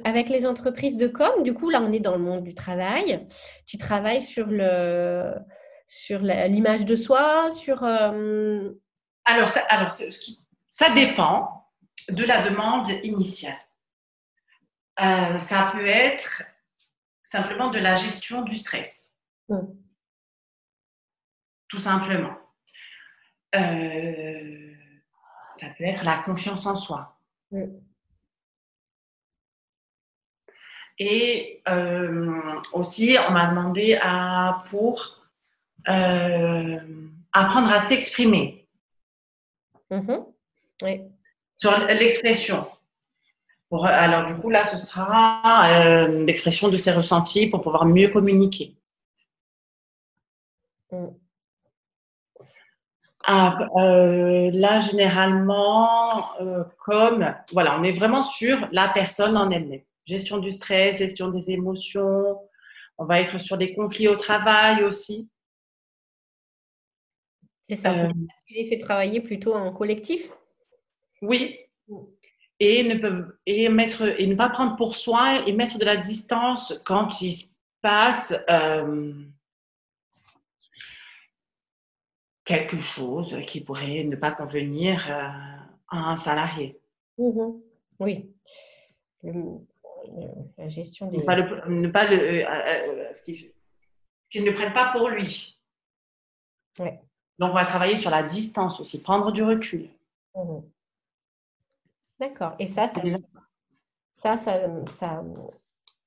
avec 0.04 0.28
les 0.28 0.46
entreprises 0.46 0.98
de 0.98 1.08
com, 1.08 1.44
du 1.44 1.54
coup, 1.54 1.70
là, 1.70 1.82
on 1.82 1.94
est 1.94 2.02
dans 2.02 2.18
le 2.18 2.24
monde 2.24 2.44
du 2.44 2.56
travail. 2.56 3.26
Tu 3.66 3.78
travailles 3.78 4.22
sur 4.22 4.48
le 4.48 5.36
sur 5.86 6.20
l'image 6.20 6.86
de 6.86 6.98
soi, 6.98 7.50
sur. 7.52 7.84
Alors, 7.84 9.48
ça, 9.48 9.62
alors 9.70 9.90
ce 9.90 10.20
qui 10.20 10.40
ça 10.68 10.90
dépend 10.94 11.63
de 12.10 12.24
la 12.24 12.42
demande 12.42 12.90
initiale. 13.04 13.58
Euh, 15.00 15.40
ça 15.40 15.70
peut 15.72 15.88
être 15.88 16.44
simplement 17.24 17.70
de 17.70 17.80
la 17.80 17.96
gestion 17.96 18.42
du 18.42 18.56
stress. 18.56 19.14
Tout 21.68 21.78
simplement. 21.78 22.38
Euh, 23.56 24.74
ça 25.60 25.68
peut 25.78 25.84
être 25.84 26.04
la 26.04 26.18
confiance 26.20 26.66
en 26.66 26.76
soi. 26.76 27.18
Et 31.00 31.62
euh, 31.68 32.62
aussi, 32.72 33.18
on 33.28 33.32
m'a 33.32 33.48
demandé 33.48 33.98
à, 34.02 34.64
pour 34.70 35.22
apprendre 35.86 37.72
à 37.72 37.80
s'exprimer. 37.80 38.68
Mm-hmm. 39.90 41.13
Sur 41.58 41.78
l'expression. 41.88 42.68
Alors, 43.82 44.28
du 44.28 44.36
coup, 44.40 44.50
là, 44.50 44.64
ce 44.64 44.78
sera 44.78 45.68
euh, 45.82 46.26
l'expression 46.26 46.70
de 46.70 46.78
ses 46.78 46.92
ressentis 46.92 47.48
pour 47.48 47.62
pouvoir 47.62 47.86
mieux 47.86 48.10
communiquer. 48.10 48.76
Mm. 50.92 51.08
Ah, 53.26 53.58
euh, 53.78 54.52
là, 54.52 54.82
généralement, 54.82 56.40
euh, 56.42 56.64
comme, 56.84 57.34
voilà, 57.54 57.80
on 57.80 57.84
est 57.84 57.94
vraiment 57.94 58.22
sur 58.22 58.68
la 58.72 58.90
personne 58.90 59.38
en 59.38 59.50
elle-même. 59.50 59.82
Gestion 60.06 60.38
du 60.38 60.52
stress, 60.52 60.98
gestion 60.98 61.30
des 61.30 61.52
émotions. 61.52 62.38
On 62.98 63.06
va 63.06 63.22
être 63.22 63.40
sur 63.40 63.58
des 63.58 63.74
conflits 63.74 64.10
au 64.10 64.18
travail 64.18 64.84
aussi. 64.84 65.30
C'est 67.70 67.76
ça. 67.78 68.10
Tu 68.46 68.54
les 68.54 68.68
fais 68.68 68.78
travailler 68.78 69.22
plutôt 69.22 69.54
en 69.54 69.72
collectif? 69.72 70.30
Oui. 71.24 71.60
Et 72.60 72.84
ne, 72.84 72.98
peut, 72.98 73.40
et, 73.46 73.68
mettre, 73.68 74.04
et 74.20 74.28
ne 74.28 74.36
pas 74.36 74.50
prendre 74.50 74.76
pour 74.76 74.96
soi 74.96 75.48
et 75.48 75.52
mettre 75.52 75.78
de 75.78 75.86
la 75.86 75.98
distance 75.98 76.80
quand 76.86 77.22
il 77.22 77.34
se 77.34 77.56
passe 77.82 78.34
euh, 78.50 79.14
quelque 82.46 82.78
chose 82.78 83.38
qui 83.46 83.62
pourrait 83.62 84.04
ne 84.04 84.16
pas 84.16 84.32
convenir 84.32 85.06
euh, 85.10 85.28
à 85.90 86.12
un 86.12 86.18
salarié. 86.18 86.80
Mmh 87.18 87.60
oui. 88.00 88.34
la 90.58 90.68
gestion 90.68 91.08
des. 91.08 91.18
Ne 91.18 91.24
pas 91.24 91.36
le, 91.36 91.70
ne 91.70 91.88
pas 91.88 92.10
le, 92.10 92.18
euh, 92.18 92.46
euh, 92.50 93.12
qu'il 94.30 94.44
ne 94.44 94.52
prenne 94.52 94.74
pas 94.74 94.92
pour 94.92 95.10
lui. 95.10 95.60
Ouais. 96.80 97.00
Donc, 97.38 97.52
on 97.52 97.56
va 97.56 97.66
travailler 97.66 97.98
sur 97.98 98.10
la 98.10 98.24
distance 98.24 98.80
aussi, 98.80 99.02
prendre 99.02 99.32
du 99.32 99.44
recul. 99.44 99.90
Mmh 100.36 100.60
D'accord. 102.20 102.54
Et 102.60 102.68
ça, 102.68 102.90
ça, 104.14 104.38
ça, 104.38 104.70
ça, 104.92 105.24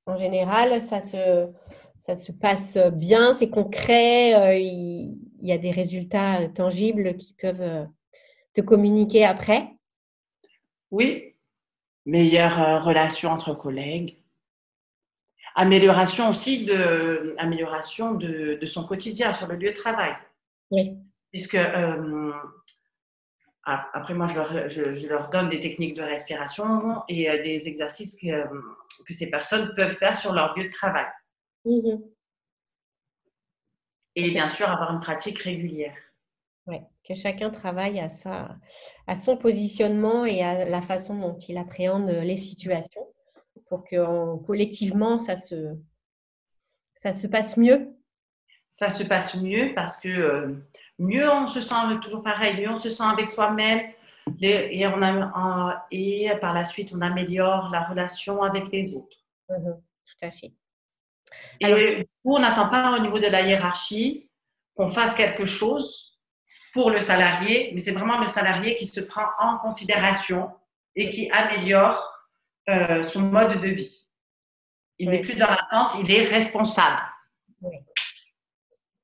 en 0.05 0.17
général, 0.17 0.81
ça 0.81 1.01
se, 1.01 1.47
ça 1.97 2.15
se 2.15 2.31
passe 2.31 2.77
bien, 2.93 3.33
c'est 3.33 3.49
concret, 3.49 4.59
il, 4.61 5.17
y 5.41 5.51
a 5.51 5.57
des 5.57 5.71
résultats 5.71 6.47
tangibles 6.49 7.17
qui 7.17 7.33
peuvent 7.33 7.87
te 8.53 8.61
communiquer 8.61 9.25
après? 9.25 9.69
Oui, 10.91 11.35
meilleure 12.05 12.83
relation 12.85 13.31
entre 13.31 13.53
collègues, 13.53 14.17
amélioration 15.55 16.29
aussi 16.29 16.65
de, 16.65 17.35
amélioration 17.37 18.13
de, 18.13 18.59
son 18.65 18.85
quotidien 18.85 19.31
sur 19.31 19.47
le 19.47 19.55
lieu 19.55 19.71
de 19.71 19.75
travail. 19.75 20.13
Oui. 20.71 20.97
Puisque, 21.31 21.55
euh, 21.55 22.31
après, 23.67 24.13
moi, 24.13 24.27
je 24.27 24.35
leur, 24.35 24.69
je, 24.69 25.07
leur, 25.07 25.29
donne 25.29 25.49
des 25.49 25.59
techniques 25.59 25.95
de 25.95 26.01
respiration 26.01 27.03
et 27.09 27.29
euh, 27.29 27.43
des 27.43 27.67
exercices 27.67 28.15
que, 28.15 28.45
que, 29.05 29.13
ces 29.13 29.29
personnes 29.29 29.73
peuvent 29.75 29.97
faire 29.97 30.15
sur 30.15 30.31
leur 30.31 30.57
lieu 30.57 30.65
de 30.65 30.71
travail. 30.71 31.07
Mhm. 31.65 32.01
Et 34.15 34.31
bien 34.31 34.47
sûr, 34.47 34.69
avoir 34.69 34.93
une 34.93 35.01
pratique 35.01 35.39
régulière. 35.39 35.95
Oui, 36.65 36.77
que 37.07 37.13
chacun 37.13 37.49
travaille 37.49 37.99
à, 37.99 38.09
sa, 38.09 38.57
à 39.05 39.15
son 39.15 39.37
positionnement 39.37 40.25
et 40.25 40.41
à 40.41 40.65
la 40.65 40.81
façon 40.81 41.15
dont 41.15 41.37
il 41.37 41.57
appréhende 41.57 42.09
les 42.09 42.37
situations 42.37 43.07
pour 43.67 43.83
que 43.83 44.37
collectivement, 44.45 45.19
ça 45.19 45.37
se, 45.37 45.75
ça 46.95 47.13
se 47.13 47.27
passe 47.27 47.57
mieux 47.57 47.95
Ça 48.69 48.89
se 48.89 49.03
passe 49.03 49.35
mieux 49.35 49.73
parce 49.75 49.97
que 49.97 50.09
euh, 50.09 50.55
mieux 50.99 51.29
on 51.29 51.47
se 51.47 51.61
sent 51.61 51.75
toujours 52.01 52.23
pareil, 52.23 52.59
mieux 52.61 52.69
on 52.69 52.75
se 52.75 52.89
sent 52.89 53.03
avec 53.03 53.27
soi-même 53.27 53.91
et, 54.41 54.85
on 54.87 55.01
a, 55.01 55.85
et 55.91 56.29
par 56.41 56.53
la 56.53 56.63
suite, 56.63 56.91
on 56.95 57.01
améliore 57.01 57.69
la 57.71 57.83
relation 57.83 58.43
avec 58.43 58.71
les 58.71 58.93
autres. 58.93 59.17
Mmh 59.49 59.73
tout 60.07 60.25
à 60.25 60.31
fait. 60.31 60.53
Alors, 61.61 61.79
et 61.79 62.07
on 62.23 62.39
n'attend 62.39 62.69
pas 62.69 62.95
au 62.97 62.99
niveau 62.99 63.19
de 63.19 63.27
la 63.27 63.41
hiérarchie 63.41 64.29
qu'on 64.75 64.87
fasse 64.87 65.13
quelque 65.13 65.45
chose 65.45 66.17
pour 66.73 66.91
le 66.91 66.99
salarié, 66.99 67.71
mais 67.73 67.79
c'est 67.79 67.91
vraiment 67.91 68.19
le 68.19 68.27
salarié 68.27 68.75
qui 68.75 68.85
se 68.85 69.01
prend 69.01 69.25
en 69.39 69.57
considération 69.57 70.51
et 70.95 71.09
qui 71.09 71.29
améliore 71.31 72.13
euh, 72.69 73.03
son 73.03 73.21
mode 73.21 73.59
de 73.59 73.67
vie. 73.67 74.07
Il 74.99 75.09
n'est 75.09 75.21
plus 75.21 75.35
dans 75.35 75.49
l'attente, 75.49 75.95
il 75.99 76.11
est 76.11 76.23
responsable. 76.23 77.01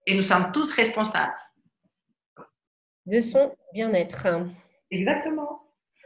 Et 0.05 0.15
nous 0.15 0.21
sommes 0.21 0.51
tous 0.51 0.71
responsables. 0.73 1.33
De 3.05 3.21
son 3.21 3.51
bien-être. 3.73 4.27
Exactement. 4.91 5.59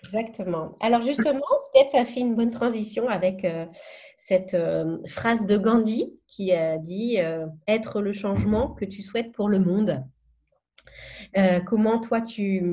Exactement. 0.04 0.78
Alors 0.80 1.02
justement, 1.02 1.46
peut-être 1.74 1.92
ça 1.92 2.06
fait 2.06 2.20
une 2.20 2.36
bonne 2.36 2.52
transition 2.52 3.10
avec 3.10 3.44
euh, 3.46 3.66
cette 4.18 4.54
euh, 4.54 5.00
phrase 5.08 5.46
de 5.46 5.58
Gandhi 5.58 6.22
qui 6.28 6.54
a 6.54 6.78
dit 6.78 7.18
être 7.68 8.02
le 8.02 8.14
changement 8.14 8.74
que 8.74 8.86
tu 8.86 9.02
souhaites 9.02 9.32
pour 9.32 9.50
le 9.50 9.60
monde. 9.60 10.04
comment 11.66 12.00
toi 12.00 12.22
tu, 12.22 12.64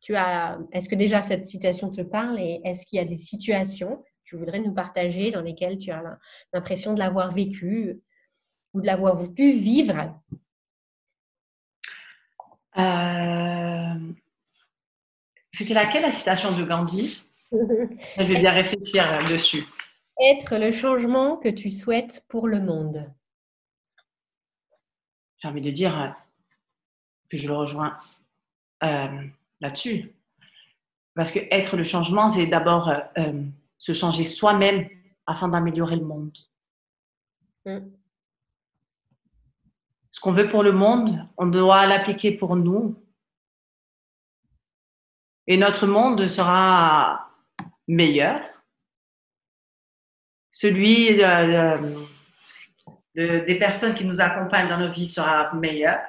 tu 0.00 0.16
as, 0.16 0.58
est-ce 0.72 0.88
que 0.88 0.94
déjà 0.94 1.22
cette 1.22 1.46
citation 1.46 1.90
te 1.90 2.02
parle 2.02 2.38
et 2.40 2.60
est-ce 2.64 2.86
qu'il 2.86 2.98
y 2.98 3.00
a 3.00 3.04
des 3.04 3.16
situations 3.16 4.02
tu 4.24 4.36
voudrais 4.36 4.58
nous 4.58 4.72
partager 4.72 5.30
dans 5.30 5.42
lesquelles 5.42 5.78
tu 5.78 5.90
as 5.90 6.18
l'impression 6.52 6.94
de 6.94 6.98
l'avoir 6.98 7.30
vécu 7.30 8.00
ou 8.72 8.80
de 8.80 8.86
l'avoir 8.86 9.22
vu 9.22 9.52
vivre 9.52 10.18
euh, 12.78 14.12
C'était 15.52 15.74
laquelle 15.74 16.02
la 16.02 16.12
citation 16.12 16.56
de 16.56 16.64
Gandhi 16.64 17.22
Je 17.52 18.22
vais 18.22 18.40
bien 18.40 18.52
réfléchir 18.52 19.24
dessus. 19.28 19.64
Être 20.20 20.58
le 20.58 20.72
changement 20.72 21.36
que 21.36 21.48
tu 21.48 21.70
souhaites 21.70 22.24
pour 22.28 22.48
le 22.48 22.60
monde. 22.60 23.12
J'ai 25.38 25.48
envie 25.48 25.60
de 25.60 25.70
dire 25.70 26.16
que 27.30 27.36
je 27.36 27.46
le 27.46 27.54
rejoins 27.54 27.98
euh, 28.82 29.22
là-dessus. 29.60 30.14
Parce 31.14 31.30
que 31.30 31.40
être 31.50 31.76
le 31.76 31.84
changement, 31.84 32.28
c'est 32.28 32.46
d'abord 32.46 32.88
euh, 32.88 33.42
se 33.78 33.92
changer 33.92 34.24
soi-même 34.24 34.88
afin 35.26 35.48
d'améliorer 35.48 35.96
le 35.96 36.04
monde. 36.04 36.36
Mm. 37.66 37.78
Ce 40.14 40.20
qu'on 40.20 40.32
veut 40.32 40.48
pour 40.48 40.62
le 40.62 40.70
monde, 40.70 41.28
on 41.36 41.46
doit 41.46 41.86
l'appliquer 41.86 42.30
pour 42.30 42.54
nous. 42.54 43.04
Et 45.48 45.56
notre 45.56 45.88
monde 45.88 46.28
sera 46.28 47.32
meilleur. 47.88 48.40
Celui 50.52 51.16
des 53.16 53.58
personnes 53.58 53.96
qui 53.96 54.04
nous 54.04 54.20
accompagnent 54.20 54.68
dans 54.68 54.78
nos 54.78 54.92
vies 54.92 55.08
sera 55.08 55.52
meilleur. 55.52 56.00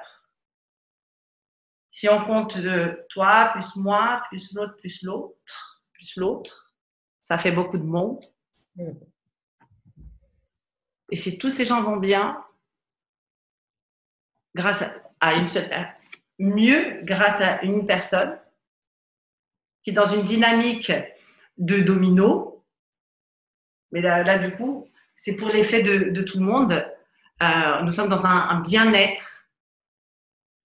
Si 1.90 2.08
on 2.08 2.24
compte 2.24 2.58
de 2.58 3.04
toi, 3.08 3.50
plus 3.54 3.74
moi, 3.74 4.22
plus 4.28 4.54
l'autre, 4.54 4.76
plus 4.76 5.02
l'autre, 5.02 5.82
plus 5.92 6.16
l'autre, 6.16 6.76
ça 7.24 7.38
fait 7.38 7.50
beaucoup 7.50 7.78
de 7.78 7.82
monde. 7.82 8.24
Mm. 8.76 8.92
Et 11.10 11.16
si 11.16 11.38
tous 11.38 11.50
ces 11.50 11.64
gens 11.64 11.82
vont 11.82 11.96
bien, 11.96 12.45
grâce 14.56 14.82
à 15.20 15.34
une 15.34 15.48
seule, 15.48 15.70
mieux 16.38 17.00
grâce 17.02 17.40
à 17.40 17.62
une 17.62 17.86
personne 17.86 18.38
qui 19.82 19.90
est 19.90 19.92
dans 19.92 20.06
une 20.06 20.24
dynamique 20.24 20.90
de 21.58 21.78
domino. 21.80 22.64
Mais 23.92 24.00
là, 24.00 24.38
du 24.38 24.54
coup, 24.56 24.88
c'est 25.14 25.36
pour 25.36 25.48
l'effet 25.48 25.82
de, 25.82 26.22
tout 26.22 26.38
le 26.38 26.44
monde. 26.44 26.72
Euh, 27.42 27.82
nous 27.82 27.92
sommes 27.92 28.08
dans 28.08 28.26
un, 28.26 28.60
bien-être 28.60 29.46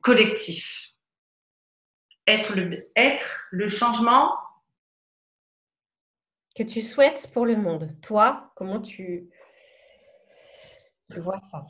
collectif. 0.01 0.93
Être 2.25 2.55
le, 2.55 2.89
être 2.95 3.47
le 3.51 3.67
changement 3.67 4.33
que 6.55 6.63
tu 6.63 6.81
souhaites 6.81 7.29
pour 7.33 7.45
le 7.45 7.57
monde. 7.57 7.99
Toi, 8.01 8.51
comment 8.55 8.79
tu, 8.79 9.29
tu 11.11 11.19
vois 11.19 11.39
ça? 11.51 11.65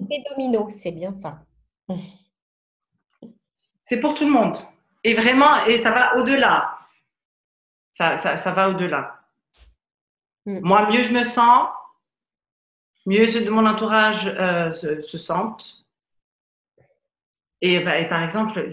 Domino, 0.00 0.68
c'est 0.70 0.92
bien 0.92 1.14
ça. 1.20 1.40
C'est 3.86 4.00
pour 4.00 4.14
tout 4.14 4.24
le 4.24 4.30
monde. 4.30 4.56
Et 5.02 5.12
vraiment, 5.12 5.66
et 5.66 5.76
ça 5.76 5.90
va 5.90 6.16
au-delà. 6.16 6.78
Ça, 7.92 8.16
ça, 8.16 8.50
va 8.52 8.70
au-delà. 8.70 9.20
Hmm. 10.46 10.60
Moi, 10.62 10.90
mieux 10.90 11.02
je 11.02 11.12
me 11.12 11.22
sens, 11.22 11.68
mieux 13.04 13.28
ceux 13.28 13.44
de 13.44 13.50
mon 13.50 13.66
entourage 13.66 14.26
euh, 14.26 14.72
se, 14.72 15.18
sentent. 15.18 15.84
Et, 17.60 17.80
bah, 17.80 17.98
et, 17.98 18.08
par 18.08 18.22
exemple, 18.22 18.70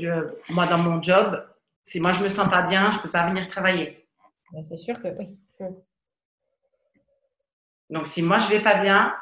moi, 0.50 0.66
dans 0.66 0.78
mon 0.78 1.04
job, 1.04 1.46
si 1.84 2.00
moi 2.00 2.14
je 2.14 2.24
me 2.24 2.30
sens 2.30 2.50
pas 2.50 2.62
bien, 2.62 2.92
je 2.92 3.00
peux 3.00 3.10
pas 3.10 3.28
venir 3.28 3.50
travailler. 3.50 4.08
Ben, 4.54 4.64
c'est 4.64 4.78
sûr 4.78 5.00
que 5.02 5.10
oui. 5.10 5.38
Hum. 5.60 5.76
Donc 7.90 8.08
si 8.08 8.24
moi 8.24 8.40
je 8.40 8.48
vais 8.48 8.62
pas 8.62 8.82
bien, 8.82 9.14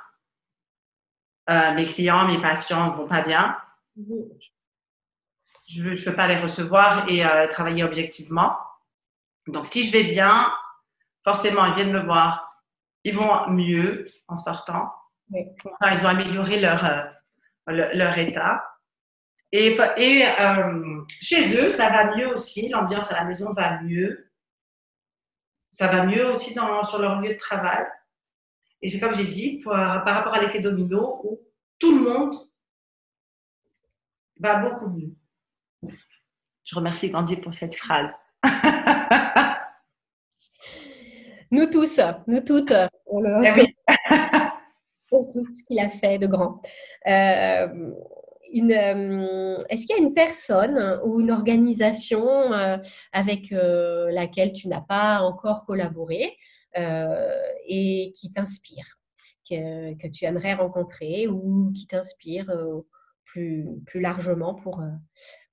euh, 1.50 1.74
mes 1.74 1.86
clients, 1.86 2.28
mes 2.28 2.42
patients 2.42 2.92
vont 2.92 3.08
pas 3.08 3.22
bien, 3.22 3.58
je 5.68 5.90
ne 5.90 6.04
peux 6.04 6.16
pas 6.16 6.28
les 6.28 6.38
recevoir 6.38 7.10
et 7.10 7.26
euh, 7.26 7.48
travailler 7.48 7.84
objectivement. 7.84 8.58
Donc 9.48 9.66
si 9.66 9.88
je 9.88 9.92
vais 9.92 10.04
bien, 10.04 10.52
forcément 11.24 11.66
ils 11.66 11.74
viennent 11.74 11.92
me 11.92 12.04
voir, 12.04 12.64
ils 13.04 13.16
vont 13.16 13.50
mieux 13.50 14.06
en 14.28 14.36
sortant. 14.36 14.94
ils 15.32 16.06
ont 16.06 16.10
amélioré 16.10 16.60
leur, 16.60 16.86
euh, 16.86 17.04
leur 17.68 18.18
état. 18.18 18.64
Et, 19.52 19.76
et 19.98 20.26
chez 21.10 21.60
eux, 21.60 21.70
ça 21.70 21.90
va 21.90 22.16
mieux 22.16 22.28
aussi. 22.28 22.70
L'ambiance 22.70 23.12
à 23.12 23.16
la 23.16 23.24
maison 23.24 23.52
va 23.52 23.82
mieux. 23.82 24.32
Ça 25.72 25.88
va 25.88 26.06
mieux 26.06 26.30
aussi 26.30 26.54
dans, 26.54 26.84
sur 26.84 27.00
leur 27.00 27.20
lieu 27.20 27.30
de 27.30 27.38
travail. 27.38 27.84
Et 28.82 28.90
c'est 28.90 29.00
comme 29.00 29.14
j'ai 29.14 29.26
dit, 29.26 29.62
par 29.64 30.06
rapport 30.06 30.34
à 30.34 30.42
l'effet 30.42 30.60
domino, 30.60 31.22
où 31.24 31.40
tout 31.80 31.98
le 31.98 32.10
monde 32.10 32.36
va 34.40 34.56
beaucoup 34.56 34.88
mieux. 34.88 35.14
Je 36.64 36.76
remercie 36.76 37.10
Gandhi 37.10 37.36
pour 37.36 37.54
cette 37.54 37.76
phrase. 37.84 38.14
nous 41.52 41.66
tous, 41.66 42.00
nous 42.28 42.42
toutes, 42.42 42.74
pour, 43.06 43.22
le... 43.22 43.44
Eh 43.44 43.76
pour 45.10 45.30
tout 45.32 45.46
ce 45.54 45.64
qu'il 45.64 45.80
a 45.80 45.90
fait 45.90 46.18
de 46.18 46.28
grand. 46.28 46.62
Euh, 47.08 47.92
est-ce 48.52 49.86
qu'il 49.86 49.96
y 49.96 50.00
a 50.00 50.02
une 50.02 50.14
personne 50.14 51.00
ou 51.04 51.20
une 51.20 51.32
organisation 51.32 52.52
avec 53.12 53.52
laquelle 53.52 54.54
tu 54.54 54.68
n'as 54.68 54.82
pas 54.82 55.22
encore 55.22 55.66
collaboré 55.66 56.36
et 56.76 58.12
qui 58.16 58.32
t'inspire, 58.32 59.00
que, 59.50 60.08
tu 60.08 60.26
aimerais 60.26 60.54
rencontrer 60.54 61.28
ou 61.28 61.72
qui 61.76 61.88
t'inspire 61.88 62.52
plus, 63.26 63.68
largement 63.96 64.56
pour, 64.56 64.84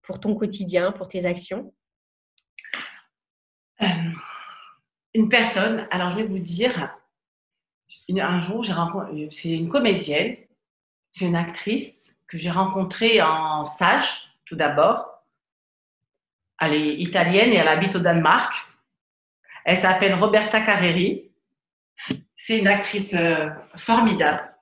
pour 0.02 0.20
ton 0.20 0.34
quotidien, 0.34 0.92
pour 0.92 1.08
tes 1.08 1.24
actions? 1.24 1.72
Une 5.14 5.28
personne, 5.28 5.86
alors 5.90 6.10
je 6.10 6.16
vais 6.16 6.26
vous 6.26 6.38
dire, 6.38 6.94
un 8.08 8.40
jour, 8.40 8.62
j'ai 8.64 8.72
rencontré, 8.72 9.28
c'est 9.30 9.52
une 9.52 9.68
comédienne, 9.68 10.36
c'est 11.10 11.26
une 11.26 11.36
actrice 11.36 12.05
que 12.28 12.38
j'ai 12.38 12.50
rencontrée 12.50 13.22
en 13.22 13.66
stage, 13.66 14.28
tout 14.44 14.56
d'abord. 14.56 15.06
Elle 16.60 16.74
est 16.74 16.96
italienne 16.96 17.52
et 17.52 17.56
elle 17.56 17.68
habite 17.68 17.96
au 17.96 17.98
Danemark. 17.98 18.54
Elle 19.64 19.76
s'appelle 19.76 20.14
Roberta 20.14 20.60
Carreri. 20.60 21.30
C'est 22.36 22.58
une 22.58 22.68
actrice 22.68 23.14
euh, 23.14 23.48
formidable. 23.76 24.54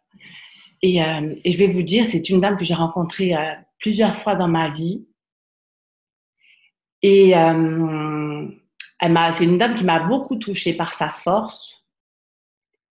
Euh, 0.85 1.35
et, 1.45 1.53
je 1.53 1.59
vais 1.59 1.67
vous 1.67 1.83
dire, 1.83 2.07
c'est 2.07 2.31
une 2.31 2.41
dame 2.41 2.57
que 2.57 2.65
j'ai 2.65 2.75
rencontrée 2.75 3.35
euh, 3.35 3.55
plusieurs 3.79 4.17
fois 4.17 4.35
dans 4.35 4.49
ma 4.49 4.71
vie. 4.71 5.07
Et 7.03 7.35
c'est 7.35 9.45
une 9.45 9.59
dame 9.59 9.75
qui 9.75 9.85
m'a 9.85 10.01
beaucoup 10.01 10.37
touchée 10.37 10.73
par 10.73 10.95
sa 10.95 11.11
force, 11.11 11.85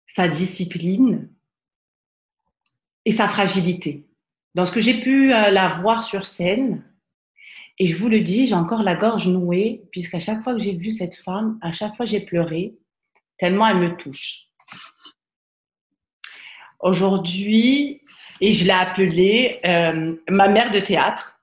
sa 0.05 0.28
discipline 0.28 1.30
et 3.05 3.11
sa 3.11 3.30
fragilité. 3.30 4.11
Dans 4.53 4.65
ce 4.65 4.71
que 4.71 4.81
j'ai 4.81 4.99
pu 4.99 5.33
euh, 5.33 5.49
la 5.49 5.69
voir 5.69 6.03
sur 6.03 6.25
scène, 6.25 6.83
et 7.79 7.87
je 7.87 7.95
vous 7.95 8.09
le 8.09 8.21
dis, 8.21 8.47
j'ai 8.47 8.55
encore 8.55 8.83
la 8.83 8.95
gorge 8.95 9.27
nouée, 9.27 9.83
puisqu'à 9.91 10.19
chaque 10.19 10.43
fois 10.43 10.53
que 10.53 10.59
j'ai 10.59 10.75
vu 10.75 10.91
cette 10.91 11.15
femme, 11.15 11.57
à 11.61 11.71
chaque 11.71 11.95
fois 11.95 12.05
j'ai 12.05 12.19
pleuré, 12.19 12.75
tellement 13.37 13.67
elle 13.67 13.77
me 13.77 13.95
touche. 13.95 14.47
Aujourd'hui, 16.79 18.01
et 18.41 18.53
je 18.53 18.65
l'ai 18.65 18.71
appelée 18.71 19.59
euh, 19.65 20.15
ma 20.29 20.47
mère 20.47 20.71
de 20.71 20.79
théâtre, 20.79 21.39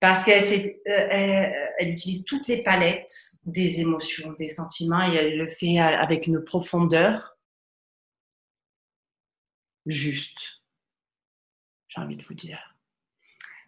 parce 0.00 0.24
qu'elle 0.24 0.76
euh, 0.88 1.50
utilise 1.80 2.24
toutes 2.24 2.48
les 2.48 2.62
palettes 2.62 3.38
des 3.44 3.80
émotions, 3.80 4.32
des 4.38 4.48
sentiments, 4.48 5.10
et 5.10 5.14
elle 5.14 5.38
le 5.38 5.48
fait 5.48 5.78
avec 5.78 6.26
une 6.26 6.42
profondeur 6.42 7.38
juste, 9.86 10.63
j'ai 11.94 12.02
envie 12.02 12.16
de 12.16 12.24
vous 12.24 12.34
dire. 12.34 12.58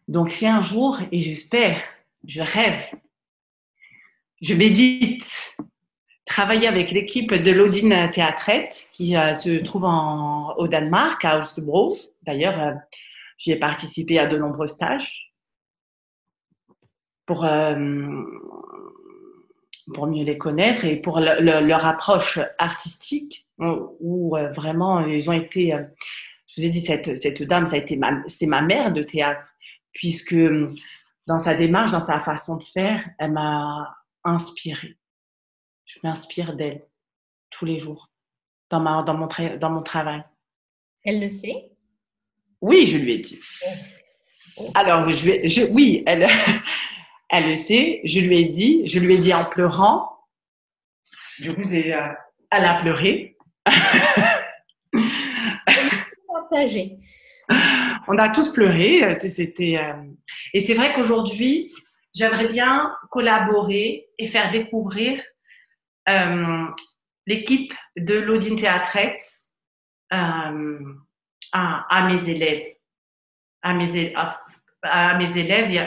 Donc 0.09 0.31
si 0.31 0.47
un 0.47 0.62
jour, 0.62 0.99
et 1.12 1.20
j'espère, 1.20 1.83
je 2.27 2.43
rêve, 2.43 2.83
je 4.43 4.55
médite, 4.55 5.57
travailler 6.24 6.68
avec 6.68 6.91
l'équipe 6.91 7.33
de 7.33 7.51
l'Odine 7.51 8.11
Théâtrette 8.12 8.89
qui 8.93 9.16
euh, 9.16 9.33
se 9.35 9.51
trouve 9.62 9.85
au 9.85 10.68
Danemark, 10.68 11.24
à 11.24 11.39
Holstebro. 11.39 11.97
D'ailleurs, 12.22 12.61
euh, 12.61 12.72
j'y 13.39 13.53
ai 13.53 13.57
participé 13.57 14.18
à 14.18 14.27
de 14.27 14.39
nombreux 14.39 14.66
stages 14.66 15.33
pour, 17.27 17.45
euh, 17.45 17.74
pour 19.95 20.07
mieux 20.07 20.24
les 20.24 20.39
connaître 20.39 20.85
et 20.85 20.97
pour 20.97 21.20
leur 21.20 21.87
approche 21.87 22.39
artistique, 22.59 23.47
où, 23.59 24.37
euh, 24.37 24.51
vraiment 24.53 25.01
ils 25.07 25.29
ont 25.31 25.33
été, 25.33 25.74
je 26.47 26.61
vous 26.61 26.67
ai 26.67 26.71
dit, 26.71 26.81
cette, 26.81 27.19
cette 27.19 27.43
dame, 27.43 27.67
ça 27.67 27.77
a 27.77 27.79
été 27.79 27.99
c'est 28.29 28.47
ma 28.47 28.63
mère 28.63 28.93
de 28.93 29.03
théâtre, 29.03 29.47
puisque 29.93 30.37
dans 31.27 31.39
sa 31.39 31.55
démarche, 31.55 31.93
dans 31.93 32.01
sa 32.01 32.21
façon 32.21 32.57
de 32.57 32.63
faire, 32.63 33.05
elle 33.19 33.33
m'a 33.33 33.97
inspirée. 34.25 34.97
Je 35.85 35.99
m'inspire 36.03 36.55
d'elle 36.55 36.85
tous 37.51 37.65
les 37.65 37.79
jours 37.79 38.11
dans, 38.71 38.81
ma, 38.81 39.03
dans, 39.03 39.15
mon, 39.15 39.29
dans 39.59 39.71
mon 39.71 39.83
travail. 39.83 40.23
Elle 41.05 41.21
le 41.21 41.29
sait? 41.29 41.71
Oui, 42.61 42.87
je 42.87 42.99
lui 42.99 43.15
ai 43.15 43.19
dit. 43.19 43.41
Alors, 44.75 45.13
je 45.13 45.25
vais, 45.25 45.49
je, 45.49 45.63
oui, 45.63 46.03
elle, 46.07 46.27
Elle 47.29 47.51
le 47.51 47.57
sait. 47.57 48.01
Je 48.05 48.21
lui 48.21 48.41
ai 48.41 48.45
dit, 48.45 48.87
je 48.87 48.99
lui 48.99 49.15
ai 49.15 49.19
dit 49.19 49.35
en 49.35 49.45
pleurant. 49.45 50.11
Je 51.39 51.51
vous 51.51 51.75
ai, 51.75 51.95
euh, 51.95 52.09
elle 52.51 52.65
a 52.65 52.75
pleuré. 52.75 53.37
On 58.09 58.19
a 58.19 58.29
tous 58.29 58.53
pleuré. 58.53 59.05
Euh, 59.05 59.17
euh, 59.17 59.93
et 60.55 60.61
c'est 60.61 60.75
vrai 60.75 60.95
qu'aujourd'hui, 60.95 61.73
j'aimerais 62.15 62.49
bien 62.49 62.95
collaborer 63.11 64.09
et 64.19 64.29
faire 64.29 64.51
découvrir 64.51 65.23
l'équipe 67.27 67.75
de 67.97 68.15
l'Odine 68.15 68.57
Théâtrette 68.57 69.23
à, 70.11 70.53
mes 70.53 72.29
élèves, 72.29 72.65
à 73.63 73.75
mes 73.75 73.97
élèves, 73.97 74.15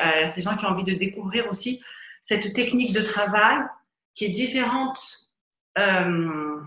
à 0.02 0.28
ces 0.28 0.42
gens 0.42 0.58
qui 0.58 0.66
ont 0.66 0.70
envie 0.70 0.84
de 0.84 0.94
découvrir 0.94 1.50
aussi 1.50 1.82
cette 2.22 2.54
technique 2.54 2.94
de 2.94 3.02
travail 3.02 3.60
qui 4.16 4.26
est 4.26 4.30
différente 4.30 5.30
euh, 5.78 6.62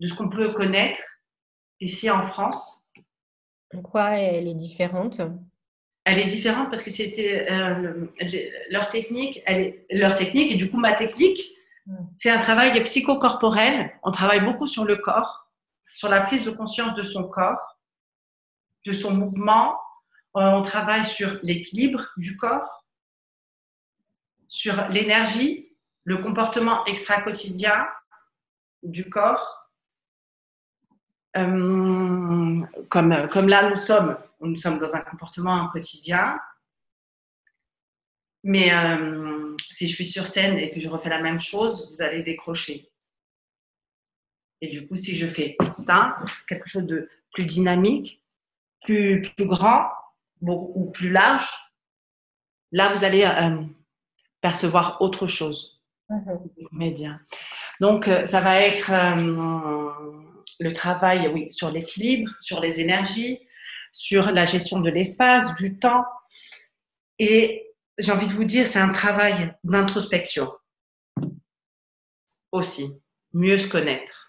de 0.00 0.06
ce 0.06 0.14
qu'on 0.14 0.28
peut 0.28 0.52
connaître 0.52 1.00
ici 1.80 2.10
en 2.10 2.22
France. 2.22 2.82
Pourquoi 3.74 4.10
elle 4.18 4.48
est 4.48 4.54
différente? 4.54 5.20
Elle 6.04 6.18
est 6.18 6.26
différente 6.26 6.68
parce 6.68 6.82
que 6.82 6.90
c'était 6.90 7.46
euh, 7.50 8.06
leur 8.70 8.88
technique, 8.88 9.42
elle 9.46 9.60
est, 9.60 9.86
leur 9.90 10.16
technique 10.16 10.52
et 10.52 10.56
du 10.56 10.70
coup 10.70 10.78
ma 10.78 10.92
technique, 10.92 11.40
hmm. 11.86 11.96
c'est 12.18 12.30
un 12.30 12.38
travail 12.38 12.82
psychocorporel. 12.84 13.90
On 14.02 14.10
travaille 14.10 14.44
beaucoup 14.44 14.66
sur 14.66 14.84
le 14.84 14.96
corps, 14.96 15.48
sur 15.92 16.08
la 16.08 16.20
prise 16.20 16.44
de 16.44 16.50
conscience 16.50 16.94
de 16.94 17.02
son 17.02 17.24
corps, 17.24 17.78
de 18.86 18.92
son 18.92 19.14
mouvement, 19.14 19.78
euh, 20.36 20.50
on 20.50 20.62
travaille 20.62 21.04
sur 21.04 21.38
l'équilibre 21.42 22.08
du 22.16 22.36
corps, 22.36 22.84
sur 24.48 24.88
l'énergie, 24.88 25.68
le 26.02 26.18
comportement 26.18 26.84
extra-quotidien 26.86 27.86
du 28.82 29.08
corps. 29.08 29.63
Euh, 31.36 32.60
comme, 32.88 33.28
comme 33.28 33.48
là, 33.48 33.68
nous 33.68 33.76
sommes, 33.76 34.16
nous 34.40 34.56
sommes 34.56 34.78
dans 34.78 34.94
un 34.94 35.00
comportement 35.00 35.68
quotidien. 35.68 36.38
Mais 38.42 38.72
euh, 38.72 39.56
si 39.70 39.86
je 39.86 39.94
suis 39.94 40.04
sur 40.04 40.26
scène 40.26 40.58
et 40.58 40.70
que 40.70 40.78
je 40.78 40.88
refais 40.88 41.08
la 41.08 41.20
même 41.20 41.38
chose, 41.38 41.88
vous 41.90 42.02
allez 42.02 42.22
décrocher. 42.22 42.90
Et 44.60 44.68
du 44.68 44.86
coup, 44.86 44.94
si 44.94 45.14
je 45.16 45.26
fais 45.26 45.56
ça, 45.70 46.16
quelque 46.46 46.68
chose 46.68 46.86
de 46.86 47.08
plus 47.32 47.44
dynamique, 47.44 48.22
plus, 48.82 49.22
plus 49.36 49.46
grand, 49.46 49.88
beaucoup 50.40 50.90
plus 50.90 51.10
large, 51.10 51.50
là, 52.70 52.88
vous 52.88 53.04
allez 53.04 53.24
euh, 53.24 53.62
percevoir 54.40 55.00
autre 55.00 55.26
chose. 55.26 55.82
Média. 56.70 57.18
Donc, 57.80 58.04
ça 58.26 58.40
va 58.40 58.60
être 58.60 58.92
euh, 58.92 60.13
le 60.60 60.72
travail 60.72 61.28
oui, 61.28 61.48
sur 61.50 61.70
l'équilibre, 61.70 62.30
sur 62.40 62.60
les 62.60 62.80
énergies, 62.80 63.40
sur 63.92 64.30
la 64.30 64.44
gestion 64.44 64.80
de 64.80 64.90
l'espace, 64.90 65.54
du 65.56 65.78
temps. 65.78 66.04
Et 67.18 67.66
j'ai 67.98 68.12
envie 68.12 68.26
de 68.26 68.32
vous 68.32 68.44
dire, 68.44 68.66
c'est 68.66 68.80
un 68.80 68.92
travail 68.92 69.54
d'introspection 69.62 70.50
aussi. 72.52 72.92
Mieux 73.32 73.58
se 73.58 73.68
connaître. 73.68 74.24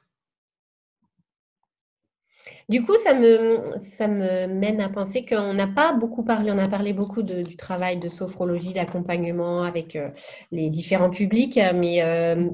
Du 2.68 2.84
coup, 2.84 2.96
ça 3.04 3.14
me, 3.14 3.62
ça 3.80 4.08
me 4.08 4.48
mène 4.48 4.82
à 4.82 4.90
penser 4.90 5.24
qu'on 5.24 5.54
n'a 5.54 5.68
pas 5.68 5.94
beaucoup 5.94 6.24
parlé, 6.24 6.52
on 6.52 6.58
a 6.58 6.68
parlé 6.68 6.94
beaucoup 6.94 7.22
du 7.22 7.56
travail 7.58 7.98
de 7.98 8.10
sophrologie, 8.10 8.74
d'accompagnement 8.74 9.64
avec 9.64 9.96
euh, 9.96 10.10
les 10.52 10.72
différents 10.72 11.12
publics, 11.12 11.60
mais 11.76 12.02
euh, 12.02 12.50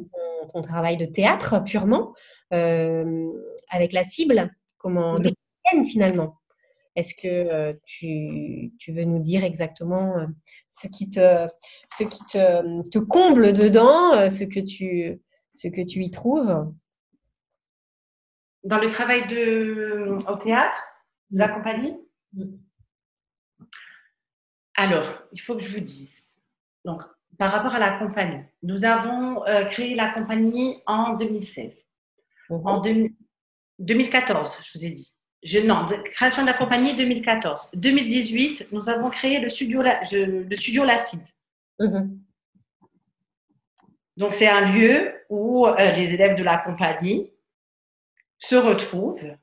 ton, 0.51 0.61
travail 0.61 0.97
de 0.97 1.05
théâtre 1.05 1.63
purement, 1.63 2.13
euh, 2.53 3.29
avec 3.71 3.93
la 3.93 4.03
cible, 4.03 4.51
comment, 4.77 5.19
de 5.19 5.33
finalement. 5.85 6.37
Est-ce 6.95 7.15
que 7.15 7.79
tu, 7.85 8.73
tu, 8.77 8.91
veux 8.91 9.05
nous 9.05 9.23
dire 9.23 9.43
exactement 9.43 10.13
ce 10.71 10.87
qui 10.87 11.09
te, 11.09 11.47
ce 11.97 12.03
qui 12.03 12.23
te, 12.25 12.89
te 12.89 12.99
comble 12.99 13.53
dedans, 13.53 14.29
ce 14.29 14.43
que 14.43 14.59
tu, 14.59 15.21
ce 15.53 15.69
que 15.69 15.81
tu 15.81 16.03
y 16.03 16.11
trouves? 16.11 16.69
Dans 18.63 18.77
le 18.77 18.89
travail 18.89 19.25
de, 19.27 20.17
au 20.27 20.35
théâtre, 20.35 20.83
de 21.31 21.39
la 21.39 21.47
compagnie? 21.47 21.97
Alors, 24.75 25.05
il 25.31 25.39
faut 25.39 25.55
que 25.55 25.61
je 25.61 25.73
vous 25.73 25.83
dise. 25.83 26.23
Donc, 26.85 27.01
par 27.37 27.51
rapport 27.51 27.75
à 27.75 27.79
la 27.79 27.97
compagnie, 27.99 28.43
nous 28.63 28.85
avons 28.85 29.45
euh, 29.45 29.65
créé 29.65 29.95
la 29.95 30.13
compagnie 30.13 30.81
en 30.85 31.15
2016. 31.15 31.87
Mhm. 32.49 32.67
En 32.67 32.81
2014, 33.81 34.59
je 34.63 34.77
vous 34.77 34.85
ai 34.85 34.91
dit. 34.91 35.13
je, 35.43 35.59
non, 35.59 35.85
création 36.11 36.43
de 36.43 36.47
la 36.47 36.53
compagnie 36.53 36.95
2014. 36.95 37.71
2018, 37.73 38.67
nous 38.71 38.89
avons 38.89 39.09
créé 39.09 39.39
le 39.39 39.49
studio, 39.49 39.81
le 39.83 40.55
studio 40.55 40.83
La 40.83 40.97
Cible. 40.97 41.27
Mhm. 41.79 42.19
Donc, 44.17 44.33
c'est 44.33 44.47
un 44.47 44.61
lieu 44.61 45.13
où 45.29 45.65
euh, 45.65 45.91
les 45.93 46.13
élèves 46.13 46.35
de 46.35 46.43
la 46.43 46.57
compagnie 46.57 47.31
se 48.37 48.55
retrouvent 48.55 49.35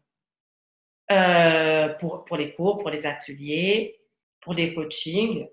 euh, 1.11 1.89
pour, 1.95 2.25
pour 2.25 2.37
les 2.37 2.55
cours, 2.55 2.79
pour 2.79 2.91
les 2.91 3.07
ateliers, 3.07 4.01
pour 4.41 4.55
des 4.55 4.75
coachings. 4.75 5.49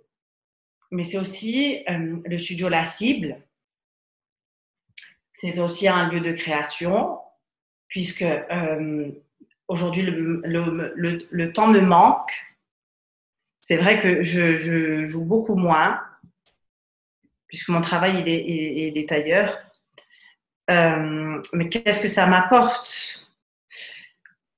Mais 0.91 1.03
c'est 1.03 1.17
aussi 1.17 1.83
euh, 1.89 2.17
le 2.23 2.37
studio 2.37 2.69
La 2.69 2.83
Cible. 2.83 3.41
C'est 5.33 5.59
aussi 5.59 5.87
un 5.87 6.09
lieu 6.09 6.21
de 6.21 6.31
création, 6.31 7.19
puisque 7.95 8.25
aujourd'hui, 9.69 10.01
le, 10.01 10.41
le, 10.43 11.27
le, 11.31 11.53
temps 11.53 11.67
me 11.67 11.79
manque. 11.79 12.29
C'est 13.61 13.77
vrai 13.77 14.01
que 14.01 14.21
je, 14.21 14.57
je, 14.57 15.05
joue 15.05 15.23
beaucoup 15.23 15.55
moins, 15.55 16.01
puisque 17.47 17.69
mon 17.69 17.79
travail, 17.79 18.19
il 18.19 18.27
est, 18.27 18.45
il 18.89 18.97
est 18.97 19.13
ailleurs. 19.13 19.57
Euh, 20.69 21.41
mais 21.53 21.69
qu'est-ce 21.69 22.01
que 22.01 22.09
ça 22.09 22.27
m'apporte? 22.27 23.25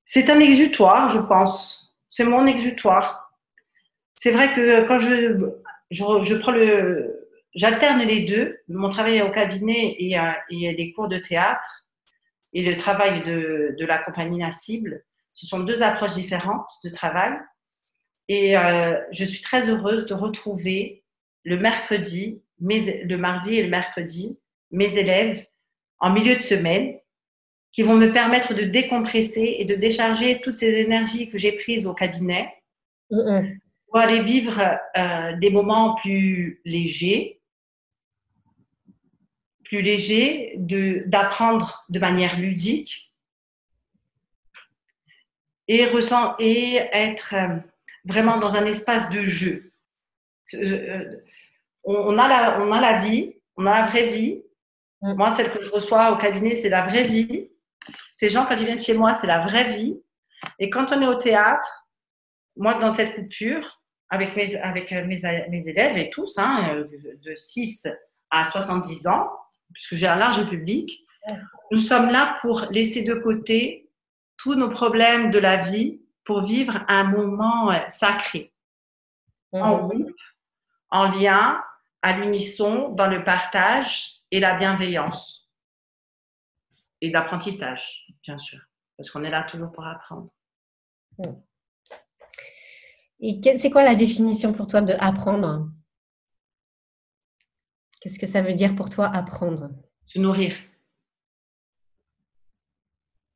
C'est 0.04 0.30
un 0.30 0.40
exutoire, 0.40 1.08
je 1.08 1.20
pense. 1.20 1.96
C'est 2.10 2.24
mon 2.24 2.44
exutoire. 2.44 3.38
C'est 4.16 4.32
vrai 4.32 4.52
que 4.52 4.84
quand 4.88 4.98
je, 4.98 5.52
je, 5.92 6.02
je 6.22 6.34
prends 6.34 6.50
le, 6.50 7.30
j'alterne 7.54 8.02
les 8.02 8.22
deux, 8.22 8.58
mon 8.66 8.88
travail 8.88 9.22
au 9.22 9.30
cabinet 9.30 9.94
et, 9.96 10.16
et 10.50 10.72
les 10.72 10.92
cours 10.92 11.06
de 11.06 11.18
théâtre, 11.18 11.84
et 12.52 12.62
le 12.62 12.76
travail 12.76 13.24
de, 13.24 13.76
de 13.78 13.86
la 13.86 13.98
compagnie 13.98 14.40
La 14.40 14.50
Cible. 14.50 15.04
Ce 15.32 15.46
sont 15.46 15.60
deux 15.60 15.82
approches 15.82 16.14
différentes 16.14 16.70
de 16.84 16.90
travail. 16.90 17.32
Et 18.28 18.56
euh, 18.56 18.98
je 19.12 19.24
suis 19.24 19.40
très 19.40 19.68
heureuse 19.68 20.06
de 20.06 20.14
retrouver 20.14 21.04
le 21.44 21.58
mercredi, 21.58 22.42
mes, 22.60 23.04
le 23.04 23.16
mardi 23.16 23.56
et 23.56 23.62
le 23.62 23.70
mercredi, 23.70 24.38
mes 24.70 24.98
élèves 24.98 25.46
en 26.00 26.10
milieu 26.12 26.36
de 26.36 26.42
semaine 26.42 26.98
qui 27.72 27.82
vont 27.82 27.96
me 27.96 28.12
permettre 28.12 28.54
de 28.54 28.62
décompresser 28.62 29.56
et 29.58 29.64
de 29.64 29.74
décharger 29.74 30.40
toutes 30.40 30.56
ces 30.56 30.74
énergies 30.74 31.30
que 31.30 31.38
j'ai 31.38 31.52
prises 31.52 31.86
au 31.86 31.94
cabinet 31.94 32.52
pour 33.86 33.98
aller 33.98 34.22
vivre 34.22 34.60
euh, 34.96 35.36
des 35.36 35.50
moments 35.50 35.96
plus 35.96 36.60
légers 36.64 37.37
plus 39.68 39.82
léger, 39.82 40.54
d'apprendre 41.06 41.84
de, 41.90 41.98
manière 41.98 42.38
ludique 42.38 43.12
et, 45.68 45.84
ressent, 45.84 46.34
et 46.38 46.76
être 46.92 47.34
euh, 47.34 47.56
vraiment 48.06 48.38
dans 48.38 48.56
un 48.56 48.64
espace 48.64 49.10
de 49.10 49.22
jeu. 49.22 49.72
Euh, 50.54 51.04
on, 51.84 52.18
a 52.18 52.28
la, 52.28 52.60
on 52.62 52.72
a 52.72 52.80
la 52.80 53.02
vie, 53.02 53.34
on 53.56 53.66
a 53.66 53.82
la 53.82 53.86
vraie 53.88 54.08
vie. 54.08 54.42
Mm. 55.02 55.14
Moi, 55.16 55.30
celle 55.32 55.52
que 55.52 55.62
je 55.62 55.70
reçois 55.70 56.12
au 56.12 56.16
cabinet, 56.16 56.54
c'est 56.54 56.70
la 56.70 56.86
vraie 56.86 57.04
vie. 57.06 57.50
Ces 58.14 58.30
gens, 58.30 58.46
quand 58.46 58.56
ils 58.56 58.64
viennent 58.64 58.80
chez 58.80 58.94
moi, 58.94 59.12
c'est 59.12 59.26
la 59.26 59.46
vraie 59.46 59.74
vie. 59.74 60.00
Et 60.58 60.70
quand 60.70 60.92
on 60.92 61.02
est 61.02 61.06
au 61.06 61.16
théâtre, 61.16 61.90
moi, 62.56 62.74
dans 62.74 62.90
cette 62.90 63.14
coupure, 63.14 63.82
avec 64.08 64.34
mes, 64.34 64.56
avec 64.56 64.90
mes, 64.92 65.20
mes 65.50 65.68
élèves 65.68 65.98
et 65.98 66.08
tous, 66.08 66.38
hein, 66.38 66.86
de 67.22 67.34
6 67.34 67.86
à 68.30 68.46
70 68.46 69.06
ans, 69.08 69.28
puisque 69.72 69.94
j'ai 69.94 70.06
un 70.06 70.16
large 70.16 70.48
public, 70.48 71.04
nous 71.70 71.78
sommes 71.78 72.10
là 72.10 72.38
pour 72.40 72.66
laisser 72.70 73.02
de 73.02 73.14
côté 73.14 73.90
tous 74.36 74.54
nos 74.54 74.70
problèmes 74.70 75.30
de 75.30 75.38
la 75.38 75.56
vie 75.56 76.00
pour 76.24 76.42
vivre 76.42 76.84
un 76.88 77.04
moment 77.04 77.70
euh, 77.70 77.78
sacré, 77.88 78.52
en 79.52 79.76
mhm. 79.76 79.88
groupe, 79.88 80.20
en 80.90 81.08
lien, 81.08 81.62
à 82.02 82.16
l'unisson, 82.16 82.90
dans 82.90 83.08
le 83.08 83.24
partage 83.24 84.22
et 84.30 84.40
la 84.40 84.56
bienveillance. 84.56 85.50
Et 87.00 87.10
l'apprentissage, 87.10 88.06
bien 88.22 88.38
sûr, 88.38 88.60
parce 88.96 89.10
qu'on 89.10 89.24
est 89.24 89.30
là 89.30 89.42
toujours 89.44 89.72
pour 89.72 89.86
apprendre. 89.86 90.32
Mhm. 91.18 91.42
Et 93.20 93.40
c'est 93.56 93.70
quoi 93.70 93.82
la 93.82 93.96
définition 93.96 94.52
pour 94.52 94.68
toi 94.68 94.80
de 94.80 94.94
apprendre? 95.00 95.68
Qu'est-ce 98.00 98.18
que 98.18 98.26
ça 98.26 98.42
veut 98.42 98.54
dire 98.54 98.76
pour 98.76 98.90
toi 98.90 99.06
apprendre? 99.06 99.70
Se 100.06 100.18
nourrir. 100.18 100.54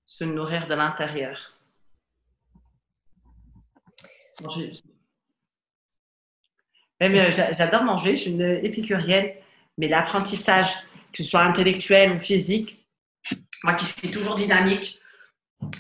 Se 0.06 0.24
nourrir 0.24 0.66
de 0.66 0.74
l'intérieur. 0.74 1.58
Euh, 7.02 7.32
j'adore 7.32 7.82
manger, 7.82 8.16
je 8.16 8.22
suis 8.22 8.30
une 8.30 8.42
épicurienne, 8.42 9.32
mais 9.78 9.88
l'apprentissage, 9.88 10.72
que 11.12 11.22
ce 11.22 11.30
soit 11.30 11.42
intellectuel 11.42 12.12
ou 12.12 12.18
physique, 12.18 12.86
moi 13.64 13.74
qui 13.74 13.86
suis 13.86 14.10
toujours 14.10 14.34
dynamique 14.34 15.00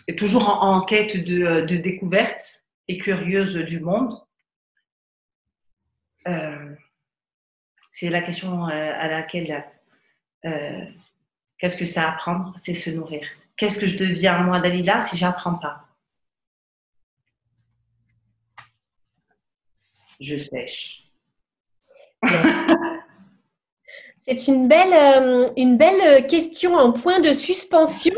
et 0.08 0.16
toujours 0.16 0.48
en, 0.48 0.80
quête 0.82 1.24
de, 1.24 1.44
euh, 1.44 1.64
découverte 1.64 2.64
et 2.88 2.98
curieuse 2.98 3.56
du 3.56 3.80
monde, 3.80 4.14
euh, 6.26 6.51
c'est 7.92 8.10
la 8.10 8.22
question 8.22 8.66
euh, 8.68 8.92
à 8.98 9.06
laquelle 9.08 9.64
euh, 10.46 10.84
qu'est-ce 11.58 11.76
que 11.76 11.84
ça 11.84 12.08
apprendre 12.08 12.54
C'est 12.56 12.74
se 12.74 12.90
nourrir. 12.90 13.26
Qu'est-ce 13.56 13.78
que 13.78 13.86
je 13.86 13.98
deviens 13.98 14.42
moi, 14.42 14.60
Dalila, 14.60 15.02
si 15.02 15.16
j'apprends 15.16 15.54
pas? 15.56 15.86
Je 20.20 20.38
sèche. 20.38 21.04
C'est 24.26 24.46
une 24.46 24.68
belle, 24.68 24.92
euh, 24.94 25.48
une 25.56 25.76
belle 25.76 26.26
question 26.28 26.76
en 26.76 26.92
point 26.92 27.18
de 27.20 27.32
suspension 27.32 28.14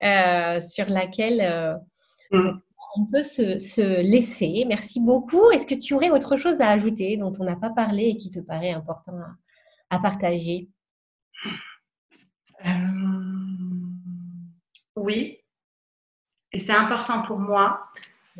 sur 0.00 0.88
laquelle 0.88 1.78
mm 2.30 2.60
on 2.98 3.04
peut 3.06 3.22
se, 3.22 4.00
laisser. 4.02 4.64
Merci 4.66 5.00
beaucoup. 5.00 5.50
Est-ce 5.50 5.66
que 5.66 5.74
tu 5.74 5.94
aurais 5.94 6.10
autre 6.10 6.36
chose 6.36 6.60
à 6.60 6.70
ajouter 6.70 7.16
dont 7.16 7.32
on 7.38 7.44
n'a 7.44 7.56
pas 7.56 7.70
parlé 7.70 8.08
et 8.08 8.16
qui 8.16 8.30
te 8.30 8.40
paraît 8.40 8.72
important 8.72 9.12
à, 9.90 9.98
partager? 9.98 10.68
Euh, 12.64 12.68
Oui. 14.96 15.38
Et 16.52 16.58
c'est 16.58 16.72
important 16.72 17.22
pour 17.22 17.38
moi 17.38 17.80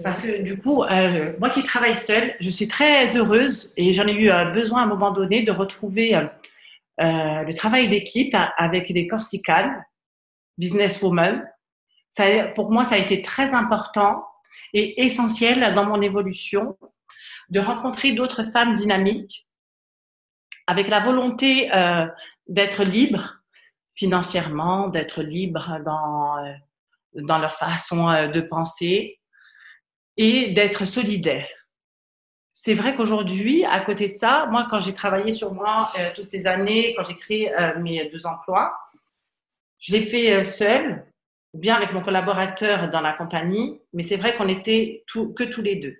parce 0.02 0.22
que 0.22 0.42
du 0.42 0.58
coup, 0.58 0.84
euh, 0.84 1.34
moi 1.38 1.50
qui 1.50 1.62
travaille 1.62 1.94
seule, 1.94 2.34
je 2.40 2.50
suis 2.50 2.68
très 2.68 3.16
heureuse 3.16 3.72
et 3.76 3.92
j'en 3.92 4.06
ai 4.06 4.12
eu 4.12 4.30
euh, 4.30 4.46
besoin 4.46 4.80
à 4.80 4.84
un 4.84 4.86
moment 4.86 5.10
donné 5.10 5.42
de 5.42 5.52
retrouver 5.52 6.18
le 6.98 7.52
travail 7.52 7.88
d'équipe 7.88 8.34
avec 8.56 8.92
des 8.92 9.06
Corsicanes, 9.06 9.84
businesswoman. 10.56 11.46
Ça, 12.10 12.24
pour 12.54 12.70
moi, 12.70 12.84
ça 12.84 12.94
a 12.94 12.98
été 12.98 13.20
très 13.22 13.52
important 13.52 14.24
et 14.72 15.04
essentiel 15.04 15.74
dans 15.74 15.84
mon 15.84 16.00
évolution 16.02 16.76
de 17.48 17.60
rencontrer 17.60 18.12
d'autres 18.12 18.44
femmes 18.52 18.74
dynamiques 18.74 19.46
avec 20.66 20.88
la 20.88 21.00
volonté 21.00 21.74
euh, 21.74 22.06
d'être 22.46 22.84
libre 22.84 23.38
financièrement, 23.94 24.88
d'être 24.88 25.22
libre 25.22 25.80
dans, 25.84 26.44
euh, 26.44 26.52
dans 27.14 27.38
leur 27.38 27.54
façon 27.54 28.08
euh, 28.08 28.28
de 28.28 28.40
penser 28.42 29.18
et 30.16 30.52
d'être 30.52 30.84
solidaire. 30.84 31.48
C'est 32.52 32.74
vrai 32.74 32.94
qu'aujourd'hui, 32.94 33.64
à 33.64 33.80
côté 33.80 34.06
de 34.06 34.12
ça, 34.12 34.46
moi, 34.50 34.66
quand 34.68 34.78
j'ai 34.78 34.92
travaillé 34.92 35.32
sur 35.32 35.54
moi 35.54 35.92
toutes 36.16 36.28
ces 36.28 36.48
années, 36.48 36.92
quand 36.96 37.04
j'ai 37.04 37.14
créé 37.14 37.52
mes 37.78 38.10
deux 38.10 38.26
emplois, 38.26 38.76
je 39.78 39.92
l'ai 39.92 40.02
fait 40.02 40.42
seule 40.42 41.07
bien 41.58 41.74
avec 41.74 41.92
mon 41.92 42.02
collaborateur 42.02 42.90
dans 42.90 43.00
la 43.00 43.12
compagnie, 43.12 43.80
mais 43.92 44.02
c'est 44.02 44.16
vrai 44.16 44.36
qu'on 44.36 44.48
était 44.48 45.04
que 45.06 45.44
tous 45.44 45.62
les 45.62 45.76
deux. 45.76 45.96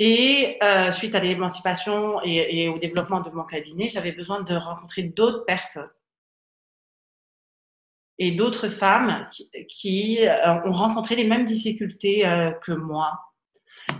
Et 0.00 0.58
euh, 0.62 0.92
suite 0.92 1.16
à 1.16 1.20
l'émancipation 1.20 2.22
et, 2.22 2.68
au 2.68 2.78
développement 2.78 3.20
de 3.20 3.30
mon 3.30 3.42
cabinet, 3.42 3.88
j'avais 3.88 4.12
besoin 4.12 4.42
de 4.42 4.54
rencontrer 4.54 5.02
d'autres 5.02 5.44
personnes 5.44 5.90
et 8.20 8.30
d'autres 8.30 8.68
femmes 8.68 9.28
qui, 9.68 10.24
euh, 10.24 10.62
ont 10.64 10.72
rencontré 10.72 11.16
les 11.16 11.24
mêmes 11.24 11.44
difficultés 11.44 12.26
euh, 12.26 12.52
que 12.52 12.72
moi. 12.72 13.18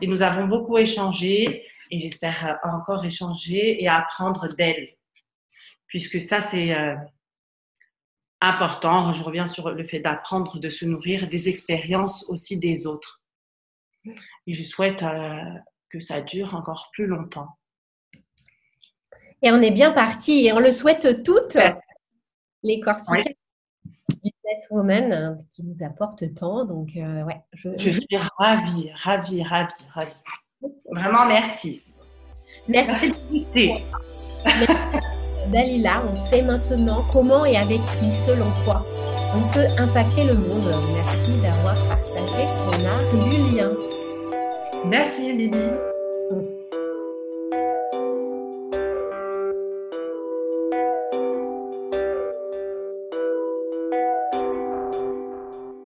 Et 0.01 0.07
nous 0.07 0.23
avons 0.23 0.47
beaucoup 0.47 0.79
échangé 0.79 1.67
et 1.91 1.99
j'espère 1.99 2.61
encore 2.63 3.05
échanger 3.05 3.83
et 3.83 3.89
apprendre 3.89 4.49
d'elles, 4.55 4.91
puisque 5.89 6.21
ça, 6.21 6.41
c'est 6.41 6.77
important. 8.41 9.13
Je 9.13 9.23
reviens 9.23 9.47
sur 9.47 9.71
le 9.71 9.85
fait 9.85 10.01
d'apprendre, 10.01 10.59
de 10.59 10.69
se 10.69 10.85
nourrir 10.85 11.29
des 11.29 11.49
expériences 11.49 12.25
aussi 12.29 12.59
des 12.59 12.87
autres. 12.87 13.23
Et 14.47 14.53
je 14.53 14.63
souhaite 14.63 15.03
euh, 15.03 15.43
que 15.91 15.99
ça 15.99 16.21
dure 16.21 16.55
encore 16.55 16.91
plus 16.93 17.07
longtemps. 17.07 17.49
Et 19.43 19.53
on 19.53 19.61
est 19.63 19.71
bien 19.71 19.93
parti 19.93 20.47
et 20.47 20.53
on 20.53 20.59
le 20.59 20.73
souhaite 20.73 21.23
toutes, 21.23 21.59
les 22.63 22.81
Corsicanes. 22.81 23.25
woman 24.71 25.13
hein, 25.13 25.39
qui 25.51 25.63
nous 25.63 25.85
apporte 25.85 26.35
tant. 26.35 26.65
Donc, 26.65 26.91
ouais, 26.95 27.41
je, 27.53 27.91
suis 27.91 28.17
ravie, 28.37 28.91
ravie, 28.95 29.43
ravie, 29.43 29.85
ravie. 29.93 30.11
Vraiment, 30.91 31.27
merci. 31.27 31.83
Merci. 32.67 33.13
merci. 33.31 35.15
Dalila, 35.53 36.03
on 36.13 36.27
sait 36.27 36.43
maintenant 36.43 37.05
comment 37.13 37.45
et 37.45 37.57
avec 37.57 37.81
qui, 37.81 38.11
selon 38.27 38.47
toi, 38.65 38.85
on 39.35 39.41
peut 39.53 39.67
impacter 39.79 40.25
le 40.25 40.35
monde. 40.35 40.73
Merci 40.95 41.41
d'avoir 41.41 41.77
partagé 41.87 42.45
ton 42.65 42.85
art 42.87 43.31
du 43.31 43.57
lien. 43.57 43.71
Merci 44.85 45.33
Lily. 45.33 45.98